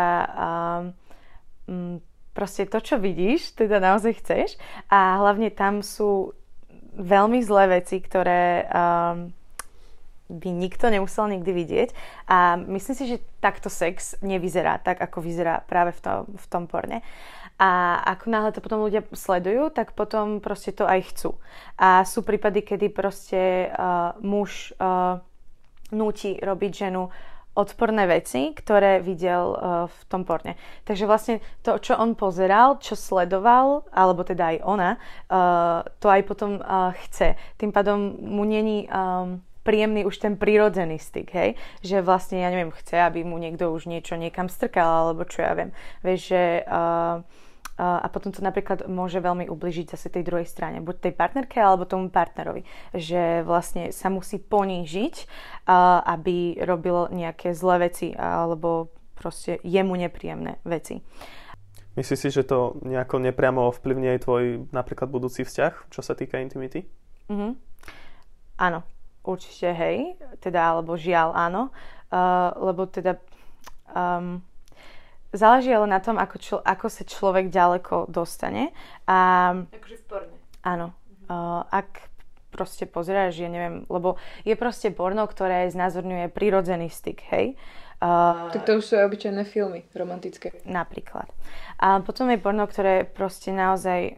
um, 1.66 2.00
proste 2.32 2.70
to, 2.70 2.80
čo 2.80 2.96
vidíš, 3.02 3.58
teda 3.58 3.82
naozaj 3.82 4.22
chceš 4.24 4.50
a 4.88 5.20
hlavne 5.20 5.52
tam 5.52 5.84
sú 5.84 6.38
veľmi 6.96 7.42
zlé 7.44 7.82
veci, 7.82 8.00
ktoré 8.00 8.68
um, 8.68 9.32
by 10.32 10.50
nikto 10.56 10.88
nemusel 10.88 11.28
nikdy 11.28 11.52
vidieť. 11.52 11.90
A 12.32 12.56
myslím 12.56 12.96
si, 12.96 13.04
že 13.12 13.24
takto 13.44 13.68
sex 13.68 14.16
nevyzerá 14.24 14.80
tak, 14.80 15.04
ako 15.04 15.20
vyzerá 15.20 15.68
práve 15.68 15.92
v 15.92 16.00
tom, 16.00 16.20
v 16.32 16.46
tom 16.48 16.64
porne. 16.72 17.04
A 17.62 18.02
ako 18.18 18.26
náhle 18.32 18.50
to 18.56 18.64
potom 18.64 18.82
ľudia 18.82 19.06
sledujú, 19.14 19.70
tak 19.70 19.94
potom 19.94 20.42
proste 20.42 20.74
to 20.74 20.90
aj 20.90 21.14
chcú. 21.14 21.38
A 21.78 22.02
sú 22.08 22.26
prípady, 22.26 22.66
kedy 22.66 22.90
proste 22.90 23.70
uh, 23.70 24.18
muž 24.18 24.74
uh, 24.82 25.22
núti 25.94 26.42
robiť 26.42 26.72
ženu 26.74 27.14
odporné 27.52 28.08
veci, 28.08 28.56
ktoré 28.56 29.04
videl 29.04 29.54
uh, 29.54 29.86
v 29.92 30.02
tom 30.08 30.24
porne. 30.24 30.56
Takže 30.88 31.04
vlastne 31.04 31.36
to, 31.62 31.76
čo 31.78 32.00
on 32.00 32.16
pozeral, 32.16 32.80
čo 32.80 32.96
sledoval, 32.96 33.86
alebo 33.92 34.24
teda 34.24 34.56
aj 34.56 34.58
ona, 34.64 34.90
uh, 35.30 35.84
to 36.00 36.08
aj 36.08 36.22
potom 36.24 36.58
uh, 36.58 36.96
chce. 37.06 37.36
Tým 37.60 37.76
pádom 37.76 38.16
mu 38.24 38.48
není 38.48 38.88
um, 38.88 39.44
príjemný 39.62 40.06
už 40.06 40.18
ten 40.18 40.38
prírodzený 40.38 40.98
styk, 40.98 41.30
hej? 41.34 41.50
Že 41.86 42.06
vlastne, 42.06 42.42
ja 42.42 42.50
neviem, 42.50 42.74
chce, 42.74 43.02
aby 43.02 43.22
mu 43.22 43.38
niekto 43.38 43.70
už 43.74 43.86
niečo 43.86 44.18
niekam 44.18 44.50
strkal, 44.50 45.10
alebo 45.14 45.26
čo 45.26 45.46
ja 45.46 45.54
viem. 45.54 45.72
Vieš, 46.02 46.20
že 46.34 46.44
uh, 46.66 47.22
a 47.82 48.06
potom 48.14 48.30
to 48.30 48.46
napríklad 48.46 48.86
môže 48.86 49.18
veľmi 49.18 49.50
ubližiť 49.50 49.98
zase 49.98 50.14
tej 50.14 50.22
druhej 50.22 50.46
strane, 50.46 50.86
buď 50.86 51.10
tej 51.10 51.14
partnerke 51.18 51.58
alebo 51.58 51.90
tomu 51.90 52.14
partnerovi, 52.14 52.62
že 52.94 53.42
vlastne 53.42 53.90
sa 53.90 54.14
musí 54.14 54.38
ponížiť, 54.38 55.26
aby 56.06 56.62
robil 56.62 57.10
nejaké 57.10 57.58
zlé 57.58 57.90
veci 57.90 58.14
alebo 58.14 58.94
proste 59.18 59.58
jemu 59.66 59.98
nepríjemné 59.98 60.62
veci. 60.62 61.02
Myslíš 61.98 62.20
si, 62.22 62.30
že 62.30 62.46
to 62.46 62.78
nejako 62.86 63.18
nepriamo 63.18 63.66
ovplyvní 63.74 64.14
aj 64.14 64.30
tvoj 64.30 64.44
napríklad 64.70 65.10
budúci 65.10 65.42
vzťah, 65.42 65.90
čo 65.90 66.06
sa 66.06 66.14
týka 66.14 66.38
intimity? 66.38 66.86
Mm-hmm. 67.34 67.52
Áno, 68.62 68.86
určite 69.24 69.70
hej, 69.74 70.18
teda 70.42 70.76
alebo 70.78 70.98
žiaľ 70.98 71.34
áno, 71.34 71.62
uh, 72.10 72.50
lebo 72.58 72.90
teda 72.90 73.22
um, 73.94 74.42
záleží 75.34 75.72
ale 75.72 75.88
na 75.88 76.00
tom, 76.04 76.20
ako, 76.20 76.36
člo, 76.38 76.58
ako 76.62 76.88
sa 76.92 77.04
človek 77.08 77.48
ďaleko 77.54 78.12
dostane. 78.12 78.76
A, 79.08 79.54
akože 79.68 79.98
v 80.02 80.06
porne. 80.08 80.36
Áno. 80.62 80.94
Uh, 81.32 81.64
ak 81.72 82.12
proste 82.52 82.84
pozeráš, 82.84 83.40
ja 83.40 83.48
neviem, 83.48 83.88
lebo 83.88 84.20
je 84.44 84.54
proste 84.60 84.92
porno, 84.92 85.24
ktoré 85.24 85.72
znázorňuje 85.72 86.28
prirodzený 86.36 86.92
styk, 86.92 87.24
hej. 87.32 87.56
Uh, 88.02 88.50
tak 88.50 88.66
to 88.66 88.82
už 88.82 88.84
sú 88.84 88.94
obyčajné 88.98 89.46
filmy, 89.46 89.86
romantické. 89.94 90.58
Napríklad. 90.66 91.30
A 91.78 92.02
potom 92.02 92.28
je 92.34 92.42
porno, 92.42 92.66
ktoré 92.66 93.06
proste 93.06 93.54
naozaj 93.54 94.18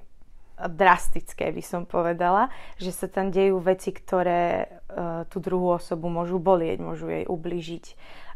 drastické, 0.70 1.52
by 1.52 1.64
som 1.64 1.82
povedala, 1.84 2.48
že 2.80 2.92
sa 2.94 3.08
tam 3.12 3.32
dejú 3.34 3.60
veci, 3.60 3.92
ktoré 3.92 4.68
uh, 4.68 5.28
tú 5.28 5.44
druhú 5.44 5.76
osobu 5.76 6.08
môžu 6.08 6.40
bolieť, 6.40 6.80
môžu 6.80 7.12
jej 7.12 7.26
ubližiť, 7.28 7.86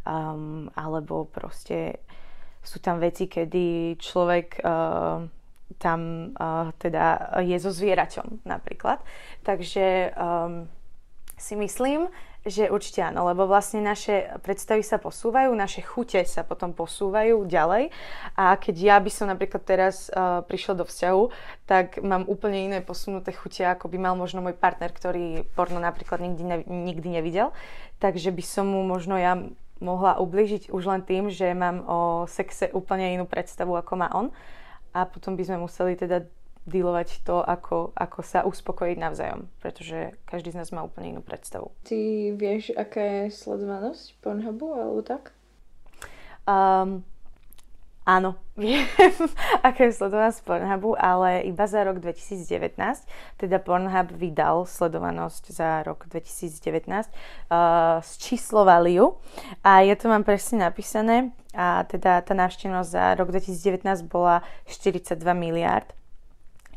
um, 0.07 0.67
alebo 0.75 1.27
proste 1.27 2.01
sú 2.63 2.83
tam 2.83 2.99
veci, 2.99 3.31
kedy 3.31 3.95
človek 3.95 4.59
uh, 4.59 5.23
tam 5.79 5.99
uh, 6.35 6.71
teda 6.79 7.39
je 7.43 7.57
so 7.59 7.71
zvieraťom 7.71 8.47
napríklad. 8.47 9.03
Takže 9.43 10.15
um, 10.15 10.67
si 11.37 11.53
myslím, 11.55 12.07
že 12.45 12.71
určite 12.71 13.03
áno, 13.03 13.27
lebo 13.27 13.49
vlastne 13.49 13.83
naše 13.83 14.29
predstavy 14.45 14.85
sa 14.85 15.01
posúvajú, 15.01 15.51
naše 15.51 15.83
chute 15.83 16.21
sa 16.23 16.45
potom 16.47 16.71
posúvajú 16.71 17.43
ďalej 17.43 17.91
a 18.37 18.55
keď 18.55 18.75
ja 18.77 18.97
by 19.01 19.11
som 19.11 19.27
napríklad 19.27 19.63
teraz 19.67 20.07
uh, 20.13 20.45
prišla 20.47 20.83
do 20.83 20.85
vzťahu, 20.87 21.23
tak 21.67 21.99
mám 22.05 22.23
úplne 22.29 22.71
iné 22.71 22.79
posunuté 22.79 23.35
chute, 23.35 23.67
ako 23.67 23.91
by 23.91 23.97
mal 23.99 24.15
možno 24.15 24.39
môj 24.39 24.55
partner, 24.55 24.93
ktorý 24.93 25.43
porno 25.57 25.81
napríklad 25.81 26.23
nikdy, 26.23 26.43
ne, 26.43 26.57
nikdy 26.67 27.19
nevidel. 27.19 27.51
Takže 27.97 28.29
by 28.31 28.43
som 28.45 28.69
mu 28.69 28.85
možno 28.85 29.17
ja 29.17 29.35
mohla 29.81 30.17
ublížiť 30.17 30.73
už 30.73 30.83
len 30.89 31.01
tým, 31.05 31.29
že 31.29 31.53
mám 31.53 31.85
o 31.85 31.99
sexe 32.25 32.69
úplne 32.73 33.13
inú 33.13 33.29
predstavu, 33.29 33.77
ako 33.77 33.93
má 33.97 34.09
on. 34.13 34.33
A 34.95 35.05
potom 35.05 35.37
by 35.37 35.45
sme 35.45 35.61
museli 35.61 35.93
teda 35.93 36.25
dealovať 36.67 37.23
to, 37.23 37.39
ako, 37.39 37.95
ako 37.95 38.19
sa 38.21 38.43
uspokojiť 38.43 38.97
navzájom, 38.99 39.47
pretože 39.63 40.13
každý 40.27 40.51
z 40.51 40.59
nás 40.59 40.69
má 40.75 40.83
úplne 40.83 41.15
inú 41.17 41.21
predstavu. 41.23 41.71
Ty 41.87 41.97
vieš, 42.35 42.75
aká 42.75 43.01
je 43.01 43.23
sledovanosť 43.31 44.19
Pornhubu 44.19 44.67
alebo 44.75 45.01
tak? 45.01 45.31
Um, 46.43 47.07
Áno, 48.07 48.39
viem, 48.55 48.87
aké 49.59 49.91
je 49.91 49.99
sledovanosť 49.99 50.47
Pornhubu, 50.47 50.95
ale 50.95 51.43
iba 51.43 51.67
za 51.67 51.83
rok 51.83 51.99
2019. 51.99 52.79
Teda 53.35 53.59
Pornhub 53.59 54.15
vydal 54.15 54.63
sledovanosť 54.63 55.43
za 55.51 55.83
rok 55.83 56.07
2019. 56.07 56.87
Uh, 56.87 57.99
sčíslovali 57.99 58.95
ju 58.95 59.19
a 59.59 59.83
je 59.83 59.91
to 59.99 60.07
mám 60.07 60.23
presne 60.23 60.63
napísané. 60.63 61.35
A 61.51 61.83
teda 61.83 62.23
tá 62.23 62.31
návštevnosť 62.31 62.87
za 62.87 63.05
rok 63.19 63.27
2019 63.27 63.83
bola 64.07 64.39
42 64.71 65.19
miliard, 65.35 65.91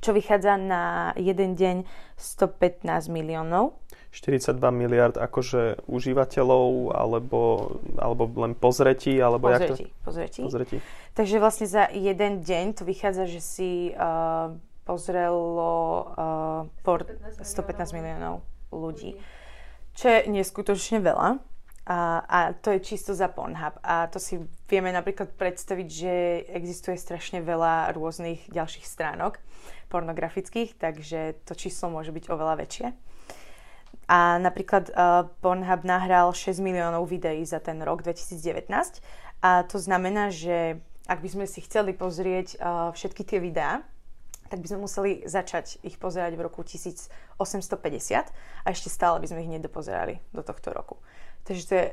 čo 0.00 0.16
vychádza 0.16 0.56
na 0.56 1.12
jeden 1.16 1.54
deň 1.56 1.84
115 2.16 3.12
miliónov. 3.12 3.76
42 4.10 4.58
miliard 4.74 5.14
akože 5.14 5.86
užívateľov 5.86 6.90
alebo, 6.98 7.40
alebo 7.94 8.26
len 8.42 8.58
pozretí? 8.58 9.22
Alebo 9.22 9.46
pozretí, 9.46 9.86
jak 9.86 9.94
to... 9.94 10.02
pozretí. 10.02 10.42
pozretí. 10.42 10.76
Takže 11.14 11.36
vlastne 11.38 11.66
za 11.70 11.86
jeden 11.94 12.42
deň 12.42 12.64
to 12.74 12.82
vychádza, 12.82 13.30
že 13.30 13.40
si 13.40 13.70
uh, 13.94 14.50
pozrelo 14.82 16.10
uh, 16.10 16.66
por 16.82 17.06
115 17.38 17.94
miliónov 17.94 18.42
ľudí. 18.74 19.14
Čo 19.94 20.06
je 20.10 20.18
neskutočne 20.26 20.98
veľa. 20.98 21.38
A, 21.90 22.54
to 22.62 22.70
je 22.70 22.86
čisto 22.86 23.18
za 23.18 23.26
Pornhub. 23.26 23.74
A 23.82 24.06
to 24.06 24.22
si 24.22 24.38
vieme 24.70 24.94
napríklad 24.94 25.34
predstaviť, 25.34 25.88
že 25.90 26.12
existuje 26.54 26.94
strašne 26.94 27.42
veľa 27.42 27.90
rôznych 27.98 28.46
ďalších 28.46 28.86
stránok 28.86 29.42
pornografických, 29.90 30.78
takže 30.78 31.42
to 31.42 31.58
číslo 31.58 31.90
môže 31.90 32.14
byť 32.14 32.30
oveľa 32.30 32.62
väčšie. 32.62 32.86
A 34.06 34.38
napríklad 34.38 34.90
uh, 34.90 35.26
Pornhub 35.42 35.82
nahral 35.82 36.30
6 36.30 36.62
miliónov 36.62 37.10
videí 37.10 37.42
za 37.42 37.58
ten 37.58 37.82
rok 37.82 38.06
2019 38.06 38.70
a 39.42 39.66
to 39.66 39.78
znamená, 39.82 40.30
že 40.30 40.78
ak 41.10 41.18
by 41.18 41.28
sme 41.30 41.46
si 41.50 41.58
chceli 41.66 41.90
pozrieť 41.90 42.58
uh, 42.58 42.94
všetky 42.94 43.26
tie 43.26 43.42
videá, 43.42 43.82
tak 44.50 44.62
by 44.62 44.66
sme 44.66 44.82
museli 44.82 45.22
začať 45.26 45.78
ich 45.86 45.94
pozerať 45.94 46.34
v 46.34 46.42
roku 46.42 46.66
1850 46.66 47.06
a 48.62 48.66
ešte 48.66 48.90
stále 48.90 49.22
by 49.22 49.26
sme 49.30 49.46
ich 49.46 49.54
nedopozerali 49.58 50.18
do 50.34 50.42
tohto 50.42 50.74
roku. 50.74 50.98
Takže 51.44 51.62
to 51.66 51.74
je 51.74 51.86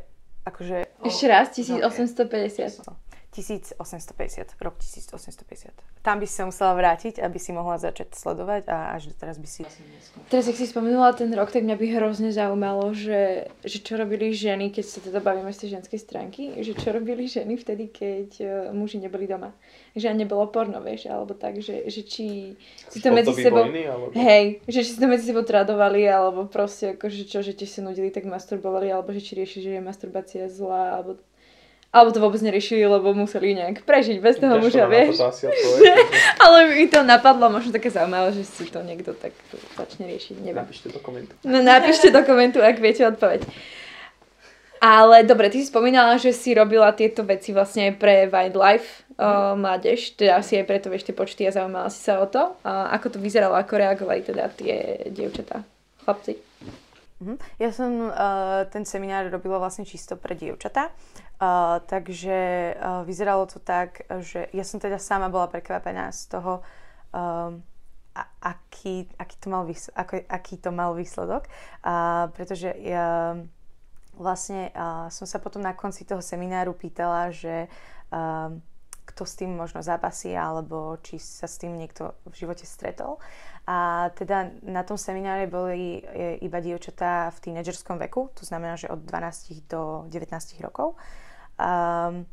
akože... 0.45 0.77
Ešte 1.03 1.25
raz, 1.27 1.51
1850. 1.55 2.87
No, 2.87 2.95
1850, 3.35 4.55
rok 4.63 4.75
1850. 4.79 5.69
Tam 6.01 6.17
by 6.17 6.25
si 6.25 6.35
sa 6.39 6.47
musela 6.47 6.71
vrátiť, 6.73 7.19
aby 7.19 7.35
si 7.35 7.51
mohla 7.51 7.75
začať 7.75 8.15
sledovať 8.15 8.63
a 8.71 8.95
až 8.95 9.11
teraz 9.19 9.35
by 9.35 9.43
si... 9.43 9.67
Teraz, 10.31 10.47
ak 10.47 10.55
si 10.55 10.63
spomenula 10.63 11.11
ten 11.11 11.27
rok, 11.35 11.51
tak 11.51 11.67
mňa 11.67 11.75
by 11.75 11.85
hrozne 11.99 12.31
zaujímalo, 12.31 12.95
že, 12.95 13.51
že 13.67 13.83
čo 13.83 13.99
robili 13.99 14.31
ženy, 14.31 14.71
keď 14.71 14.85
sa 14.87 14.99
teda 15.03 15.19
bavíme 15.19 15.51
z 15.51 15.67
tej 15.67 15.69
ženskej 15.77 15.99
stránky, 15.99 16.43
že 16.63 16.73
čo 16.79 16.95
robili 16.95 17.27
ženy 17.27 17.59
vtedy, 17.59 17.91
keď 17.91 18.29
uh, 18.39 18.49
muži 18.71 19.03
neboli 19.03 19.27
doma. 19.27 19.51
Že 19.93 20.15
nebolo 20.15 20.47
porno, 20.47 20.79
vieš, 20.79 21.11
alebo 21.11 21.35
tak, 21.35 21.59
že, 21.59 21.91
že 21.91 22.07
či 22.07 22.55
si 22.87 22.99
to 23.03 23.11
medzi 23.11 23.35
sebou... 23.35 23.67
Vojny, 23.67 23.83
alebo... 23.85 24.15
Hej, 24.15 24.63
že 24.71 24.79
či 24.87 24.89
si 24.95 24.99
to 25.03 25.11
medzi 25.11 25.27
sebou 25.27 25.43
tradovali, 25.43 26.07
alebo 26.07 26.47
proste 26.47 26.95
akože 26.95 27.27
čo, 27.27 27.43
že 27.43 27.51
ti 27.51 27.67
sa 27.67 27.83
nudili, 27.83 28.07
tak 28.07 28.23
masturbovali, 28.23 28.87
alebo 28.87 29.11
že 29.11 29.19
či 29.19 29.35
riešili, 29.35 29.61
že 29.61 29.71
je 29.77 29.81
masturbácia 29.83 30.47
zlá, 30.47 30.95
alebo 30.95 31.19
alebo 31.97 32.13
to 32.13 32.21
vôbec 32.21 32.37
neriešili, 32.45 32.85
lebo 32.85 33.09
museli 33.17 33.57
nejak 33.57 33.81
prežiť 33.81 34.21
bez 34.21 34.37
toho 34.37 34.61
muža, 34.61 34.85
vieš. 34.85 35.17
Ale 36.45 36.69
mi 36.69 36.85
to 36.85 37.01
napadlo, 37.01 37.49
možno 37.49 37.73
také 37.73 37.89
zaujímavé, 37.89 38.37
že 38.37 38.45
si 38.45 38.69
to 38.69 38.85
niekto 38.85 39.17
tak 39.17 39.33
začne 39.73 40.05
riešiť, 40.05 40.37
neviem. 40.45 40.61
Napíšte 40.61 40.93
do 40.93 41.01
komentu. 41.01 41.33
No 41.41 41.65
napíšte 41.65 42.13
do 42.13 42.21
komentu, 42.21 42.61
ak 42.61 42.77
viete 42.77 43.01
odpoveď. 43.09 43.41
Ale 44.77 45.25
dobre, 45.25 45.49
ty 45.49 45.65
si 45.65 45.73
spomínala, 45.73 46.21
že 46.21 46.29
si 46.29 46.53
robila 46.53 46.93
tieto 46.93 47.25
veci 47.25 47.49
vlastne 47.49 47.97
pre 47.97 48.29
Wildlife 48.29 49.09
uh, 49.17 49.57
mládež, 49.57 50.13
teda 50.13 50.37
asi 50.37 50.61
aj 50.61 50.65
preto 50.69 50.93
vieš 50.93 51.09
tie 51.09 51.17
počty 51.17 51.49
a 51.49 51.53
zaujímala 51.53 51.89
si 51.89 52.01
sa 52.05 52.21
o 52.21 52.29
to. 52.29 52.53
A 52.61 52.93
ako 52.93 53.17
to 53.17 53.17
vyzeralo, 53.17 53.57
ako 53.57 53.73
reagovali 53.73 54.21
teda 54.21 54.53
tie 54.53 55.09
dievčatá, 55.09 55.65
chlapci? 56.05 56.37
Uh-huh. 57.17 57.37
Ja 57.57 57.73
som 57.73 58.13
uh, 58.13 58.69
ten 58.69 58.85
seminár 58.85 59.25
robila 59.33 59.57
vlastne 59.57 59.89
čisto 59.89 60.13
pre 60.13 60.37
dievčatá, 60.37 60.93
uh, 61.41 61.79
takže 61.85 62.37
uh, 62.73 63.01
vyzeralo 63.05 63.45
to 63.45 63.59
tak, 63.59 64.05
že 64.21 64.49
ja 64.53 64.63
som 64.63 64.81
teda 64.81 64.99
sama 65.01 65.29
bola 65.29 65.47
prekvapená 65.47 66.11
z 66.11 66.37
toho, 66.37 66.61
um, 67.13 67.61
a, 68.17 68.23
aký, 68.41 69.05
aký, 69.17 69.35
to 69.37 69.47
mal 69.53 69.63
výsledok, 69.65 69.97
ako, 69.97 70.13
aký 70.25 70.55
to 70.57 70.69
mal 70.73 70.91
výsledok, 70.97 71.43
uh, 71.45 72.29
pretože 72.33 72.73
ja 72.81 73.37
vlastne 74.17 74.73
uh, 74.73 75.07
som 75.13 75.29
sa 75.29 75.37
potom 75.37 75.61
na 75.61 75.77
konci 75.77 76.01
toho 76.03 76.25
semináru 76.25 76.73
pýtala, 76.73 77.29
že 77.29 77.69
uh, 78.09 78.49
kto 79.07 79.23
s 79.23 79.39
tým 79.39 79.55
možno 79.55 79.79
zápasí, 79.79 80.35
alebo 80.35 80.99
či 80.99 81.15
sa 81.15 81.47
s 81.47 81.55
tým 81.55 81.79
niekto 81.79 82.11
v 82.27 82.35
živote 82.35 82.67
stretol. 82.67 83.23
A 83.67 84.11
teda 84.15 84.51
na 84.63 84.83
tom 84.83 84.99
semináre 84.99 85.47
boli 85.47 85.99
e, 85.99 86.39
iba 86.43 86.59
dievčatá 86.59 87.31
v 87.35 87.51
tínedžerskom 87.51 87.99
veku, 88.07 88.31
to 88.35 88.43
znamená, 88.43 88.75
že 88.75 88.91
od 88.91 88.99
12 89.03 89.67
do 89.67 90.07
19 90.11 90.31
rokov. 90.63 90.99
Um, 91.57 92.25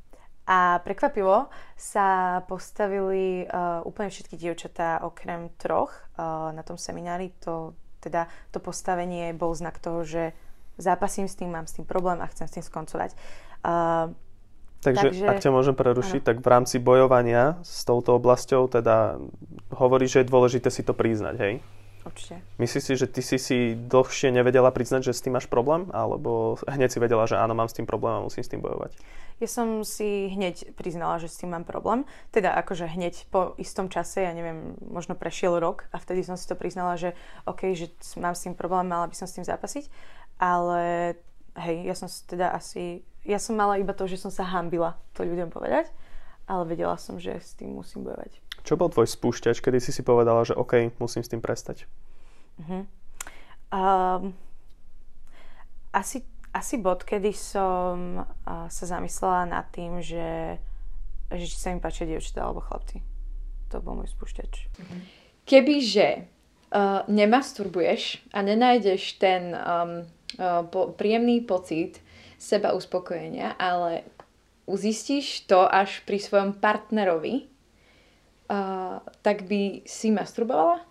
a 0.44 0.84
prekvapivo 0.84 1.48
sa 1.72 2.40
postavili 2.44 3.48
uh, 3.48 3.80
úplne 3.88 4.12
všetky 4.12 4.36
dievčatá 4.36 5.00
okrem 5.00 5.48
troch 5.56 5.88
uh, 6.20 6.52
na 6.52 6.60
tom 6.60 6.76
seminári. 6.76 7.32
To, 7.48 7.72
teda 8.04 8.28
to 8.52 8.60
postavenie 8.60 9.32
bol 9.32 9.56
znak 9.56 9.80
toho, 9.80 10.04
že 10.04 10.36
zápasím 10.76 11.32
s 11.32 11.40
tým, 11.40 11.48
mám 11.48 11.64
s 11.64 11.80
tým 11.80 11.88
problém 11.88 12.20
a 12.20 12.28
chcem 12.28 12.44
s 12.44 12.60
tým 12.60 12.64
skoncovať. 12.64 13.16
Uh, 13.64 14.12
Takže, 14.84 15.16
Takže 15.16 15.24
ak 15.24 15.40
ťa 15.40 15.48
môžem 15.48 15.72
prerušiť, 15.72 16.20
ano. 16.20 16.28
tak 16.28 16.36
v 16.44 16.48
rámci 16.52 16.76
bojovania 16.76 17.56
s 17.64 17.88
touto 17.88 18.20
oblasťou 18.20 18.68
teda 18.68 19.16
hovorí, 19.72 20.04
že 20.04 20.20
je 20.20 20.28
dôležité 20.28 20.68
si 20.68 20.84
to 20.84 20.92
priznať, 20.92 21.40
hej? 21.40 21.54
Určite. 22.06 22.40
Myslíš 22.60 22.82
si, 22.84 22.92
že 23.00 23.06
ty 23.08 23.20
si 23.24 23.36
si 23.40 23.56
dlhšie 23.74 24.30
nevedela 24.30 24.70
priznať, 24.70 25.10
že 25.10 25.16
s 25.16 25.24
tým 25.24 25.34
máš 25.34 25.48
problém? 25.50 25.88
Alebo 25.90 26.60
hneď 26.68 26.92
si 26.92 27.02
vedela, 27.02 27.24
že 27.26 27.40
áno, 27.40 27.56
mám 27.56 27.68
s 27.68 27.76
tým 27.76 27.88
problém 27.88 28.14
a 28.16 28.24
musím 28.24 28.44
s 28.44 28.52
tým 28.52 28.60
bojovať? 28.62 28.94
Ja 29.42 29.50
som 29.50 29.82
si 29.82 30.30
hneď 30.30 30.78
priznala, 30.78 31.18
že 31.18 31.26
s 31.26 31.42
tým 31.42 31.50
mám 31.50 31.66
problém. 31.66 32.06
Teda 32.30 32.54
akože 32.54 32.86
hneď 32.86 33.26
po 33.34 33.58
istom 33.58 33.90
čase, 33.90 34.22
ja 34.22 34.30
neviem, 34.30 34.78
možno 34.78 35.18
prešiel 35.18 35.58
rok 35.58 35.90
a 35.90 35.98
vtedy 35.98 36.22
som 36.22 36.38
si 36.38 36.46
to 36.46 36.54
priznala, 36.54 36.94
že 36.94 37.18
OK, 37.48 37.74
že 37.74 37.90
mám 38.22 38.38
s 38.38 38.46
tým 38.46 38.54
problém, 38.54 38.86
mala 38.86 39.10
by 39.10 39.14
som 39.18 39.26
s 39.26 39.34
tým 39.34 39.42
zapasiť. 39.42 39.90
Ale 40.38 41.14
hej, 41.58 41.76
ja 41.82 41.94
som 41.98 42.06
teda 42.06 42.54
asi, 42.54 43.02
ja 43.26 43.42
som 43.42 43.58
mala 43.58 43.78
iba 43.82 43.90
to, 43.90 44.06
že 44.06 44.22
som 44.22 44.30
sa 44.30 44.46
hambila 44.46 44.98
to 45.18 45.26
ľuďom 45.26 45.50
povedať, 45.50 45.90
ale 46.46 46.62
vedela 46.68 46.94
som, 47.00 47.16
že 47.18 47.40
s 47.40 47.56
tým 47.58 47.74
musím 47.74 48.04
bojovať. 48.04 48.43
Čo 48.64 48.80
bol 48.80 48.88
tvoj 48.88 49.04
spúšťač, 49.04 49.60
kedy 49.60 49.76
si 49.76 49.92
si 49.92 50.00
povedala, 50.00 50.40
že 50.40 50.56
OK, 50.56 50.96
musím 50.96 51.20
s 51.20 51.28
tým 51.28 51.44
prestať? 51.44 51.84
Uh-huh. 52.56 52.88
Um, 53.68 54.32
asi, 55.92 56.24
asi 56.48 56.80
bod, 56.80 57.04
kedy 57.04 57.36
som 57.36 58.24
uh, 58.24 58.66
sa 58.72 58.84
zamyslela 58.88 59.44
nad 59.44 59.68
tým, 59.68 60.00
že, 60.00 60.56
že 61.28 61.44
či 61.44 61.56
sa 61.60 61.76
mi 61.76 61.78
páčia 61.84 62.08
dievčatá 62.08 62.48
alebo 62.48 62.64
chlapci. 62.64 63.04
To 63.68 63.84
bol 63.84 64.00
môj 64.00 64.08
spúšťač. 64.16 64.52
Uh-huh. 64.80 65.00
Kebyže 65.44 66.24
uh, 66.72 67.04
nemasturbuješ 67.04 68.32
a 68.32 68.40
nenájdeš 68.40 69.20
ten 69.20 69.52
um, 69.52 70.08
uh, 70.40 70.64
po, 70.64 70.96
príjemný 70.96 71.44
pocit 71.44 72.00
seba 72.40 72.72
uspokojenia, 72.72 73.60
ale 73.60 74.08
zistíš 74.64 75.44
to 75.44 75.68
až 75.68 76.00
pri 76.08 76.16
svojom 76.16 76.56
partnerovi, 76.56 77.52
uh, 78.48 79.00
tak 79.22 79.44
by 79.48 79.84
si 79.84 80.10
masturbovala? 80.10 80.82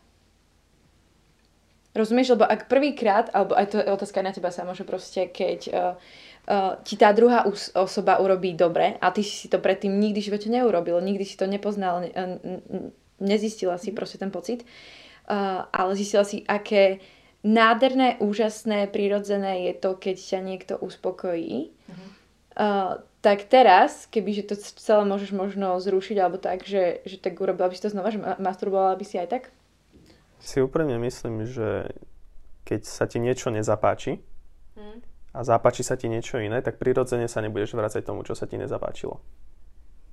Rozumieš? 1.93 2.33
Lebo 2.33 2.49
ak 2.49 2.65
prvýkrát, 2.65 3.29
alebo 3.33 3.53
aj 3.53 3.65
to 3.69 3.77
je 3.77 3.93
otázka 3.93 4.25
na 4.25 4.33
teba 4.33 4.49
sama, 4.49 4.73
že 4.73 4.81
proste 4.81 5.29
keď 5.29 5.59
uh, 5.69 5.93
uh, 6.49 6.73
ti 6.81 6.97
tá 6.97 7.13
druhá 7.13 7.45
osoba 7.77 8.17
urobí 8.17 8.57
dobre 8.57 8.97
a 8.97 9.13
ty 9.13 9.21
si 9.21 9.45
to 9.45 9.61
predtým 9.61 9.93
nikdy 10.01 10.19
v 10.21 10.27
živote 10.33 10.49
neurobil, 10.49 10.97
nikdy 10.99 11.21
si 11.21 11.37
to 11.37 11.45
nepoznal, 11.45 12.01
ne, 12.01 12.09
nezistila 13.21 13.77
si 13.77 13.93
proste 13.93 14.17
ten 14.17 14.33
pocit, 14.33 14.65
uh, 15.29 15.69
ale 15.69 15.93
zistila 15.93 16.25
si, 16.25 16.41
aké 16.49 16.97
nádherné, 17.43 18.17
úžasné, 18.23 18.87
prirodzené 18.89 19.69
je 19.69 19.73
to, 19.77 19.99
keď 19.99 20.15
ťa 20.17 20.39
niekto 20.41 20.73
uspokojí. 20.79 21.69
Uh-huh. 21.69 22.09
Uh, 22.57 22.93
tak 23.23 23.47
teraz, 23.47 24.11
kebyže 24.11 24.51
to 24.51 24.55
celé 24.59 25.07
môžeš 25.07 25.31
možno 25.31 25.79
zrušiť 25.79 26.17
alebo 26.19 26.35
tak, 26.35 26.67
že, 26.67 26.99
že 27.07 27.15
tak 27.15 27.39
urobila 27.39 27.71
by 27.71 27.75
si 27.79 27.83
to 27.87 27.95
znova, 27.95 28.11
že 28.11 28.19
masturbovala 28.19 28.99
by 28.99 29.05
si 29.07 29.15
aj 29.15 29.27
tak? 29.31 29.43
Si 30.43 30.59
úprimne 30.59 30.99
myslím, 30.99 31.47
že 31.47 31.95
keď 32.67 32.83
sa 32.83 33.07
ti 33.07 33.23
niečo 33.23 33.47
nezapáči 33.47 34.19
hmm. 34.75 34.97
a 35.31 35.39
zapáči 35.47 35.87
sa 35.87 35.95
ti 35.95 36.11
niečo 36.11 36.35
iné, 36.43 36.59
tak 36.59 36.75
prirodzene 36.75 37.31
sa 37.31 37.39
nebudeš 37.39 37.79
vrácať 37.79 38.03
tomu, 38.03 38.27
čo 38.27 38.35
sa 38.35 38.43
ti 38.43 38.59
nezapáčilo. 38.59 39.23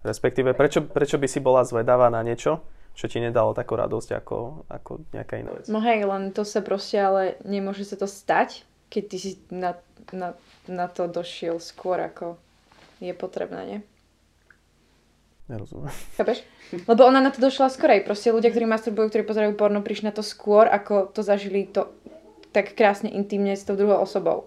Respektíve, 0.06 0.54
prečo, 0.54 0.86
prečo 0.86 1.18
by 1.18 1.26
si 1.26 1.42
bola 1.42 1.66
zvedavá 1.66 2.14
na 2.14 2.22
niečo, 2.22 2.62
čo 2.94 3.10
ti 3.10 3.18
nedalo 3.18 3.58
takú 3.58 3.74
radosť 3.74 4.22
ako, 4.22 4.38
ako 4.70 4.90
nejaká 5.10 5.34
iná 5.42 5.50
vec. 5.58 5.66
No 5.66 5.82
hej, 5.82 6.06
len 6.06 6.30
to 6.30 6.46
sa 6.46 6.62
proste, 6.62 7.02
ale 7.02 7.42
nemôže 7.42 7.82
sa 7.82 7.98
to 7.98 8.06
stať, 8.06 8.62
keď 8.86 9.02
ty 9.10 9.16
si 9.18 9.30
na, 9.50 9.74
na, 10.14 10.38
na 10.70 10.86
to 10.86 11.10
došiel 11.10 11.58
skôr 11.58 11.98
ako 11.98 12.38
je 13.00 13.14
potrebné, 13.16 13.60
nie? 13.66 13.78
Nerozumiem. 15.50 15.90
Chápeš? 16.14 16.46
Lebo 16.86 17.02
ona 17.02 17.18
na 17.18 17.34
to 17.34 17.42
došla 17.42 17.74
skorej. 17.74 18.06
Proste 18.06 18.30
ľudia, 18.30 18.54
ktorí 18.54 18.70
masturbujú, 18.70 19.10
ktorí 19.10 19.26
pozerajú 19.26 19.58
porno, 19.58 19.82
prišli 19.82 20.06
na 20.06 20.14
to 20.14 20.22
skôr, 20.22 20.70
ako 20.70 21.10
to 21.10 21.26
zažili 21.26 21.66
to 21.66 21.90
tak 22.54 22.78
krásne 22.78 23.10
intimne 23.10 23.58
s 23.58 23.66
tou 23.66 23.74
druhou 23.74 23.98
osobou. 23.98 24.46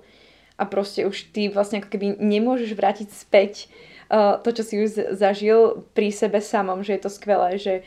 A 0.55 0.63
proste 0.63 1.03
už 1.03 1.35
ty 1.35 1.51
vlastne 1.51 1.83
ako 1.83 1.91
keby 1.91 2.15
nemôžeš 2.23 2.71
vrátiť 2.77 3.09
späť 3.11 3.67
uh, 4.07 4.39
to, 4.39 4.55
čo 4.55 4.63
si 4.63 4.75
už 4.79 5.17
zažil 5.17 5.83
pri 5.91 6.13
sebe 6.13 6.39
samom, 6.39 6.85
že 6.87 6.95
je 6.95 7.01
to 7.03 7.11
skvelé, 7.11 7.59
že 7.59 7.83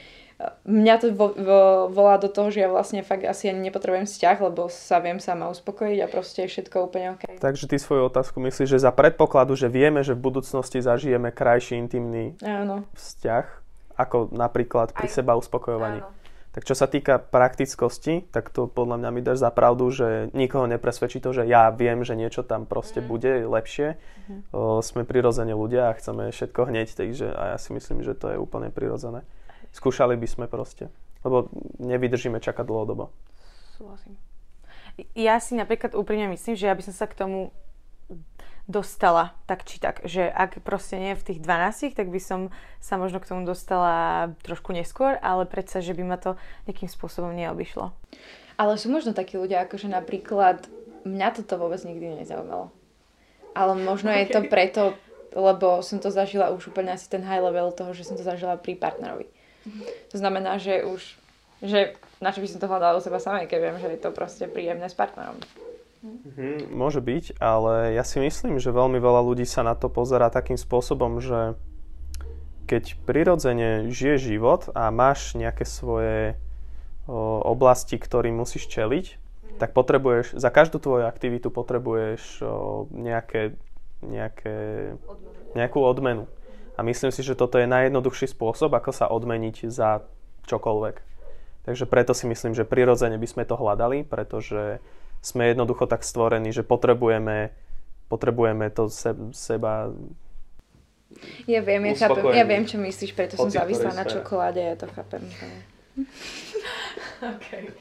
mňa 0.68 0.94
to 1.00 1.06
vo, 1.16 1.32
vo, 1.32 1.60
volá 1.88 2.20
do 2.20 2.28
toho, 2.28 2.52
že 2.52 2.60
ja 2.60 2.68
vlastne 2.68 3.00
fakt 3.00 3.24
asi 3.24 3.48
ani 3.48 3.72
nepotrebujem 3.72 4.04
vzťah, 4.04 4.36
lebo 4.44 4.68
sa 4.68 5.00
viem 5.00 5.16
sama 5.16 5.48
uspokojiť 5.48 5.98
a 6.04 6.06
proste 6.12 6.44
je 6.44 6.52
všetko 6.52 6.76
úplne 6.92 7.16
OK. 7.16 7.40
Takže 7.40 7.64
ty 7.64 7.80
svoju 7.80 8.12
otázku 8.12 8.36
myslíš, 8.44 8.76
že 8.76 8.84
za 8.84 8.92
predpokladu, 8.92 9.56
že 9.56 9.72
vieme, 9.72 10.04
že 10.04 10.12
v 10.12 10.28
budúcnosti 10.28 10.84
zažijeme 10.84 11.32
krajší 11.32 11.80
intimný 11.80 12.36
Áno. 12.44 12.84
vzťah, 12.92 13.44
ako 13.96 14.36
napríklad 14.36 14.92
pri 14.92 15.08
Aj. 15.08 15.14
seba 15.16 15.40
uspokojovaní. 15.40 16.04
Áno. 16.04 16.12
Tak 16.56 16.64
čo 16.64 16.72
sa 16.72 16.88
týka 16.88 17.20
praktickosti, 17.20 18.32
tak 18.32 18.48
to 18.48 18.64
podľa 18.64 18.96
mňa 18.96 19.10
mi 19.12 19.20
dáš 19.20 19.44
za 19.44 19.52
pravdu, 19.52 19.92
že 19.92 20.32
nikoho 20.32 20.64
nepresvedčí 20.64 21.20
to, 21.20 21.36
že 21.36 21.44
ja 21.44 21.68
viem, 21.68 22.00
že 22.00 22.16
niečo 22.16 22.40
tam 22.48 22.64
proste 22.64 23.04
mm. 23.04 23.08
bude 23.12 23.32
lepšie. 23.44 24.00
Mm. 24.24 24.40
O, 24.56 24.80
sme 24.80 25.04
prirodzene 25.04 25.52
ľudia 25.52 25.92
a 25.92 25.96
chceme 26.00 26.32
všetko 26.32 26.60
hneď, 26.72 26.96
takže 26.96 27.28
a 27.28 27.52
ja 27.52 27.56
si 27.60 27.76
myslím, 27.76 28.00
že 28.00 28.16
to 28.16 28.32
je 28.32 28.40
úplne 28.40 28.72
prirodzené. 28.72 29.28
Skúšali 29.76 30.16
by 30.16 30.24
sme 30.24 30.46
proste. 30.48 30.88
Lebo 31.20 31.52
nevydržíme 31.84 32.40
čakať 32.40 32.64
dlhodobo. 32.64 33.12
Súhlasím. 33.76 34.16
Ja 35.12 35.36
si 35.36 35.52
napríklad 35.52 35.92
úprimne 35.92 36.32
myslím, 36.32 36.56
že 36.56 36.72
ja 36.72 36.72
by 36.72 36.80
som 36.80 36.94
sa 36.96 37.04
k 37.04 37.18
tomu 37.20 37.52
dostala 38.66 39.36
tak 39.46 39.62
či 39.62 39.78
tak, 39.78 40.02
že 40.02 40.26
ak 40.26 40.64
proste 40.66 40.98
nie 40.98 41.14
v 41.14 41.22
tých 41.22 41.38
12, 41.38 41.94
tak 41.94 42.10
by 42.10 42.18
som 42.18 42.50
sa 42.82 42.98
možno 42.98 43.22
k 43.22 43.28
tomu 43.30 43.46
dostala 43.46 44.32
trošku 44.42 44.74
neskôr, 44.74 45.20
ale 45.22 45.46
predsa, 45.46 45.78
že 45.84 45.94
by 45.94 46.02
ma 46.02 46.18
to 46.18 46.34
nejakým 46.66 46.90
spôsobom 46.90 47.30
neobyšlo. 47.36 47.94
Ale 48.56 48.80
sú 48.80 48.90
možno 48.90 49.14
takí 49.14 49.38
ľudia, 49.38 49.68
akože 49.68 49.86
napríklad 49.86 50.66
mňa 51.06 51.28
toto 51.36 51.60
vôbec 51.60 51.78
nikdy 51.84 52.24
nezaujímalo. 52.24 52.74
Ale 53.54 53.72
možno 53.78 54.10
okay. 54.10 54.26
je 54.26 54.26
to 54.34 54.40
preto, 54.50 54.82
lebo 55.36 55.84
som 55.84 56.02
to 56.02 56.10
zažila 56.10 56.50
už 56.50 56.74
úplne 56.74 56.90
asi 56.96 57.06
ten 57.06 57.22
high 57.22 57.44
level 57.44 57.70
toho, 57.70 57.94
že 57.94 58.08
som 58.08 58.18
to 58.18 58.24
zažila 58.26 58.58
pri 58.58 58.74
partnerovi. 58.74 59.30
To 60.12 60.16
znamená, 60.16 60.58
že 60.62 60.86
už, 60.86 61.02
že 61.62 61.98
na 62.22 62.32
čo 62.32 62.40
by 62.40 62.48
som 62.48 62.60
to 62.62 62.70
hľadala 62.70 62.98
u 62.98 63.04
seba 63.04 63.20
samej, 63.20 63.50
keď 63.50 63.58
viem, 63.60 63.76
že 63.82 63.88
je 63.92 64.00
to 64.00 64.10
proste 64.14 64.44
príjemné 64.48 64.88
s 64.88 64.96
partnerom. 64.96 65.36
Mm, 66.36 66.70
môže 66.70 67.02
byť, 67.02 67.40
ale 67.42 67.96
ja 67.96 68.04
si 68.06 68.22
myslím, 68.22 68.62
že 68.62 68.70
veľmi 68.70 69.00
veľa 69.00 69.20
ľudí 69.26 69.48
sa 69.48 69.66
na 69.66 69.74
to 69.74 69.90
pozera 69.90 70.30
takým 70.30 70.54
spôsobom, 70.54 71.18
že 71.18 71.58
keď 72.66 72.98
prirodzene 73.06 73.90
žije 73.90 74.34
život 74.34 74.70
a 74.74 74.90
máš 74.90 75.38
nejaké 75.38 75.62
svoje 75.62 76.34
o, 77.06 77.42
oblasti, 77.46 77.98
ktorým 77.98 78.38
musíš 78.38 78.66
čeliť, 78.70 79.22
tak 79.56 79.72
potrebuješ, 79.72 80.36
za 80.36 80.50
každú 80.52 80.82
tvoju 80.82 81.08
aktivitu 81.08 81.48
potrebuješ 81.48 82.42
o, 82.42 82.46
nejaké, 82.92 83.56
nejaké, 84.02 84.56
nejakú 85.54 85.78
odmenu. 85.80 86.28
A 86.76 86.84
myslím 86.84 87.08
si, 87.08 87.24
že 87.24 87.34
toto 87.34 87.56
je 87.56 87.64
najjednoduchší 87.64 88.28
spôsob, 88.30 88.76
ako 88.76 88.92
sa 88.92 89.08
odmeniť 89.08 89.56
za 89.72 90.04
čokoľvek. 90.44 90.96
Takže 91.66 91.84
preto 91.88 92.14
si 92.14 92.30
myslím, 92.30 92.54
že 92.54 92.68
prirodzene 92.68 93.18
by 93.18 93.26
sme 93.26 93.44
to 93.48 93.58
hľadali, 93.58 94.06
pretože 94.06 94.78
sme 95.24 95.50
jednoducho 95.50 95.90
tak 95.90 96.06
stvorení, 96.06 96.54
že 96.54 96.62
potrebujeme, 96.62 97.50
potrebujeme 98.06 98.70
to 98.70 98.86
se, 98.86 99.10
seba 99.34 99.90
ja 101.46 101.62
viem, 101.62 101.86
ja, 101.86 101.94
chápem, 101.96 102.24
ja 102.34 102.44
viem, 102.44 102.64
čo 102.66 102.76
myslíš, 102.82 103.14
preto 103.14 103.38
som 103.38 103.48
závislá 103.48 103.94
na 103.94 104.04
čokoláde, 104.04 104.58
ja 104.58 104.76
to 104.76 104.90
chápem. 104.90 105.22
okay. 107.38 107.72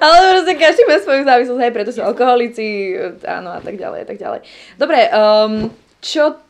Ale 0.00 0.16
proste 0.32 0.54
každý 0.56 0.82
má 0.88 0.96
svoju 1.02 1.22
závislosť, 1.28 1.60
aj 1.60 1.74
preto 1.74 1.90
sú 1.92 2.00
alkoholici, 2.00 2.96
áno 3.26 3.52
a 3.52 3.60
tak 3.60 3.76
ďalej 3.76 3.98
a 4.00 4.06
tak 4.06 4.18
ďalej. 4.18 4.40
Dobre, 4.80 4.98
um, 5.12 5.52
čo 6.00 6.40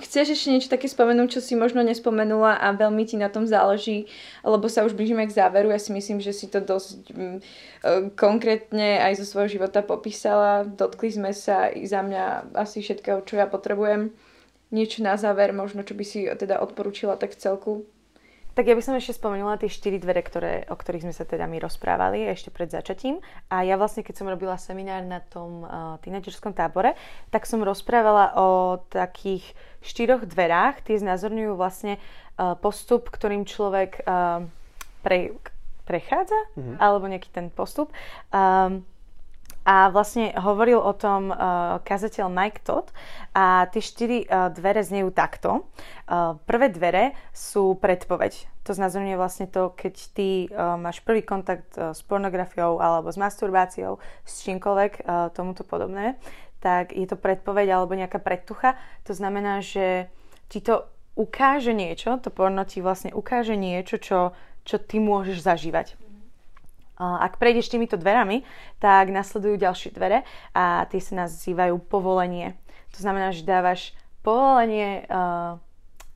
Chceš 0.00 0.32
ešte 0.32 0.48
niečo 0.48 0.72
také 0.72 0.88
spomenúť, 0.88 1.36
čo 1.36 1.40
si 1.44 1.52
možno 1.52 1.84
nespomenula 1.84 2.56
a 2.56 2.72
veľmi 2.72 3.04
ti 3.04 3.20
na 3.20 3.28
tom 3.28 3.44
záleží, 3.44 4.08
lebo 4.40 4.64
sa 4.66 4.88
už 4.88 4.96
blížime 4.96 5.28
k 5.28 5.36
záveru. 5.36 5.68
Ja 5.68 5.76
si 5.76 5.92
myslím, 5.92 6.24
že 6.24 6.32
si 6.32 6.48
to 6.48 6.64
dosť 6.64 7.12
mm, 7.12 7.38
e, 7.38 7.42
konkrétne 8.16 9.04
aj 9.04 9.20
zo 9.20 9.28
svojho 9.28 9.60
života 9.60 9.84
popísala. 9.84 10.64
Dotkli 10.64 11.12
sme 11.12 11.30
sa 11.36 11.68
i 11.68 11.84
za 11.84 12.00
mňa 12.00 12.56
asi 12.56 12.80
všetkého, 12.80 13.20
čo 13.28 13.36
ja 13.36 13.44
potrebujem. 13.44 14.08
Niečo 14.72 15.04
na 15.04 15.20
záver, 15.20 15.52
možno 15.52 15.84
čo 15.84 15.92
by 15.92 16.04
si 16.06 16.24
teda 16.24 16.64
odporúčila 16.64 17.20
tak 17.20 17.36
v 17.36 17.40
celku. 17.44 17.72
Tak 18.54 18.66
ja 18.66 18.74
by 18.74 18.82
som 18.82 18.98
ešte 18.98 19.16
spomenula 19.16 19.56
tie 19.56 19.70
štyri 19.70 20.02
dvere, 20.02 20.20
ktoré, 20.20 20.66
o 20.68 20.76
ktorých 20.76 21.06
sme 21.06 21.14
sa 21.14 21.24
teda 21.24 21.46
my 21.46 21.62
rozprávali 21.62 22.26
ešte 22.26 22.50
pred 22.50 22.66
začatím. 22.68 23.22
A 23.46 23.62
ja 23.62 23.78
vlastne, 23.78 24.02
keď 24.02 24.14
som 24.20 24.30
robila 24.30 24.58
seminár 24.58 25.06
na 25.06 25.22
tom 25.22 25.62
uh, 25.62 25.96
tínedžerskom 26.02 26.52
tábore, 26.52 26.98
tak 27.30 27.46
som 27.46 27.62
rozprávala 27.62 28.34
o 28.34 28.80
takých 28.90 29.46
štyroch 29.80 30.26
dverách. 30.26 30.82
Tie 30.82 30.98
znázorňujú 30.98 31.52
vlastne 31.54 31.96
uh, 31.96 32.58
postup, 32.58 33.08
ktorým 33.08 33.46
človek 33.46 34.02
uh, 34.04 34.44
pre, 35.00 35.34
prechádza, 35.88 36.38
mm-hmm. 36.54 36.76
alebo 36.78 37.06
nejaký 37.10 37.30
ten 37.30 37.48
postup. 37.48 37.94
Um, 38.34 38.84
a 39.64 39.92
vlastne 39.92 40.32
hovoril 40.34 40.80
o 40.80 40.92
tom 40.96 41.28
uh, 41.30 41.78
kazateľ 41.84 42.32
Mike 42.32 42.64
Todd 42.64 42.88
a 43.36 43.68
tie 43.68 43.84
štyri 43.84 44.24
uh, 44.24 44.48
dvere 44.48 44.80
znejú 44.80 45.12
takto. 45.12 45.68
Uh, 46.08 46.40
prvé 46.48 46.72
dvere 46.72 47.12
sú 47.30 47.76
predpoveď. 47.76 48.48
To 48.64 48.72
znamená 48.72 49.20
vlastne 49.20 49.48
to, 49.48 49.76
keď 49.76 49.94
ty 50.16 50.28
uh, 50.48 50.80
máš 50.80 51.04
prvý 51.04 51.20
kontakt 51.20 51.76
uh, 51.76 51.92
s 51.92 52.00
pornografiou 52.04 52.80
alebo 52.80 53.12
s 53.12 53.20
masturbáciou, 53.20 54.00
s 54.24 54.44
čímkoľvek 54.48 54.92
uh, 55.04 55.28
tomuto 55.36 55.62
podobné, 55.62 56.16
tak 56.60 56.92
je 56.92 57.08
to 57.08 57.16
predpoveď 57.16 57.72
alebo 57.72 57.96
nejaká 57.96 58.20
predtucha. 58.20 58.76
To 59.08 59.12
znamená, 59.16 59.64
že 59.64 60.12
ti 60.48 60.60
to 60.60 60.88
ukáže 61.16 61.76
niečo, 61.76 62.16
to 62.20 62.32
porno 62.32 62.64
ti 62.64 62.80
vlastne 62.80 63.12
ukáže 63.12 63.56
niečo, 63.56 64.00
čo, 64.00 64.32
čo 64.64 64.76
ty 64.80 65.00
môžeš 65.00 65.44
zažívať. 65.44 66.09
Ak 67.00 67.40
prejdeš 67.40 67.72
týmito 67.72 67.96
dverami, 67.96 68.44
tak 68.76 69.08
nasledujú 69.08 69.56
ďalšie 69.56 69.96
dvere 69.96 70.28
a 70.52 70.84
tie 70.84 71.00
sa 71.00 71.24
nazývajú 71.24 71.80
povolenie. 71.88 72.60
To 72.92 73.00
znamená, 73.00 73.32
že 73.32 73.48
dávaš 73.48 73.96
povolenie 74.20 75.08
uh, 75.08 75.56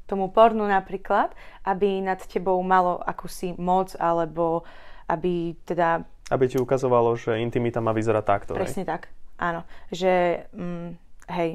tomu 0.05 0.28
pornu 0.28 0.68
napríklad, 0.68 1.32
aby 1.64 2.05
nad 2.05 2.20
tebou 2.28 2.61
malo 2.61 3.01
akúsi 3.01 3.57
moc 3.57 3.97
alebo 3.97 4.68
aby 5.09 5.57
teda... 5.64 6.05
Aby 6.28 6.49
ti 6.49 6.57
ukazovalo, 6.61 7.16
že 7.16 7.41
intimita 7.41 7.80
má 7.80 7.97
vyzerať 7.97 8.24
takto. 8.24 8.53
Presne 8.57 8.85
hej. 8.85 8.89
tak, 8.89 9.03
áno. 9.41 9.64
Že, 9.89 10.45
mm, 10.53 10.89
hej, 11.32 11.51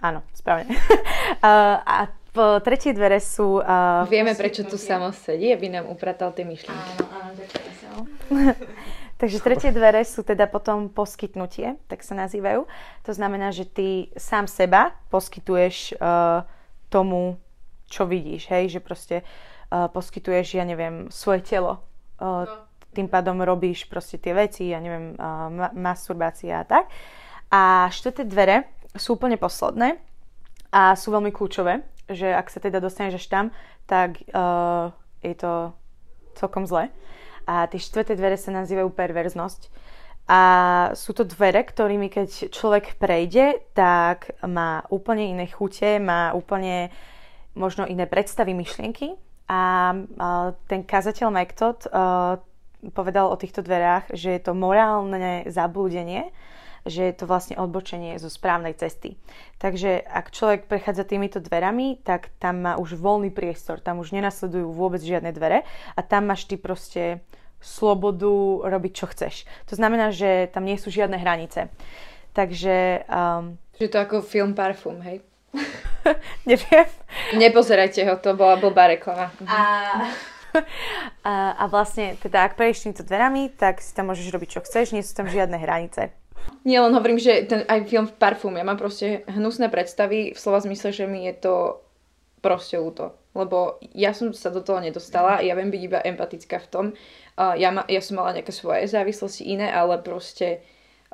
áno, 0.00 0.24
správne. 0.32 0.72
uh, 0.72 1.76
a 2.00 2.08
po 2.36 2.60
tretie 2.60 2.92
dvere 2.92 3.16
sú... 3.16 3.64
Uh, 3.64 4.04
Vieme, 4.12 4.36
prečo 4.36 4.68
tu 4.68 4.76
samo 4.76 5.08
sedí, 5.16 5.48
aby 5.48 5.72
nám 5.72 5.88
upratal 5.88 6.36
tie 6.36 6.44
myšlienky. 6.44 6.92
Áno, 7.08 7.32
áno, 7.32 8.00
Takže 9.20 9.40
tretie 9.40 9.72
dvere 9.72 10.04
sú 10.04 10.20
teda 10.20 10.44
potom 10.44 10.92
poskytnutie, 10.92 11.80
tak 11.88 12.04
sa 12.04 12.12
nazývajú. 12.12 12.68
To 13.08 13.12
znamená, 13.16 13.48
že 13.48 13.64
ty 13.64 14.12
sám 14.12 14.44
seba 14.44 14.92
poskytuješ 15.08 15.96
uh, 15.96 16.44
tomu, 16.92 17.40
čo 17.88 18.04
vidíš, 18.04 18.52
hej, 18.52 18.76
že 18.76 18.80
proste 18.84 19.24
uh, 19.24 19.88
poskytuješ, 19.88 20.60
ja 20.60 20.68
neviem, 20.68 21.08
svoje 21.08 21.40
telo. 21.48 21.80
Uh, 22.20 22.44
tým 22.92 23.08
pádom 23.08 23.40
robíš 23.40 23.88
proste 23.88 24.20
tie 24.20 24.36
veci, 24.36 24.76
ja 24.76 24.84
neviem, 24.84 25.16
uh, 25.16 25.48
ma- 25.48 25.72
masturbácia 25.72 26.60
a 26.60 26.68
tak. 26.68 26.92
A 27.48 27.88
štvrté 27.88 28.28
dvere 28.28 28.68
sú 28.92 29.16
úplne 29.16 29.40
posledné 29.40 29.96
a 30.76 30.92
sú 30.92 31.08
veľmi 31.08 31.32
kľúčové 31.32 31.95
že 32.10 32.30
ak 32.30 32.46
sa 32.50 32.58
teda 32.62 32.78
dostaneš 32.78 33.22
až 33.22 33.26
tam, 33.26 33.44
tak 33.86 34.22
uh, 34.30 34.94
je 35.22 35.34
to 35.34 35.74
celkom 36.38 36.66
zle. 36.66 36.90
A 37.46 37.70
tie 37.70 37.78
štvrté 37.78 38.18
dvere 38.18 38.34
sa 38.34 38.50
nazývajú 38.50 38.90
perverznosť. 38.90 39.70
A 40.26 40.40
sú 40.98 41.14
to 41.14 41.22
dvere, 41.22 41.62
ktorými 41.62 42.10
keď 42.10 42.50
človek 42.50 42.98
prejde, 42.98 43.62
tak 43.78 44.34
má 44.42 44.82
úplne 44.90 45.30
iné 45.30 45.46
chute, 45.46 46.02
má 46.02 46.34
úplne 46.34 46.90
možno 47.54 47.86
iné 47.86 48.10
predstavy, 48.10 48.50
myšlienky. 48.50 49.14
A 49.46 49.94
uh, 49.94 50.50
ten 50.66 50.82
kazateľ 50.82 51.30
Mike 51.30 51.54
Todd 51.54 51.86
uh, 51.86 52.42
povedal 52.90 53.30
o 53.30 53.38
týchto 53.38 53.62
dverách, 53.62 54.10
že 54.14 54.34
je 54.34 54.40
to 54.42 54.52
morálne 54.54 55.46
zablúdenie, 55.46 56.34
že 56.86 57.10
je 57.10 57.14
to 57.14 57.28
vlastne 57.28 57.58
odbočenie 57.58 58.16
zo 58.16 58.30
správnej 58.30 58.72
cesty. 58.78 59.18
Takže 59.58 60.00
ak 60.02 60.32
človek 60.32 60.70
prechádza 60.70 61.04
týmito 61.04 61.42
dverami, 61.42 62.00
tak 62.00 62.30
tam 62.38 62.62
má 62.62 62.72
už 62.78 62.96
voľný 62.96 63.34
priestor, 63.34 63.82
tam 63.82 64.00
už 64.00 64.14
nenasledujú 64.14 64.70
vôbec 64.72 65.02
žiadne 65.02 65.34
dvere 65.34 65.66
a 65.94 66.00
tam 66.00 66.30
máš 66.30 66.46
ty 66.46 66.56
proste 66.56 67.20
slobodu 67.60 68.62
robiť, 68.68 68.92
čo 68.92 69.06
chceš. 69.10 69.48
To 69.72 69.74
znamená, 69.74 70.14
že 70.14 70.46
tam 70.52 70.64
nie 70.64 70.78
sú 70.78 70.92
žiadne 70.92 71.18
hranice. 71.18 71.72
Takže... 72.36 73.08
Um, 73.08 73.58
že 73.80 73.88
to 73.88 73.98
ako 73.98 74.20
film 74.22 74.52
Parfum, 74.52 75.00
hej? 75.00 75.24
Neviem. 76.50 76.86
Nepozerajte 77.34 78.04
ho, 78.04 78.20
to 78.20 78.36
bola 78.36 78.60
blbá 78.60 78.92
reklama. 78.92 79.32
A, 79.48 79.60
a, 81.24 81.32
a 81.56 81.64
vlastne, 81.66 82.14
teda 82.20 82.44
ak 82.46 82.60
prejdeš 82.60 82.86
týmito 82.86 83.02
dverami, 83.02 83.50
tak 83.56 83.80
si 83.80 83.96
tam 83.96 84.12
môžeš 84.12 84.28
robiť, 84.28 84.48
čo 84.52 84.60
chceš, 84.62 84.92
nie 84.92 85.04
sú 85.04 85.16
tam 85.16 85.26
žiadne 85.26 85.56
hranice. 85.56 86.12
Nie, 86.66 86.82
len 86.82 86.90
hovorím, 86.98 87.22
že 87.22 87.46
ten 87.46 87.62
aj 87.62 87.86
film 87.86 88.10
Parfum, 88.10 88.58
ja 88.58 88.66
mám 88.66 88.74
proste 88.74 89.22
hnusné 89.30 89.70
predstavy 89.70 90.34
v 90.34 90.38
slova 90.38 90.58
zmysle, 90.58 90.90
že 90.90 91.06
mi 91.06 91.22
je 91.30 91.34
to 91.38 91.54
proste 92.42 92.74
úto. 92.74 93.14
Lebo 93.38 93.78
ja 93.94 94.10
som 94.10 94.34
sa 94.34 94.50
do 94.50 94.64
toho 94.64 94.82
nedostala, 94.82 95.44
ja 95.44 95.54
viem 95.54 95.70
byť 95.70 95.82
iba 95.82 96.00
empatická 96.02 96.58
v 96.58 96.70
tom. 96.72 96.86
Uh, 97.36 97.54
ja, 97.54 97.70
ma, 97.70 97.86
ja 97.86 98.02
som 98.02 98.18
mala 98.18 98.34
nejaké 98.34 98.50
svoje 98.50 98.88
závislosti 98.88 99.46
iné, 99.46 99.68
ale 99.70 100.00
proste 100.00 100.64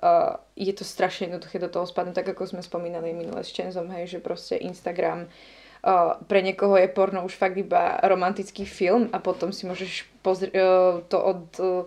uh, 0.01 0.39
je 0.55 0.72
to 0.72 0.87
strašne 0.87 1.28
jednoduché 1.28 1.59
do 1.59 1.68
toho 1.68 1.85
spadnúť, 1.85 2.22
tak 2.22 2.33
ako 2.33 2.47
sme 2.47 2.62
spomínali 2.62 3.12
minule 3.12 3.43
s 3.43 3.51
Čenzom, 3.51 3.91
hej, 3.91 4.09
že 4.09 4.24
proste 4.24 4.55
Instagram 4.57 5.26
uh, 5.28 6.16
pre 6.30 6.41
niekoho 6.41 6.78
je 6.78 6.89
porno 6.89 7.26
už 7.26 7.35
fakt 7.35 7.59
iba 7.59 7.99
romantický 8.07 8.64
film 8.64 9.11
a 9.11 9.18
potom 9.18 9.51
si 9.51 9.66
môžeš 9.66 10.07
pozrieť 10.24 10.53
uh, 10.57 11.03
to 11.12 11.18
od... 11.20 11.43
Uh, 11.61 11.85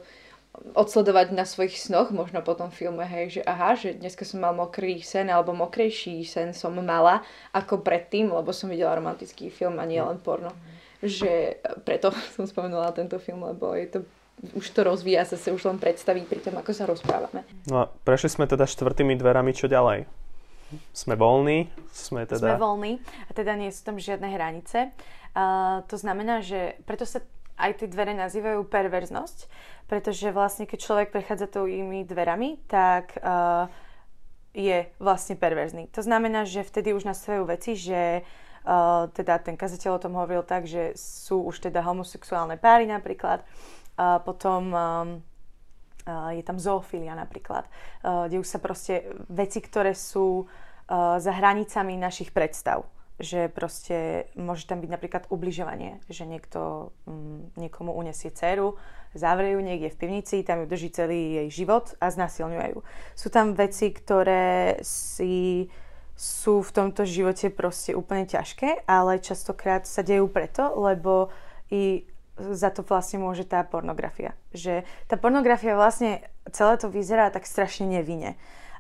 odsledovať 0.76 1.36
na 1.36 1.44
svojich 1.44 1.76
snoch, 1.78 2.12
možno 2.12 2.40
po 2.42 2.56
tom 2.56 2.72
filme, 2.72 3.04
hej, 3.04 3.40
že 3.40 3.42
aha, 3.44 3.76
že 3.76 3.96
dneska 3.96 4.24
som 4.24 4.44
mal 4.44 4.56
mokrý 4.56 5.00
sen 5.04 5.28
alebo 5.28 5.52
mokrejší 5.56 6.24
sen 6.24 6.52
som 6.56 6.76
mala 6.76 7.24
ako 7.52 7.84
predtým, 7.84 8.32
lebo 8.32 8.52
som 8.56 8.72
videla 8.72 8.96
romantický 8.96 9.52
film 9.52 9.78
a 9.80 9.86
nie 9.86 10.00
len 10.00 10.20
porno. 10.20 10.52
Že 11.04 11.62
preto 11.84 12.12
som 12.36 12.48
spomenula 12.48 12.96
tento 12.96 13.20
film, 13.20 13.44
lebo 13.44 13.76
je 13.76 13.88
to 13.88 14.00
už 14.52 14.68
to 14.76 14.84
rozvíja 14.84 15.24
sa, 15.24 15.40
sa 15.40 15.56
už 15.56 15.64
len 15.64 15.80
predstaví 15.80 16.28
pri 16.28 16.44
tom, 16.44 16.60
ako 16.60 16.76
sa 16.76 16.84
rozprávame. 16.84 17.48
No 17.72 17.88
a 17.88 17.90
prešli 18.04 18.28
sme 18.28 18.44
teda 18.44 18.68
štvrtými 18.68 19.16
dverami, 19.16 19.56
čo 19.56 19.72
ďalej? 19.72 20.12
Sme 20.92 21.16
voľní? 21.16 21.72
Sme 21.96 22.28
teda... 22.28 22.60
Sme 22.60 22.60
voľní 22.60 22.94
a 23.00 23.32
teda 23.32 23.56
nie 23.56 23.72
sú 23.72 23.88
tam 23.88 23.96
žiadne 23.96 24.28
hranice. 24.28 24.92
Uh, 25.32 25.88
to 25.88 25.96
znamená, 25.96 26.44
že 26.44 26.80
preto 26.84 27.08
sa 27.08 27.24
aj 27.56 27.72
tie 27.82 27.88
dvere 27.88 28.12
nazývajú 28.16 28.68
perverznosť, 28.68 29.48
pretože 29.88 30.34
vlastne 30.36 30.68
keď 30.68 30.80
človek 30.82 31.10
prechádza 31.12 31.48
tými 31.48 32.04
dverami, 32.04 32.60
tak 32.68 33.16
uh, 33.22 33.72
je 34.56 34.88
vlastne 35.00 35.36
perverzný. 35.36 35.92
To 35.96 36.02
znamená, 36.04 36.48
že 36.48 36.64
vtedy 36.64 36.96
už 36.96 37.08
nastavujú 37.08 37.44
veci, 37.48 37.76
že 37.76 38.24
uh, 38.24 39.08
teda 39.12 39.40
ten 39.40 39.56
kazateľ 39.60 39.92
o 39.96 40.04
tom 40.04 40.14
hovoril 40.16 40.44
tak, 40.48 40.68
že 40.68 40.96
sú 40.96 41.44
už 41.48 41.70
teda 41.70 41.84
homosexuálne 41.84 42.60
páry 42.60 42.88
napríklad, 42.88 43.44
uh, 43.44 44.20
potom 44.24 44.62
um, 44.72 44.76
uh, 46.08 46.32
je 46.32 46.44
tam 46.44 46.60
zoofilia 46.60 47.16
napríklad, 47.16 47.68
uh, 48.04 48.32
dejú 48.32 48.44
sa 48.48 48.60
proste 48.60 49.12
veci, 49.28 49.60
ktoré 49.60 49.92
sú 49.92 50.48
uh, 50.48 51.20
za 51.20 51.32
hranicami 51.36 52.00
našich 52.00 52.32
predstav 52.32 52.88
že 53.16 53.48
proste 53.48 54.28
môže 54.36 54.68
tam 54.68 54.84
byť 54.84 54.92
napríklad 54.92 55.24
ubližovanie, 55.32 56.04
že 56.12 56.28
niekto 56.28 56.92
mm, 57.08 57.56
niekomu 57.56 57.96
unesie 57.96 58.28
dceru, 58.28 58.76
zavrie 59.16 59.56
ju 59.56 59.62
niekde 59.64 59.88
v 59.88 60.00
pivnici, 60.00 60.44
tam 60.44 60.64
ju 60.64 60.66
drží 60.68 60.92
celý 60.92 61.44
jej 61.44 61.64
život 61.64 61.96
a 62.04 62.12
znasilňujú. 62.12 62.84
Sú 63.16 63.28
tam 63.32 63.56
veci, 63.56 63.96
ktoré 63.96 64.84
si 64.84 65.72
sú 66.16 66.64
v 66.64 66.72
tomto 66.72 67.04
živote 67.08 67.52
proste 67.52 67.96
úplne 67.96 68.28
ťažké, 68.28 68.88
ale 68.88 69.24
častokrát 69.24 69.84
sa 69.88 70.04
dejú 70.04 70.28
preto, 70.32 70.76
lebo 70.80 71.32
i 71.72 72.08
za 72.36 72.68
to 72.72 72.84
vlastne 72.84 73.24
môže 73.24 73.48
tá 73.48 73.64
pornografia. 73.64 74.36
Že 74.52 74.84
tá 75.08 75.16
pornografia 75.16 75.76
vlastne 75.76 76.24
celé 76.52 76.76
to 76.76 76.92
vyzerá 76.92 77.32
tak 77.32 77.48
strašne 77.48 77.88
nevinne 77.88 78.36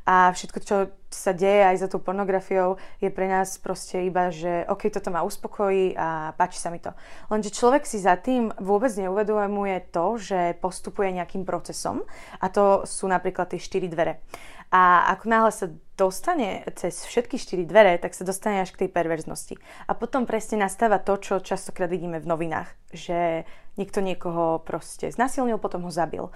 a 0.05 0.29
všetko, 0.29 0.59
čo 0.61 0.75
sa 1.09 1.33
deje 1.33 1.65
aj 1.65 1.81
za 1.81 1.87
tú 1.89 1.97
pornografiou, 1.97 2.77
je 3.01 3.09
pre 3.09 3.25
nás 3.25 3.57
proste 3.57 4.05
iba, 4.05 4.29
že 4.29 4.67
OK, 4.69 4.93
toto 4.93 5.09
ma 5.09 5.25
uspokojí 5.25 5.97
a 5.97 6.35
páči 6.37 6.61
sa 6.61 6.69
mi 6.69 6.77
to. 6.77 6.93
Lenže 7.33 7.55
človek 7.55 7.87
si 7.89 7.97
za 7.97 8.13
tým 8.19 8.53
vôbec 8.61 8.93
neuvedomuje 8.93 9.89
to, 9.89 10.19
že 10.21 10.59
postupuje 10.61 11.15
nejakým 11.15 11.41
procesom 11.47 12.05
a 12.37 12.45
to 12.53 12.85
sú 12.85 13.09
napríklad 13.09 13.49
tie 13.49 13.57
štyri 13.57 13.89
dvere. 13.89 14.21
A 14.69 15.07
ako 15.15 15.25
náhle 15.29 15.51
sa 15.55 15.71
dostane 15.95 16.67
cez 16.75 17.07
všetky 17.07 17.39
štyri 17.39 17.63
dvere, 17.63 17.95
tak 17.95 18.11
sa 18.11 18.27
dostane 18.27 18.59
až 18.59 18.75
k 18.75 18.85
tej 18.85 18.89
perverznosti. 18.91 19.55
A 19.87 19.95
potom 19.95 20.27
presne 20.27 20.67
nastáva 20.67 20.99
to, 20.99 21.15
čo 21.15 21.39
častokrát 21.39 21.87
vidíme 21.87 22.19
v 22.19 22.27
novinách, 22.27 22.69
že 22.91 23.47
niekto 23.79 24.03
niekoho 24.03 24.59
proste 24.67 25.07
znasilnil, 25.15 25.61
potom 25.61 25.87
ho 25.87 25.91
zabil 25.93 26.27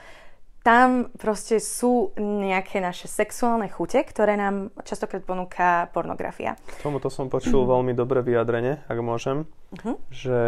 tam 0.59 1.07
proste 1.15 1.63
sú 1.63 2.11
nejaké 2.19 2.83
naše 2.83 3.07
sexuálne 3.07 3.71
chute, 3.71 4.03
ktoré 4.03 4.35
nám 4.35 4.75
častokrát 4.83 5.23
ponúka 5.23 5.87
pornografia. 5.95 6.59
K 6.79 6.83
tomuto 6.83 7.07
som 7.07 7.31
počul 7.31 7.63
veľmi 7.73 7.95
dobré 7.95 8.19
vyjadrenie, 8.19 8.83
ak 8.91 8.99
môžem, 8.99 9.47
uh-huh. 9.71 9.95
že 10.11 10.39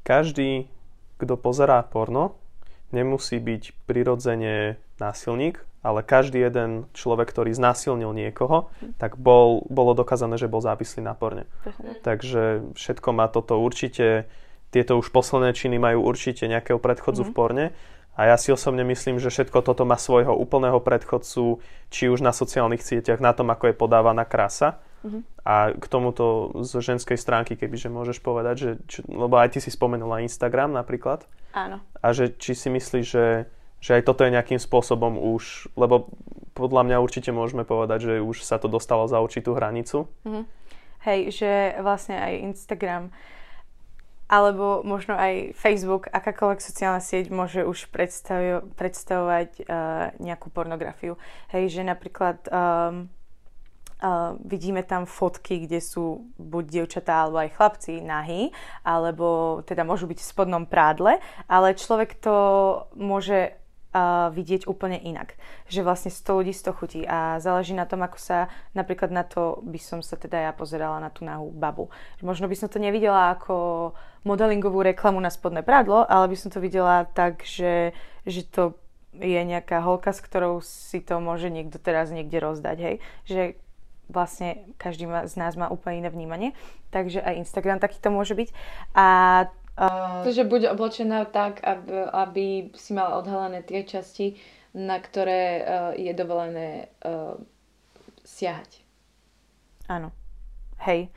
každý, 0.00 0.72
kto 1.20 1.36
pozerá 1.36 1.84
porno, 1.84 2.40
nemusí 2.90 3.36
byť 3.36 3.84
prirodzene 3.84 4.80
násilník, 4.96 5.60
ale 5.80 6.04
každý 6.04 6.44
jeden 6.44 6.84
človek, 6.92 7.32
ktorý 7.32 7.56
znásilnil 7.56 8.12
niekoho, 8.12 8.68
tak 9.00 9.16
bol, 9.16 9.64
bolo 9.72 9.96
dokázané, 9.96 10.36
že 10.36 10.48
bol 10.48 10.60
závislý 10.60 11.04
na 11.04 11.12
porne. 11.12 11.44
Uh-huh. 11.68 11.96
Takže 12.00 12.72
všetko 12.76 13.08
má 13.12 13.28
toto 13.28 13.60
určite, 13.60 14.24
tieto 14.72 14.96
už 14.96 15.12
posledné 15.12 15.52
činy 15.52 15.76
majú 15.76 16.04
určite 16.04 16.48
nejakého 16.48 16.80
predchodzu 16.80 17.28
uh-huh. 17.28 17.32
v 17.32 17.36
porne 17.36 17.66
A 18.20 18.28
ja 18.28 18.36
si 18.36 18.52
osobne 18.52 18.84
myslím, 18.84 19.16
že 19.16 19.32
všetko 19.32 19.64
toto 19.64 19.88
má 19.88 19.96
svojho 19.96 20.36
úplného 20.36 20.76
predchodcu, 20.76 21.64
či 21.88 22.12
už 22.12 22.20
na 22.20 22.36
sociálnych 22.36 22.84
sieťach, 22.84 23.16
na 23.16 23.32
tom, 23.32 23.48
ako 23.48 23.72
je 23.72 23.80
podávaná 23.80 24.28
krása. 24.28 24.76
Uh-huh. 25.00 25.24
A 25.40 25.72
k 25.72 25.84
tomuto 25.88 26.52
z 26.60 26.84
ženskej 26.84 27.16
stránky, 27.16 27.56
kebyže 27.56 27.88
môžeš 27.88 28.20
povedať, 28.20 28.54
že, 28.60 28.70
či, 28.84 28.98
lebo 29.08 29.40
aj 29.40 29.56
ty 29.56 29.64
si 29.64 29.72
spomenula 29.72 30.20
Instagram 30.20 30.76
napríklad. 30.76 31.24
Áno. 31.56 31.80
A 32.04 32.12
že 32.12 32.36
či 32.36 32.52
si 32.52 32.68
myslíš, 32.68 33.06
že, 33.08 33.48
že 33.80 33.90
aj 33.96 34.04
toto 34.04 34.28
je 34.28 34.36
nejakým 34.36 34.60
spôsobom 34.60 35.16
už, 35.16 35.72
lebo 35.80 36.12
podľa 36.52 36.92
mňa 36.92 36.96
určite 37.00 37.32
môžeme 37.32 37.64
povedať, 37.64 38.04
že 38.04 38.14
už 38.20 38.44
sa 38.44 38.60
to 38.60 38.68
dostalo 38.68 39.08
za 39.08 39.16
určitú 39.16 39.56
hranicu. 39.56 40.12
Uh-huh. 40.28 40.44
Hej, 41.08 41.40
že 41.40 41.52
vlastne 41.80 42.20
aj 42.20 42.52
Instagram 42.52 43.08
alebo 44.30 44.86
možno 44.86 45.18
aj 45.18 45.58
Facebook, 45.58 46.06
akákoľvek 46.06 46.62
sociálna 46.62 47.02
sieť 47.02 47.34
môže 47.34 47.66
už 47.66 47.90
predstav- 47.90 48.62
predstavovať 48.78 49.66
uh, 49.66 50.14
nejakú 50.22 50.54
pornografiu. 50.54 51.18
Hej, 51.50 51.74
že 51.74 51.82
napríklad 51.82 52.38
um, 52.46 53.10
uh, 53.98 54.38
vidíme 54.46 54.86
tam 54.86 55.02
fotky, 55.02 55.66
kde 55.66 55.82
sú 55.82 56.30
buď 56.38 56.64
dievčatá 56.70 57.26
alebo 57.26 57.42
aj 57.42 57.58
chlapci 57.58 57.98
nahý, 57.98 58.54
alebo 58.86 59.60
teda 59.66 59.82
môžu 59.82 60.06
byť 60.06 60.18
v 60.22 60.30
spodnom 60.30 60.62
prádle, 60.62 61.18
ale 61.50 61.74
človek 61.74 62.14
to 62.22 62.36
môže 62.94 63.50
uh, 63.50 64.30
vidieť 64.30 64.70
úplne 64.70 64.98
inak. 64.98 65.34
Že 65.66 65.86
vlastne 65.86 66.10
100 66.14 66.38
ľudí 66.38 66.52
100 66.54 66.78
chutí 66.78 67.00
a 67.02 67.42
záleží 67.42 67.74
na 67.74 67.86
tom, 67.86 68.06
ako 68.06 68.18
sa, 68.18 68.46
napríklad 68.78 69.10
na 69.10 69.26
to 69.26 69.58
by 69.66 69.78
som 69.82 70.00
sa 70.00 70.14
teda 70.14 70.50
ja 70.50 70.52
pozerala 70.54 71.02
na 71.02 71.10
tú 71.10 71.26
nahú 71.26 71.50
babu. 71.50 71.90
Možno 72.22 72.46
by 72.46 72.56
som 72.56 72.70
to 72.70 72.78
nevidela 72.78 73.34
ako 73.34 73.90
modelingovú 74.24 74.84
reklamu 74.84 75.20
na 75.20 75.32
spodné 75.32 75.64
prádlo, 75.64 76.04
ale 76.04 76.30
by 76.32 76.36
som 76.36 76.52
to 76.52 76.60
videla 76.60 77.08
tak, 77.08 77.44
že, 77.44 77.96
že 78.28 78.44
to 78.44 78.76
je 79.16 79.40
nejaká 79.42 79.82
holka, 79.82 80.12
s 80.14 80.20
ktorou 80.22 80.62
si 80.62 81.02
to 81.02 81.18
môže 81.18 81.50
niekto 81.50 81.80
teraz 81.80 82.12
niekde 82.14 82.38
rozdať, 82.38 82.76
hej. 82.78 82.96
Že 83.26 83.42
vlastne 84.10 84.66
každý 84.76 85.06
z 85.06 85.34
nás 85.38 85.54
má 85.54 85.70
úplne 85.70 86.04
iné 86.04 86.10
vnímanie, 86.10 86.50
takže 86.90 87.22
aj 87.22 87.40
Instagram 87.46 87.78
takýto 87.78 88.10
môže 88.10 88.36
byť. 88.36 88.48
A 88.94 89.06
Uh, 89.80 90.20
Takže 90.28 90.44
buď 90.44 90.76
oblečená 90.76 91.24
tak, 91.24 91.64
aby, 91.64 92.04
aby 92.12 92.46
si 92.76 92.92
mala 92.92 93.16
odhalené 93.16 93.64
tie 93.64 93.80
časti, 93.80 94.36
na 94.76 95.00
ktoré 95.00 95.40
uh, 95.40 95.62
je 95.96 96.12
dovolené 96.12 96.92
uh, 97.00 97.40
siahať. 98.20 98.84
Áno. 99.88 100.12
Hej. 100.84 101.08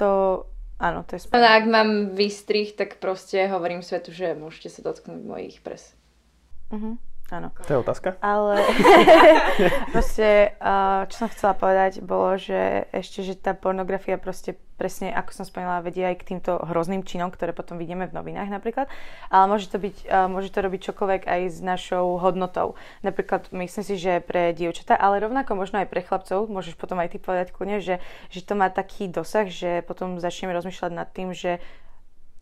To, 0.00 0.40
áno, 0.80 1.04
to 1.04 1.16
je 1.16 1.24
správne. 1.24 1.36
Ale 1.36 1.46
ak 1.52 1.64
mám 1.68 1.90
vystrih, 2.12 2.72
tak 2.76 3.00
proste 3.00 3.48
hovorím 3.48 3.80
svetu, 3.80 4.12
že 4.12 4.36
môžete 4.36 4.68
sa 4.72 4.80
dotknúť 4.84 5.22
mojich 5.24 5.58
pres. 5.64 5.96
Uh-huh. 6.72 6.98
Áno. 7.26 7.50
To 7.66 7.70
je 7.74 7.82
otázka? 7.82 8.14
Ale 8.22 8.62
proste, 9.94 10.54
čo 11.10 11.16
som 11.18 11.28
chcela 11.34 11.58
povedať, 11.58 11.98
bolo, 11.98 12.38
že 12.38 12.86
ešte, 12.94 13.26
že 13.26 13.34
tá 13.34 13.50
pornografia 13.50 14.14
proste 14.14 14.54
presne, 14.76 15.10
ako 15.10 15.42
som 15.42 15.44
spomínala, 15.48 15.82
vedie 15.82 16.04
aj 16.06 16.22
k 16.22 16.36
týmto 16.36 16.60
hrozným 16.60 17.02
činom, 17.02 17.32
ktoré 17.32 17.50
potom 17.56 17.80
vidíme 17.80 18.06
v 18.06 18.14
novinách 18.14 18.52
napríklad, 18.52 18.86
ale 19.32 19.44
môže 19.48 19.72
to, 19.72 19.80
byť, 19.80 20.06
môže 20.28 20.52
to 20.52 20.58
robiť 20.60 20.80
čokoľvek 20.92 21.22
aj 21.26 21.40
s 21.48 21.58
našou 21.64 22.20
hodnotou. 22.20 22.76
Napríklad 23.00 23.50
myslím 23.50 23.82
si, 23.82 23.96
že 23.96 24.20
pre 24.22 24.52
dievčatá, 24.52 24.94
ale 24.94 25.24
rovnako 25.24 25.56
možno 25.56 25.82
aj 25.82 25.88
pre 25.90 26.04
chlapcov, 26.04 26.46
môžeš 26.46 26.76
potom 26.76 27.00
aj 27.00 27.16
ty 27.16 27.18
povedať 27.18 27.56
kľudne, 27.56 27.80
že, 27.80 27.98
že 28.28 28.40
to 28.44 28.52
má 28.54 28.68
taký 28.68 29.08
dosah, 29.08 29.48
že 29.48 29.82
potom 29.82 30.20
začneme 30.20 30.52
rozmýšľať 30.52 30.92
nad 30.92 31.08
tým, 31.08 31.32
že 31.32 31.58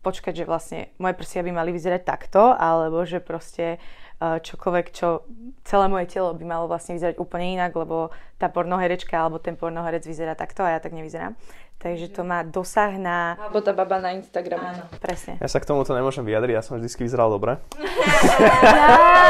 počkať, 0.05 0.43
že 0.43 0.45
vlastne 0.45 0.93
moje 1.01 1.17
prsia 1.17 1.41
by 1.41 1.49
mali 1.49 1.73
vyzerať 1.73 2.05
takto, 2.05 2.53
alebo 2.53 3.01
že 3.09 3.17
proste 3.17 3.81
čokoľvek, 4.19 4.85
čo 4.95 5.27
celé 5.67 5.85
moje 5.91 6.07
telo 6.07 6.31
by 6.31 6.45
malo 6.47 6.65
vlastne 6.71 6.95
vyzerať 6.95 7.19
úplne 7.19 7.59
inak, 7.59 7.75
lebo 7.75 8.09
tá 8.39 8.47
pornoherečka 8.47 9.15
alebo 9.15 9.39
ten 9.39 9.59
pornoherec 9.59 10.07
vyzerá 10.07 10.35
takto 10.35 10.63
a 10.63 10.75
ja 10.75 10.79
tak 10.79 10.95
nevyzerám. 10.95 11.35
Takže 11.75 12.07
to 12.07 12.23
má 12.23 12.41
dosah 12.41 12.95
na... 12.95 13.35
Alebo 13.35 13.59
tá 13.59 13.75
baba 13.75 13.99
na 13.99 14.15
Instagram. 14.15 14.57
Áno, 14.63 14.87
presne. 15.03 15.35
Ja 15.43 15.51
sa 15.51 15.59
k 15.59 15.67
tomuto 15.67 15.91
nemôžem 15.91 16.23
vyjadriť, 16.23 16.55
ja 16.55 16.63
som 16.63 16.79
vždy 16.79 16.87
vyzeral 16.87 17.27
dobre. 17.27 17.59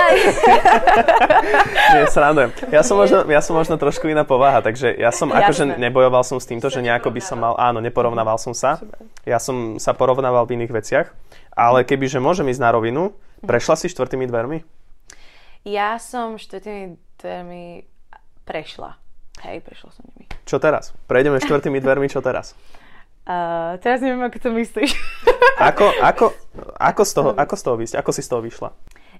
Nie, 1.97 2.05
srandujem. 2.07 2.53
Ja 2.69 2.85
som, 2.85 3.01
možno, 3.01 3.25
ja 3.25 3.41
som 3.41 3.57
možno 3.57 3.75
trošku 3.81 4.07
iná 4.07 4.21
povaha, 4.21 4.61
takže 4.61 4.93
ja 4.93 5.09
som 5.09 5.33
Jasne. 5.33 5.41
akože 5.41 5.63
nebojoval 5.81 6.21
som 6.21 6.37
s 6.37 6.45
týmto, 6.45 6.69
že 6.69 6.85
nejako 6.85 7.09
by 7.09 7.21
som 7.21 7.41
mal... 7.41 7.57
Áno, 7.57 7.81
neporovnával 7.81 8.37
som 8.37 8.53
sa. 8.53 8.77
Ja 9.25 9.41
som 9.41 9.81
sa 9.81 9.97
porovnával 9.97 10.45
v 10.45 10.61
iných 10.61 10.71
veciach. 10.71 11.07
Ale 11.55 11.87
kebyže 11.87 12.19
môžem 12.21 12.45
ísť 12.51 12.61
na 12.61 12.69
rovinu, 12.75 13.15
prešla 13.41 13.79
si 13.79 13.87
štvrtými 13.87 14.27
dvermi? 14.27 14.74
Ja 15.65 15.97
som 15.97 16.37
štvrtými 16.37 17.01
dvermi 17.17 17.89
prešla. 18.45 19.01
Hej, 19.41 19.65
prešla 19.65 19.89
som 19.97 20.05
nimi. 20.13 20.29
Čo 20.45 20.61
teraz? 20.61 20.93
Prejdeme 21.09 21.41
štvrtými 21.41 21.81
dvermi, 21.81 22.05
čo 22.05 22.21
teraz? 22.21 22.53
Uh, 23.25 23.81
teraz 23.81 24.05
neviem, 24.05 24.21
ako 24.21 24.37
to 24.37 24.49
myslíš. 24.53 24.93
ako, 25.73 25.97
ako, 25.97 26.25
ako, 26.77 27.01
z 27.01 27.11
toho, 27.17 27.29
ako 27.33 27.53
z 27.57 27.63
toho 27.65 27.75
vysť? 27.81 27.93
Ako 27.97 28.11
si 28.13 28.21
z 28.21 28.29
toho 28.29 28.41
vyšla? 28.45 28.69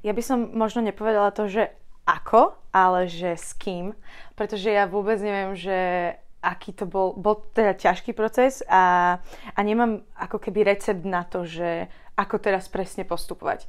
Ja 0.05 0.13
by 0.13 0.21
som 0.21 0.53
možno 0.53 0.85
nepovedala 0.85 1.33
to, 1.33 1.49
že 1.49 1.73
ako, 2.05 2.53
ale 2.69 3.09
že 3.09 3.33
s 3.33 3.57
kým. 3.57 3.97
Pretože 4.37 4.69
ja 4.69 4.85
vôbec 4.85 5.17
neviem, 5.17 5.57
že 5.57 6.13
aký 6.37 6.77
to 6.77 6.85
bol, 6.85 7.17
bol 7.17 7.41
teda 7.57 7.73
ťažký 7.73 8.13
proces 8.13 8.61
a, 8.69 9.17
a 9.57 9.59
nemám 9.65 10.05
ako 10.13 10.37
keby 10.37 10.69
recept 10.69 11.01
na 11.01 11.25
to, 11.25 11.41
že 11.41 11.89
ako 12.13 12.37
teraz 12.37 12.69
presne 12.69 13.09
postupovať. 13.09 13.65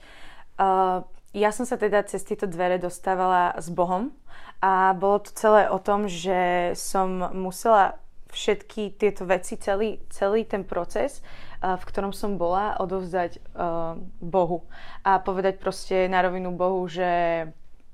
Uh, 0.60 1.00
ja 1.36 1.52
som 1.52 1.68
sa 1.68 1.76
teda 1.76 2.00
cez 2.08 2.24
tieto 2.24 2.48
dvere 2.48 2.80
dostávala 2.80 3.52
s 3.60 3.68
Bohom 3.68 4.08
a 4.64 4.96
bolo 4.96 5.20
to 5.20 5.36
celé 5.36 5.68
o 5.68 5.76
tom, 5.76 6.08
že 6.08 6.72
som 6.72 7.28
musela 7.36 8.00
všetky 8.32 8.96
tieto 8.96 9.28
veci, 9.28 9.60
celý, 9.60 10.00
celý 10.08 10.48
ten 10.48 10.64
proces, 10.64 11.20
uh, 11.60 11.76
v 11.76 11.84
ktorom 11.84 12.16
som 12.16 12.40
bola, 12.40 12.80
odovzdať 12.80 13.36
uh, 13.36 14.00
Bohu. 14.24 14.64
A 15.04 15.20
povedať 15.20 15.60
proste 15.60 16.08
na 16.08 16.24
rovinu 16.24 16.56
Bohu, 16.56 16.84
že 16.88 17.08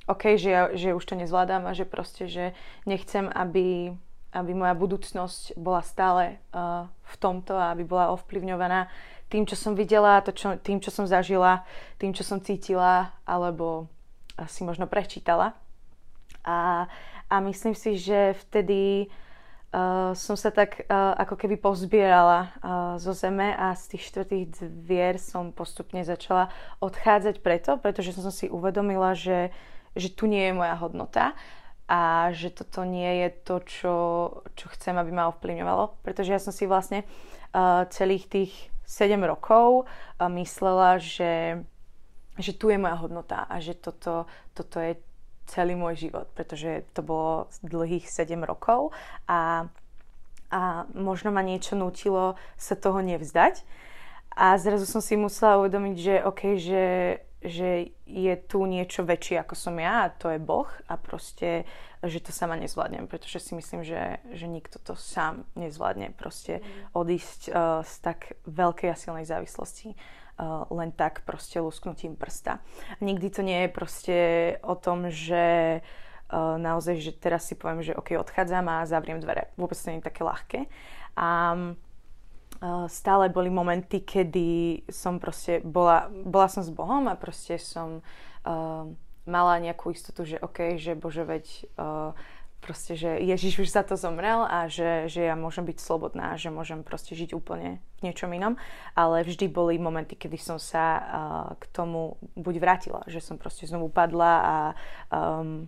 OK, 0.07 0.38
že, 0.38 0.51
ja, 0.51 0.62
že 0.74 0.95
už 0.95 1.03
to 1.03 1.14
nezvládam 1.14 1.66
a 1.66 1.74
že 1.74 1.86
proste, 1.86 2.26
že 2.26 2.55
nechcem, 2.86 3.30
aby, 3.30 3.95
aby 4.34 4.51
moja 4.55 4.74
budúcnosť 4.74 5.59
bola 5.59 5.82
stále 5.82 6.43
uh, 6.55 6.90
v 6.90 7.14
tomto 7.18 7.55
a 7.55 7.74
aby 7.74 7.86
bola 7.86 8.14
ovplyvňovaná 8.14 8.90
tým, 9.33 9.49
čo 9.49 9.57
som 9.57 9.72
videla, 9.72 10.20
to, 10.20 10.37
čo, 10.37 10.61
tým, 10.61 10.76
čo 10.76 10.93
som 10.93 11.09
zažila, 11.09 11.64
tým, 11.97 12.12
čo 12.12 12.20
som 12.20 12.37
cítila, 12.37 13.16
alebo 13.24 13.89
si 14.45 14.61
možno 14.61 14.85
prečítala. 14.85 15.57
A, 16.45 16.85
a 17.33 17.35
myslím 17.41 17.72
si, 17.72 17.97
že 17.97 18.37
vtedy 18.45 19.09
uh, 19.72 20.12
som 20.12 20.37
sa 20.37 20.53
tak 20.53 20.85
uh, 20.85 21.16
ako 21.16 21.39
keby 21.39 21.57
pozbierala 21.57 22.41
uh, 22.41 22.51
zo 23.01 23.14
zeme 23.16 23.55
a 23.55 23.72
z 23.72 23.97
tých 23.97 24.12
štvrtých 24.12 24.45
dvier 24.85 25.16
som 25.16 25.55
postupne 25.55 26.03
začala 26.05 26.51
odchádzať 26.83 27.41
preto, 27.41 27.78
pretože 27.78 28.12
som 28.12 28.35
si 28.35 28.51
uvedomila, 28.51 29.14
že, 29.14 29.55
že 29.95 30.11
tu 30.12 30.26
nie 30.26 30.51
je 30.51 30.59
moja 30.59 30.74
hodnota 30.76 31.33
a 31.87 32.33
že 32.33 32.51
toto 32.51 32.83
nie 32.89 33.22
je 33.22 33.28
to, 33.45 33.57
čo, 33.64 33.95
čo 34.57 34.66
chcem, 34.76 34.97
aby 34.97 35.12
ma 35.12 35.30
ovplyvňovalo. 35.30 36.03
Pretože 36.03 36.35
ja 36.35 36.41
som 36.43 36.51
si 36.51 36.66
vlastne 36.66 37.05
uh, 37.55 37.85
celých 37.93 38.26
tých 38.26 38.72
7 38.93 39.16
rokov 39.24 39.88
myslela, 40.20 41.01
že, 41.01 41.64
že 42.36 42.53
tu 42.53 42.68
je 42.68 42.76
moja 42.76 43.01
hodnota 43.01 43.49
a 43.49 43.57
že 43.57 43.72
toto, 43.72 44.28
toto 44.53 44.76
je 44.76 45.01
celý 45.49 45.72
môj 45.74 46.09
život, 46.09 46.28
pretože 46.36 46.84
to 46.93 47.01
bolo 47.01 47.49
dlhých 47.64 48.05
7 48.05 48.36
rokov 48.45 48.93
a, 49.24 49.66
a 50.53 50.61
možno 50.93 51.32
ma 51.32 51.40
niečo 51.40 51.72
nutilo 51.72 52.36
sa 52.61 52.76
toho 52.76 53.01
nevzdať. 53.01 53.64
A 54.32 54.57
zrazu 54.57 54.88
som 54.88 55.05
si 55.05 55.16
musela 55.16 55.61
uvedomiť, 55.61 55.97
že 55.97 56.14
OK, 56.24 56.40
že, 56.57 56.84
že 57.45 57.95
je 58.07 58.34
tu 58.47 58.64
niečo 58.66 59.03
väčšie 59.03 59.43
ako 59.43 59.55
som 59.59 59.74
ja 59.78 60.07
a 60.07 60.12
to 60.14 60.30
je 60.30 60.38
Boh 60.38 60.68
a 60.86 60.95
proste 60.97 61.66
že 62.03 62.18
to 62.18 62.34
sama 62.34 62.59
nezvládnem, 62.59 63.07
pretože 63.07 63.38
si 63.38 63.53
myslím, 63.55 63.86
že, 63.86 64.18
že 64.34 64.51
nikto 64.51 64.82
to 64.82 64.99
sám 64.99 65.47
nezvládne 65.55 66.11
proste 66.18 66.59
mm. 66.59 66.99
odísť 66.99 67.40
uh, 67.51 67.86
z 67.86 67.95
tak 68.03 68.34
veľkej 68.51 68.90
a 68.90 68.99
silnej 68.99 69.22
závislosti 69.22 69.95
uh, 69.95 70.66
len 70.74 70.90
tak 70.90 71.22
proste 71.22 71.62
lusknutím 71.62 72.18
prsta. 72.18 72.59
Nikdy 72.99 73.28
to 73.30 73.43
nie 73.47 73.59
je 73.66 73.70
proste 73.70 74.18
o 74.66 74.74
tom, 74.74 75.14
že 75.14 75.78
uh, 75.78 76.59
naozaj, 76.59 76.99
že 76.99 77.14
teraz 77.14 77.47
si 77.47 77.55
poviem, 77.55 77.86
že 77.86 77.95
ok, 77.95 78.18
odchádzam 78.18 78.66
a 78.66 78.88
zavriem 78.90 79.22
dvere. 79.22 79.55
Vôbec 79.55 79.78
to 79.78 79.86
nie 79.95 80.03
je 80.03 80.09
také 80.11 80.26
ľahké. 80.26 80.61
A 81.14 81.55
uh, 81.55 81.91
stále 82.87 83.27
boli 83.29 83.51
momenty, 83.51 84.07
kedy 84.07 84.83
som 84.87 85.19
proste 85.19 85.59
bola, 85.67 86.07
bola 86.11 86.47
som 86.47 86.63
s 86.63 86.71
Bohom 86.71 87.11
a 87.11 87.19
proste 87.19 87.59
som 87.59 87.99
uh, 88.47 88.87
mala 89.27 89.55
nejakú 89.59 89.91
istotu, 89.91 90.23
že 90.23 90.39
OK, 90.39 90.79
že 90.79 90.95
bože, 90.95 91.27
veď 91.27 91.47
uh, 91.79 92.15
proste, 92.63 92.95
že 92.95 93.19
Ježiš 93.19 93.67
už 93.67 93.69
za 93.75 93.83
to 93.83 93.99
zomrel 93.99 94.47
a 94.47 94.71
že, 94.71 95.11
že 95.11 95.27
ja 95.27 95.35
môžem 95.35 95.67
byť 95.67 95.79
slobodná, 95.83 96.39
že 96.39 96.55
môžem 96.55 96.87
proste 96.87 97.19
žiť 97.19 97.35
úplne 97.35 97.83
v 97.99 98.07
niečom 98.07 98.31
inom. 98.31 98.55
Ale 98.95 99.27
vždy 99.27 99.51
boli 99.51 99.83
momenty, 99.83 100.15
kedy 100.15 100.39
som 100.39 100.63
sa 100.63 100.85
uh, 100.87 101.03
k 101.59 101.67
tomu 101.75 102.15
buď 102.39 102.55
vrátila, 102.63 103.03
že 103.11 103.19
som 103.19 103.35
proste 103.35 103.67
znovu 103.67 103.91
padla 103.91 104.33
a, 104.39 104.57
um, 105.11 105.67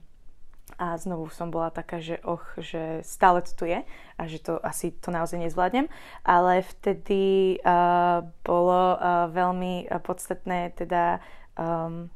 a 0.79 0.99
znovu 0.99 1.31
som 1.31 1.51
bola 1.51 1.70
taká, 1.70 2.01
že 2.01 2.18
och, 2.25 2.43
že 2.59 3.01
stále 3.03 3.43
to 3.43 3.53
tu 3.55 3.64
je 3.64 3.81
a 4.18 4.22
že 4.27 4.39
to 4.43 4.59
asi 4.62 4.91
to 4.91 5.11
naozaj 5.11 5.39
nezvládnem. 5.39 5.87
Ale 6.25 6.62
vtedy 6.62 7.57
uh, 7.62 8.22
bolo 8.43 8.99
uh, 8.99 9.31
veľmi 9.31 9.89
podstatné 10.03 10.75
teda 10.75 11.18
um, 11.59 12.11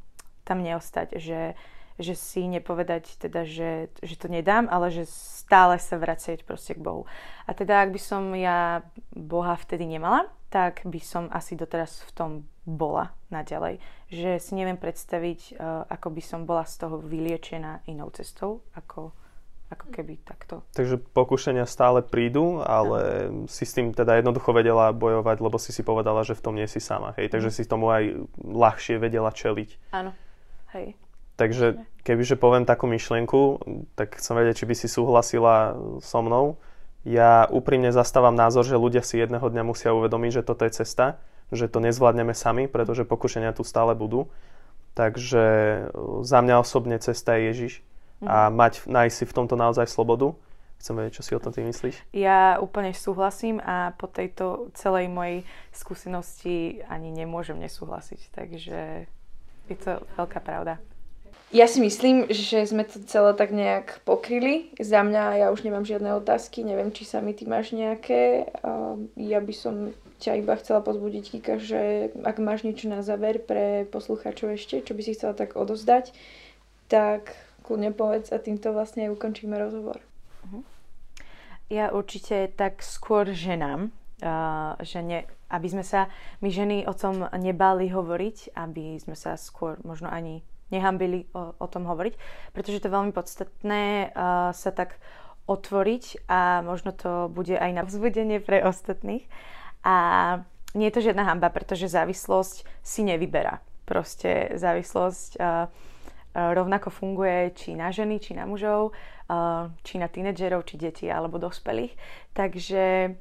tam 0.44 0.58
neostať, 0.62 1.18
že 1.18 1.54
že 1.98 2.14
si 2.14 2.46
nepovedať 2.46 3.18
teda, 3.18 3.42
že, 3.42 3.90
že 3.98 4.14
to 4.14 4.30
nedám, 4.30 4.70
ale 4.70 4.94
že 4.94 5.02
stále 5.10 5.82
sa 5.82 5.98
vracieť 5.98 6.46
proste 6.46 6.78
k 6.78 6.82
Bohu. 6.82 7.10
A 7.42 7.50
teda 7.58 7.82
ak 7.82 7.90
by 7.90 7.98
som 7.98 8.30
ja 8.38 8.86
Boha 9.10 9.58
vtedy 9.58 9.82
nemala, 9.82 10.30
tak 10.48 10.84
by 10.88 11.00
som 11.00 11.28
asi 11.28 11.54
doteraz 11.54 12.04
v 12.08 12.12
tom 12.16 12.30
bola 12.64 13.12
naďalej. 13.32 13.80
Že 14.12 14.30
si 14.40 14.52
neviem 14.56 14.80
predstaviť, 14.80 15.56
uh, 15.56 15.84
ako 15.88 16.08
by 16.12 16.22
som 16.24 16.40
bola 16.44 16.64
z 16.64 16.84
toho 16.84 17.00
vyliečená 17.00 17.84
inou 17.88 18.08
cestou, 18.12 18.64
ako, 18.72 19.12
ako 19.68 19.86
keby 19.92 20.20
takto. 20.24 20.64
Takže 20.72 21.00
pokušenia 21.12 21.68
stále 21.68 22.00
prídu, 22.00 22.60
ale 22.64 23.28
no. 23.28 23.44
si 23.48 23.68
s 23.68 23.76
tým 23.76 23.92
teda 23.92 24.20
jednoducho 24.20 24.52
vedela 24.52 24.92
bojovať, 24.92 25.36
lebo 25.40 25.56
si 25.60 25.72
si 25.72 25.84
povedala, 25.84 26.24
že 26.24 26.36
v 26.36 26.44
tom 26.44 26.56
nie 26.56 26.68
si 26.68 26.80
sama. 26.80 27.12
Hej? 27.20 27.32
Takže 27.32 27.52
mm. 27.52 27.56
si 27.56 27.62
tomu 27.68 27.92
aj 27.92 28.04
ľahšie 28.40 28.96
vedela 29.00 29.28
čeliť. 29.32 29.92
Áno. 29.92 30.12
Hej. 30.76 30.96
Takže 31.38 31.78
kebyže 32.02 32.34
poviem 32.34 32.66
takú 32.66 32.90
myšlienku, 32.90 33.62
tak 33.94 34.18
chcem 34.18 34.34
vedieť, 34.34 34.64
či 34.64 34.68
by 34.68 34.74
si 34.74 34.88
súhlasila 34.90 35.78
so 36.02 36.18
mnou. 36.18 36.58
Ja 37.06 37.46
úprimne 37.50 37.94
zastávam 37.94 38.34
názor, 38.34 38.66
že 38.66 38.80
ľudia 38.80 39.06
si 39.06 39.18
jedného 39.18 39.46
dňa 39.46 39.62
musia 39.62 39.94
uvedomiť, 39.94 40.42
že 40.42 40.46
toto 40.46 40.66
je 40.66 40.82
cesta, 40.82 41.22
že 41.54 41.70
to 41.70 41.78
nezvládneme 41.78 42.34
sami, 42.34 42.66
pretože 42.66 43.06
pokušenia 43.08 43.54
tu 43.54 43.62
stále 43.62 43.94
budú. 43.94 44.28
Takže 44.98 45.46
za 46.26 46.38
mňa 46.42 46.54
osobne 46.58 46.98
cesta 46.98 47.38
je 47.38 47.42
Ježiš 47.54 47.72
a 48.26 48.50
mhm. 48.50 48.54
mať, 48.58 48.72
nájsť 48.90 49.14
si 49.14 49.24
v 49.26 49.36
tomto 49.36 49.54
naozaj 49.54 49.86
slobodu. 49.86 50.34
Chcem 50.78 50.94
vedieť, 50.94 51.14
čo 51.18 51.26
si 51.26 51.32
o 51.34 51.42
tom 51.42 51.50
ty 51.50 51.66
myslíš? 51.66 52.14
Ja 52.14 52.62
úplne 52.62 52.94
súhlasím 52.94 53.58
a 53.58 53.98
po 53.98 54.06
tejto 54.06 54.70
celej 54.78 55.10
mojej 55.10 55.42
skúsenosti 55.74 56.86
ani 56.86 57.10
nemôžem 57.10 57.58
nesúhlasiť, 57.58 58.30
takže 58.30 59.10
je 59.66 59.76
to 59.76 59.98
veľká 60.14 60.38
pravda. 60.38 60.78
Ja 61.48 61.64
si 61.64 61.80
myslím, 61.80 62.28
že 62.28 62.68
sme 62.68 62.84
to 62.84 63.00
celé 63.08 63.32
tak 63.32 63.56
nejak 63.56 64.04
pokryli. 64.04 64.68
Za 64.76 65.00
mňa 65.00 65.40
ja 65.40 65.46
už 65.48 65.64
nemám 65.64 65.80
žiadne 65.80 66.12
otázky, 66.20 66.60
neviem, 66.60 66.92
či 66.92 67.08
sa 67.08 67.24
mi 67.24 67.32
ty 67.32 67.48
máš 67.48 67.72
nejaké. 67.72 68.52
Ja 69.16 69.40
by 69.40 69.54
som 69.56 69.96
ťa 70.20 70.44
iba 70.44 70.52
chcela 70.60 70.84
pozbudiť, 70.84 71.24
Kika, 71.24 71.56
že 71.56 72.12
ak 72.20 72.36
máš 72.36 72.68
niečo 72.68 72.92
na 72.92 73.00
záver 73.00 73.40
pre 73.40 73.88
poslucháčov 73.88 74.60
ešte, 74.60 74.84
čo 74.84 74.92
by 74.92 75.00
si 75.00 75.16
chcela 75.16 75.32
tak 75.32 75.56
odozdať, 75.56 76.12
tak 76.92 77.32
kľudne 77.64 77.96
povedz 77.96 78.28
a 78.28 78.36
týmto 78.36 78.76
vlastne 78.76 79.08
ukončíme 79.08 79.56
rozhovor. 79.56 80.04
Mhm. 80.44 80.60
Ja 81.72 81.96
určite 81.96 82.52
tak 82.60 82.84
skôr 82.84 83.24
ženám, 83.32 83.88
že 84.84 85.00
ne, 85.00 85.24
aby 85.48 85.68
sme 85.68 85.84
sa 85.84 86.12
my 86.44 86.48
ženy 86.52 86.84
o 86.84 86.92
tom 86.92 87.24
nebali 87.40 87.88
hovoriť, 87.88 88.52
aby 88.52 89.00
sme 89.00 89.16
sa 89.16 89.36
skôr 89.40 89.80
možno 89.80 90.12
ani 90.12 90.44
nehambili 90.68 91.28
o, 91.32 91.56
o 91.56 91.66
tom 91.66 91.88
hovoriť, 91.88 92.14
pretože 92.52 92.80
to 92.80 92.88
je 92.88 92.96
veľmi 92.96 93.12
podstatné 93.12 94.12
uh, 94.12 94.52
sa 94.52 94.70
tak 94.70 95.00
otvoriť 95.48 96.28
a 96.28 96.60
možno 96.60 96.92
to 96.92 97.32
bude 97.32 97.56
aj 97.56 97.72
na 97.72 97.82
vzbudenie 97.88 98.38
pre 98.44 98.60
ostatných. 98.60 99.24
A 99.80 99.96
nie 100.76 100.92
je 100.92 100.94
to 101.00 101.06
žiadna 101.08 101.24
hamba, 101.24 101.48
pretože 101.48 101.88
závislosť 101.88 102.68
si 102.84 103.00
nevyberá. 103.00 103.64
Proste 103.88 104.52
závislosť 104.60 105.40
uh, 105.40 105.72
rovnako 106.36 106.92
funguje 106.92 107.56
či 107.56 107.72
na 107.72 107.88
ženy, 107.88 108.20
či 108.20 108.36
na 108.36 108.44
mužov, 108.44 108.92
uh, 109.32 109.72
či 109.80 109.96
na 109.96 110.12
tínedžerov, 110.12 110.68
či 110.68 110.76
deti 110.76 111.08
alebo 111.08 111.40
dospelých. 111.40 111.96
Takže 112.36 113.16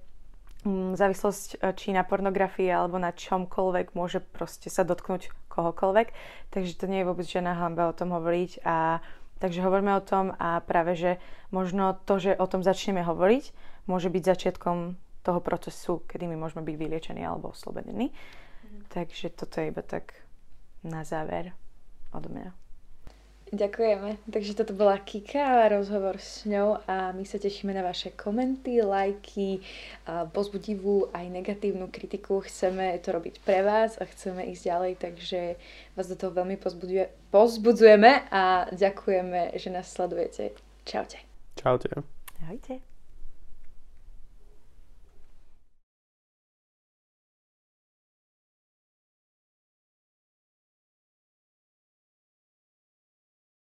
um, 0.68 1.00
závislosť 1.00 1.64
či 1.80 1.96
na 1.96 2.04
pornografii 2.04 2.68
alebo 2.68 3.00
na 3.00 3.16
čomkoľvek 3.16 3.96
môže 3.96 4.20
proste 4.20 4.68
sa 4.68 4.84
dotknúť 4.84 5.32
kohokoľvek, 5.58 6.14
takže 6.54 6.78
to 6.78 6.86
nie 6.86 7.02
je 7.02 7.10
vôbec 7.10 7.26
žiadna 7.26 7.58
hamba 7.58 7.90
o 7.90 7.98
tom 7.98 8.14
hovoriť 8.14 8.62
a 8.62 9.02
takže 9.42 9.66
hovoríme 9.66 9.98
o 9.98 10.06
tom 10.06 10.38
a 10.38 10.62
práve, 10.62 10.94
že 10.94 11.18
možno 11.50 11.98
to, 12.06 12.22
že 12.22 12.38
o 12.38 12.46
tom 12.46 12.62
začneme 12.62 13.02
hovoriť, 13.02 13.44
môže 13.90 14.14
byť 14.14 14.24
začiatkom 14.24 14.94
toho 15.26 15.40
procesu, 15.42 16.06
kedy 16.06 16.30
my 16.30 16.38
môžeme 16.38 16.62
byť 16.62 16.76
vyliečení 16.78 17.26
alebo 17.26 17.52
oslobodení. 17.52 18.14
Mm. 18.14 18.86
Takže 18.94 19.34
toto 19.34 19.60
je 19.60 19.74
iba 19.74 19.82
tak 19.82 20.14
na 20.86 21.02
záver 21.02 21.52
od 22.14 22.24
mňa. 22.30 22.67
Ďakujeme. 23.48 24.28
Takže 24.28 24.60
toto 24.60 24.76
bola 24.76 25.00
Kika 25.00 25.64
a 25.64 25.72
rozhovor 25.72 26.20
s 26.20 26.44
ňou 26.44 26.84
a 26.84 27.16
my 27.16 27.24
sa 27.24 27.40
tešíme 27.40 27.72
na 27.72 27.80
vaše 27.80 28.12
komenty, 28.12 28.84
lajky, 28.84 29.64
pozbudivú 30.36 31.08
aj 31.16 31.32
negatívnu 31.32 31.88
kritiku. 31.88 32.44
Chceme 32.44 33.00
to 33.00 33.16
robiť 33.16 33.40
pre 33.48 33.64
vás 33.64 33.96
a 33.98 34.04
chceme 34.04 34.44
ísť 34.52 34.64
ďalej, 34.68 34.92
takže 35.00 35.40
vás 35.96 36.12
do 36.12 36.20
toho 36.20 36.36
veľmi 36.36 36.60
pozbudzujeme 37.32 38.12
a 38.28 38.68
ďakujeme, 38.76 39.56
že 39.56 39.70
nás 39.72 39.88
sledujete. 39.96 40.52
Čaute. 40.84 41.24
Čaute. 41.56 42.04
Ahojte. 42.44 42.97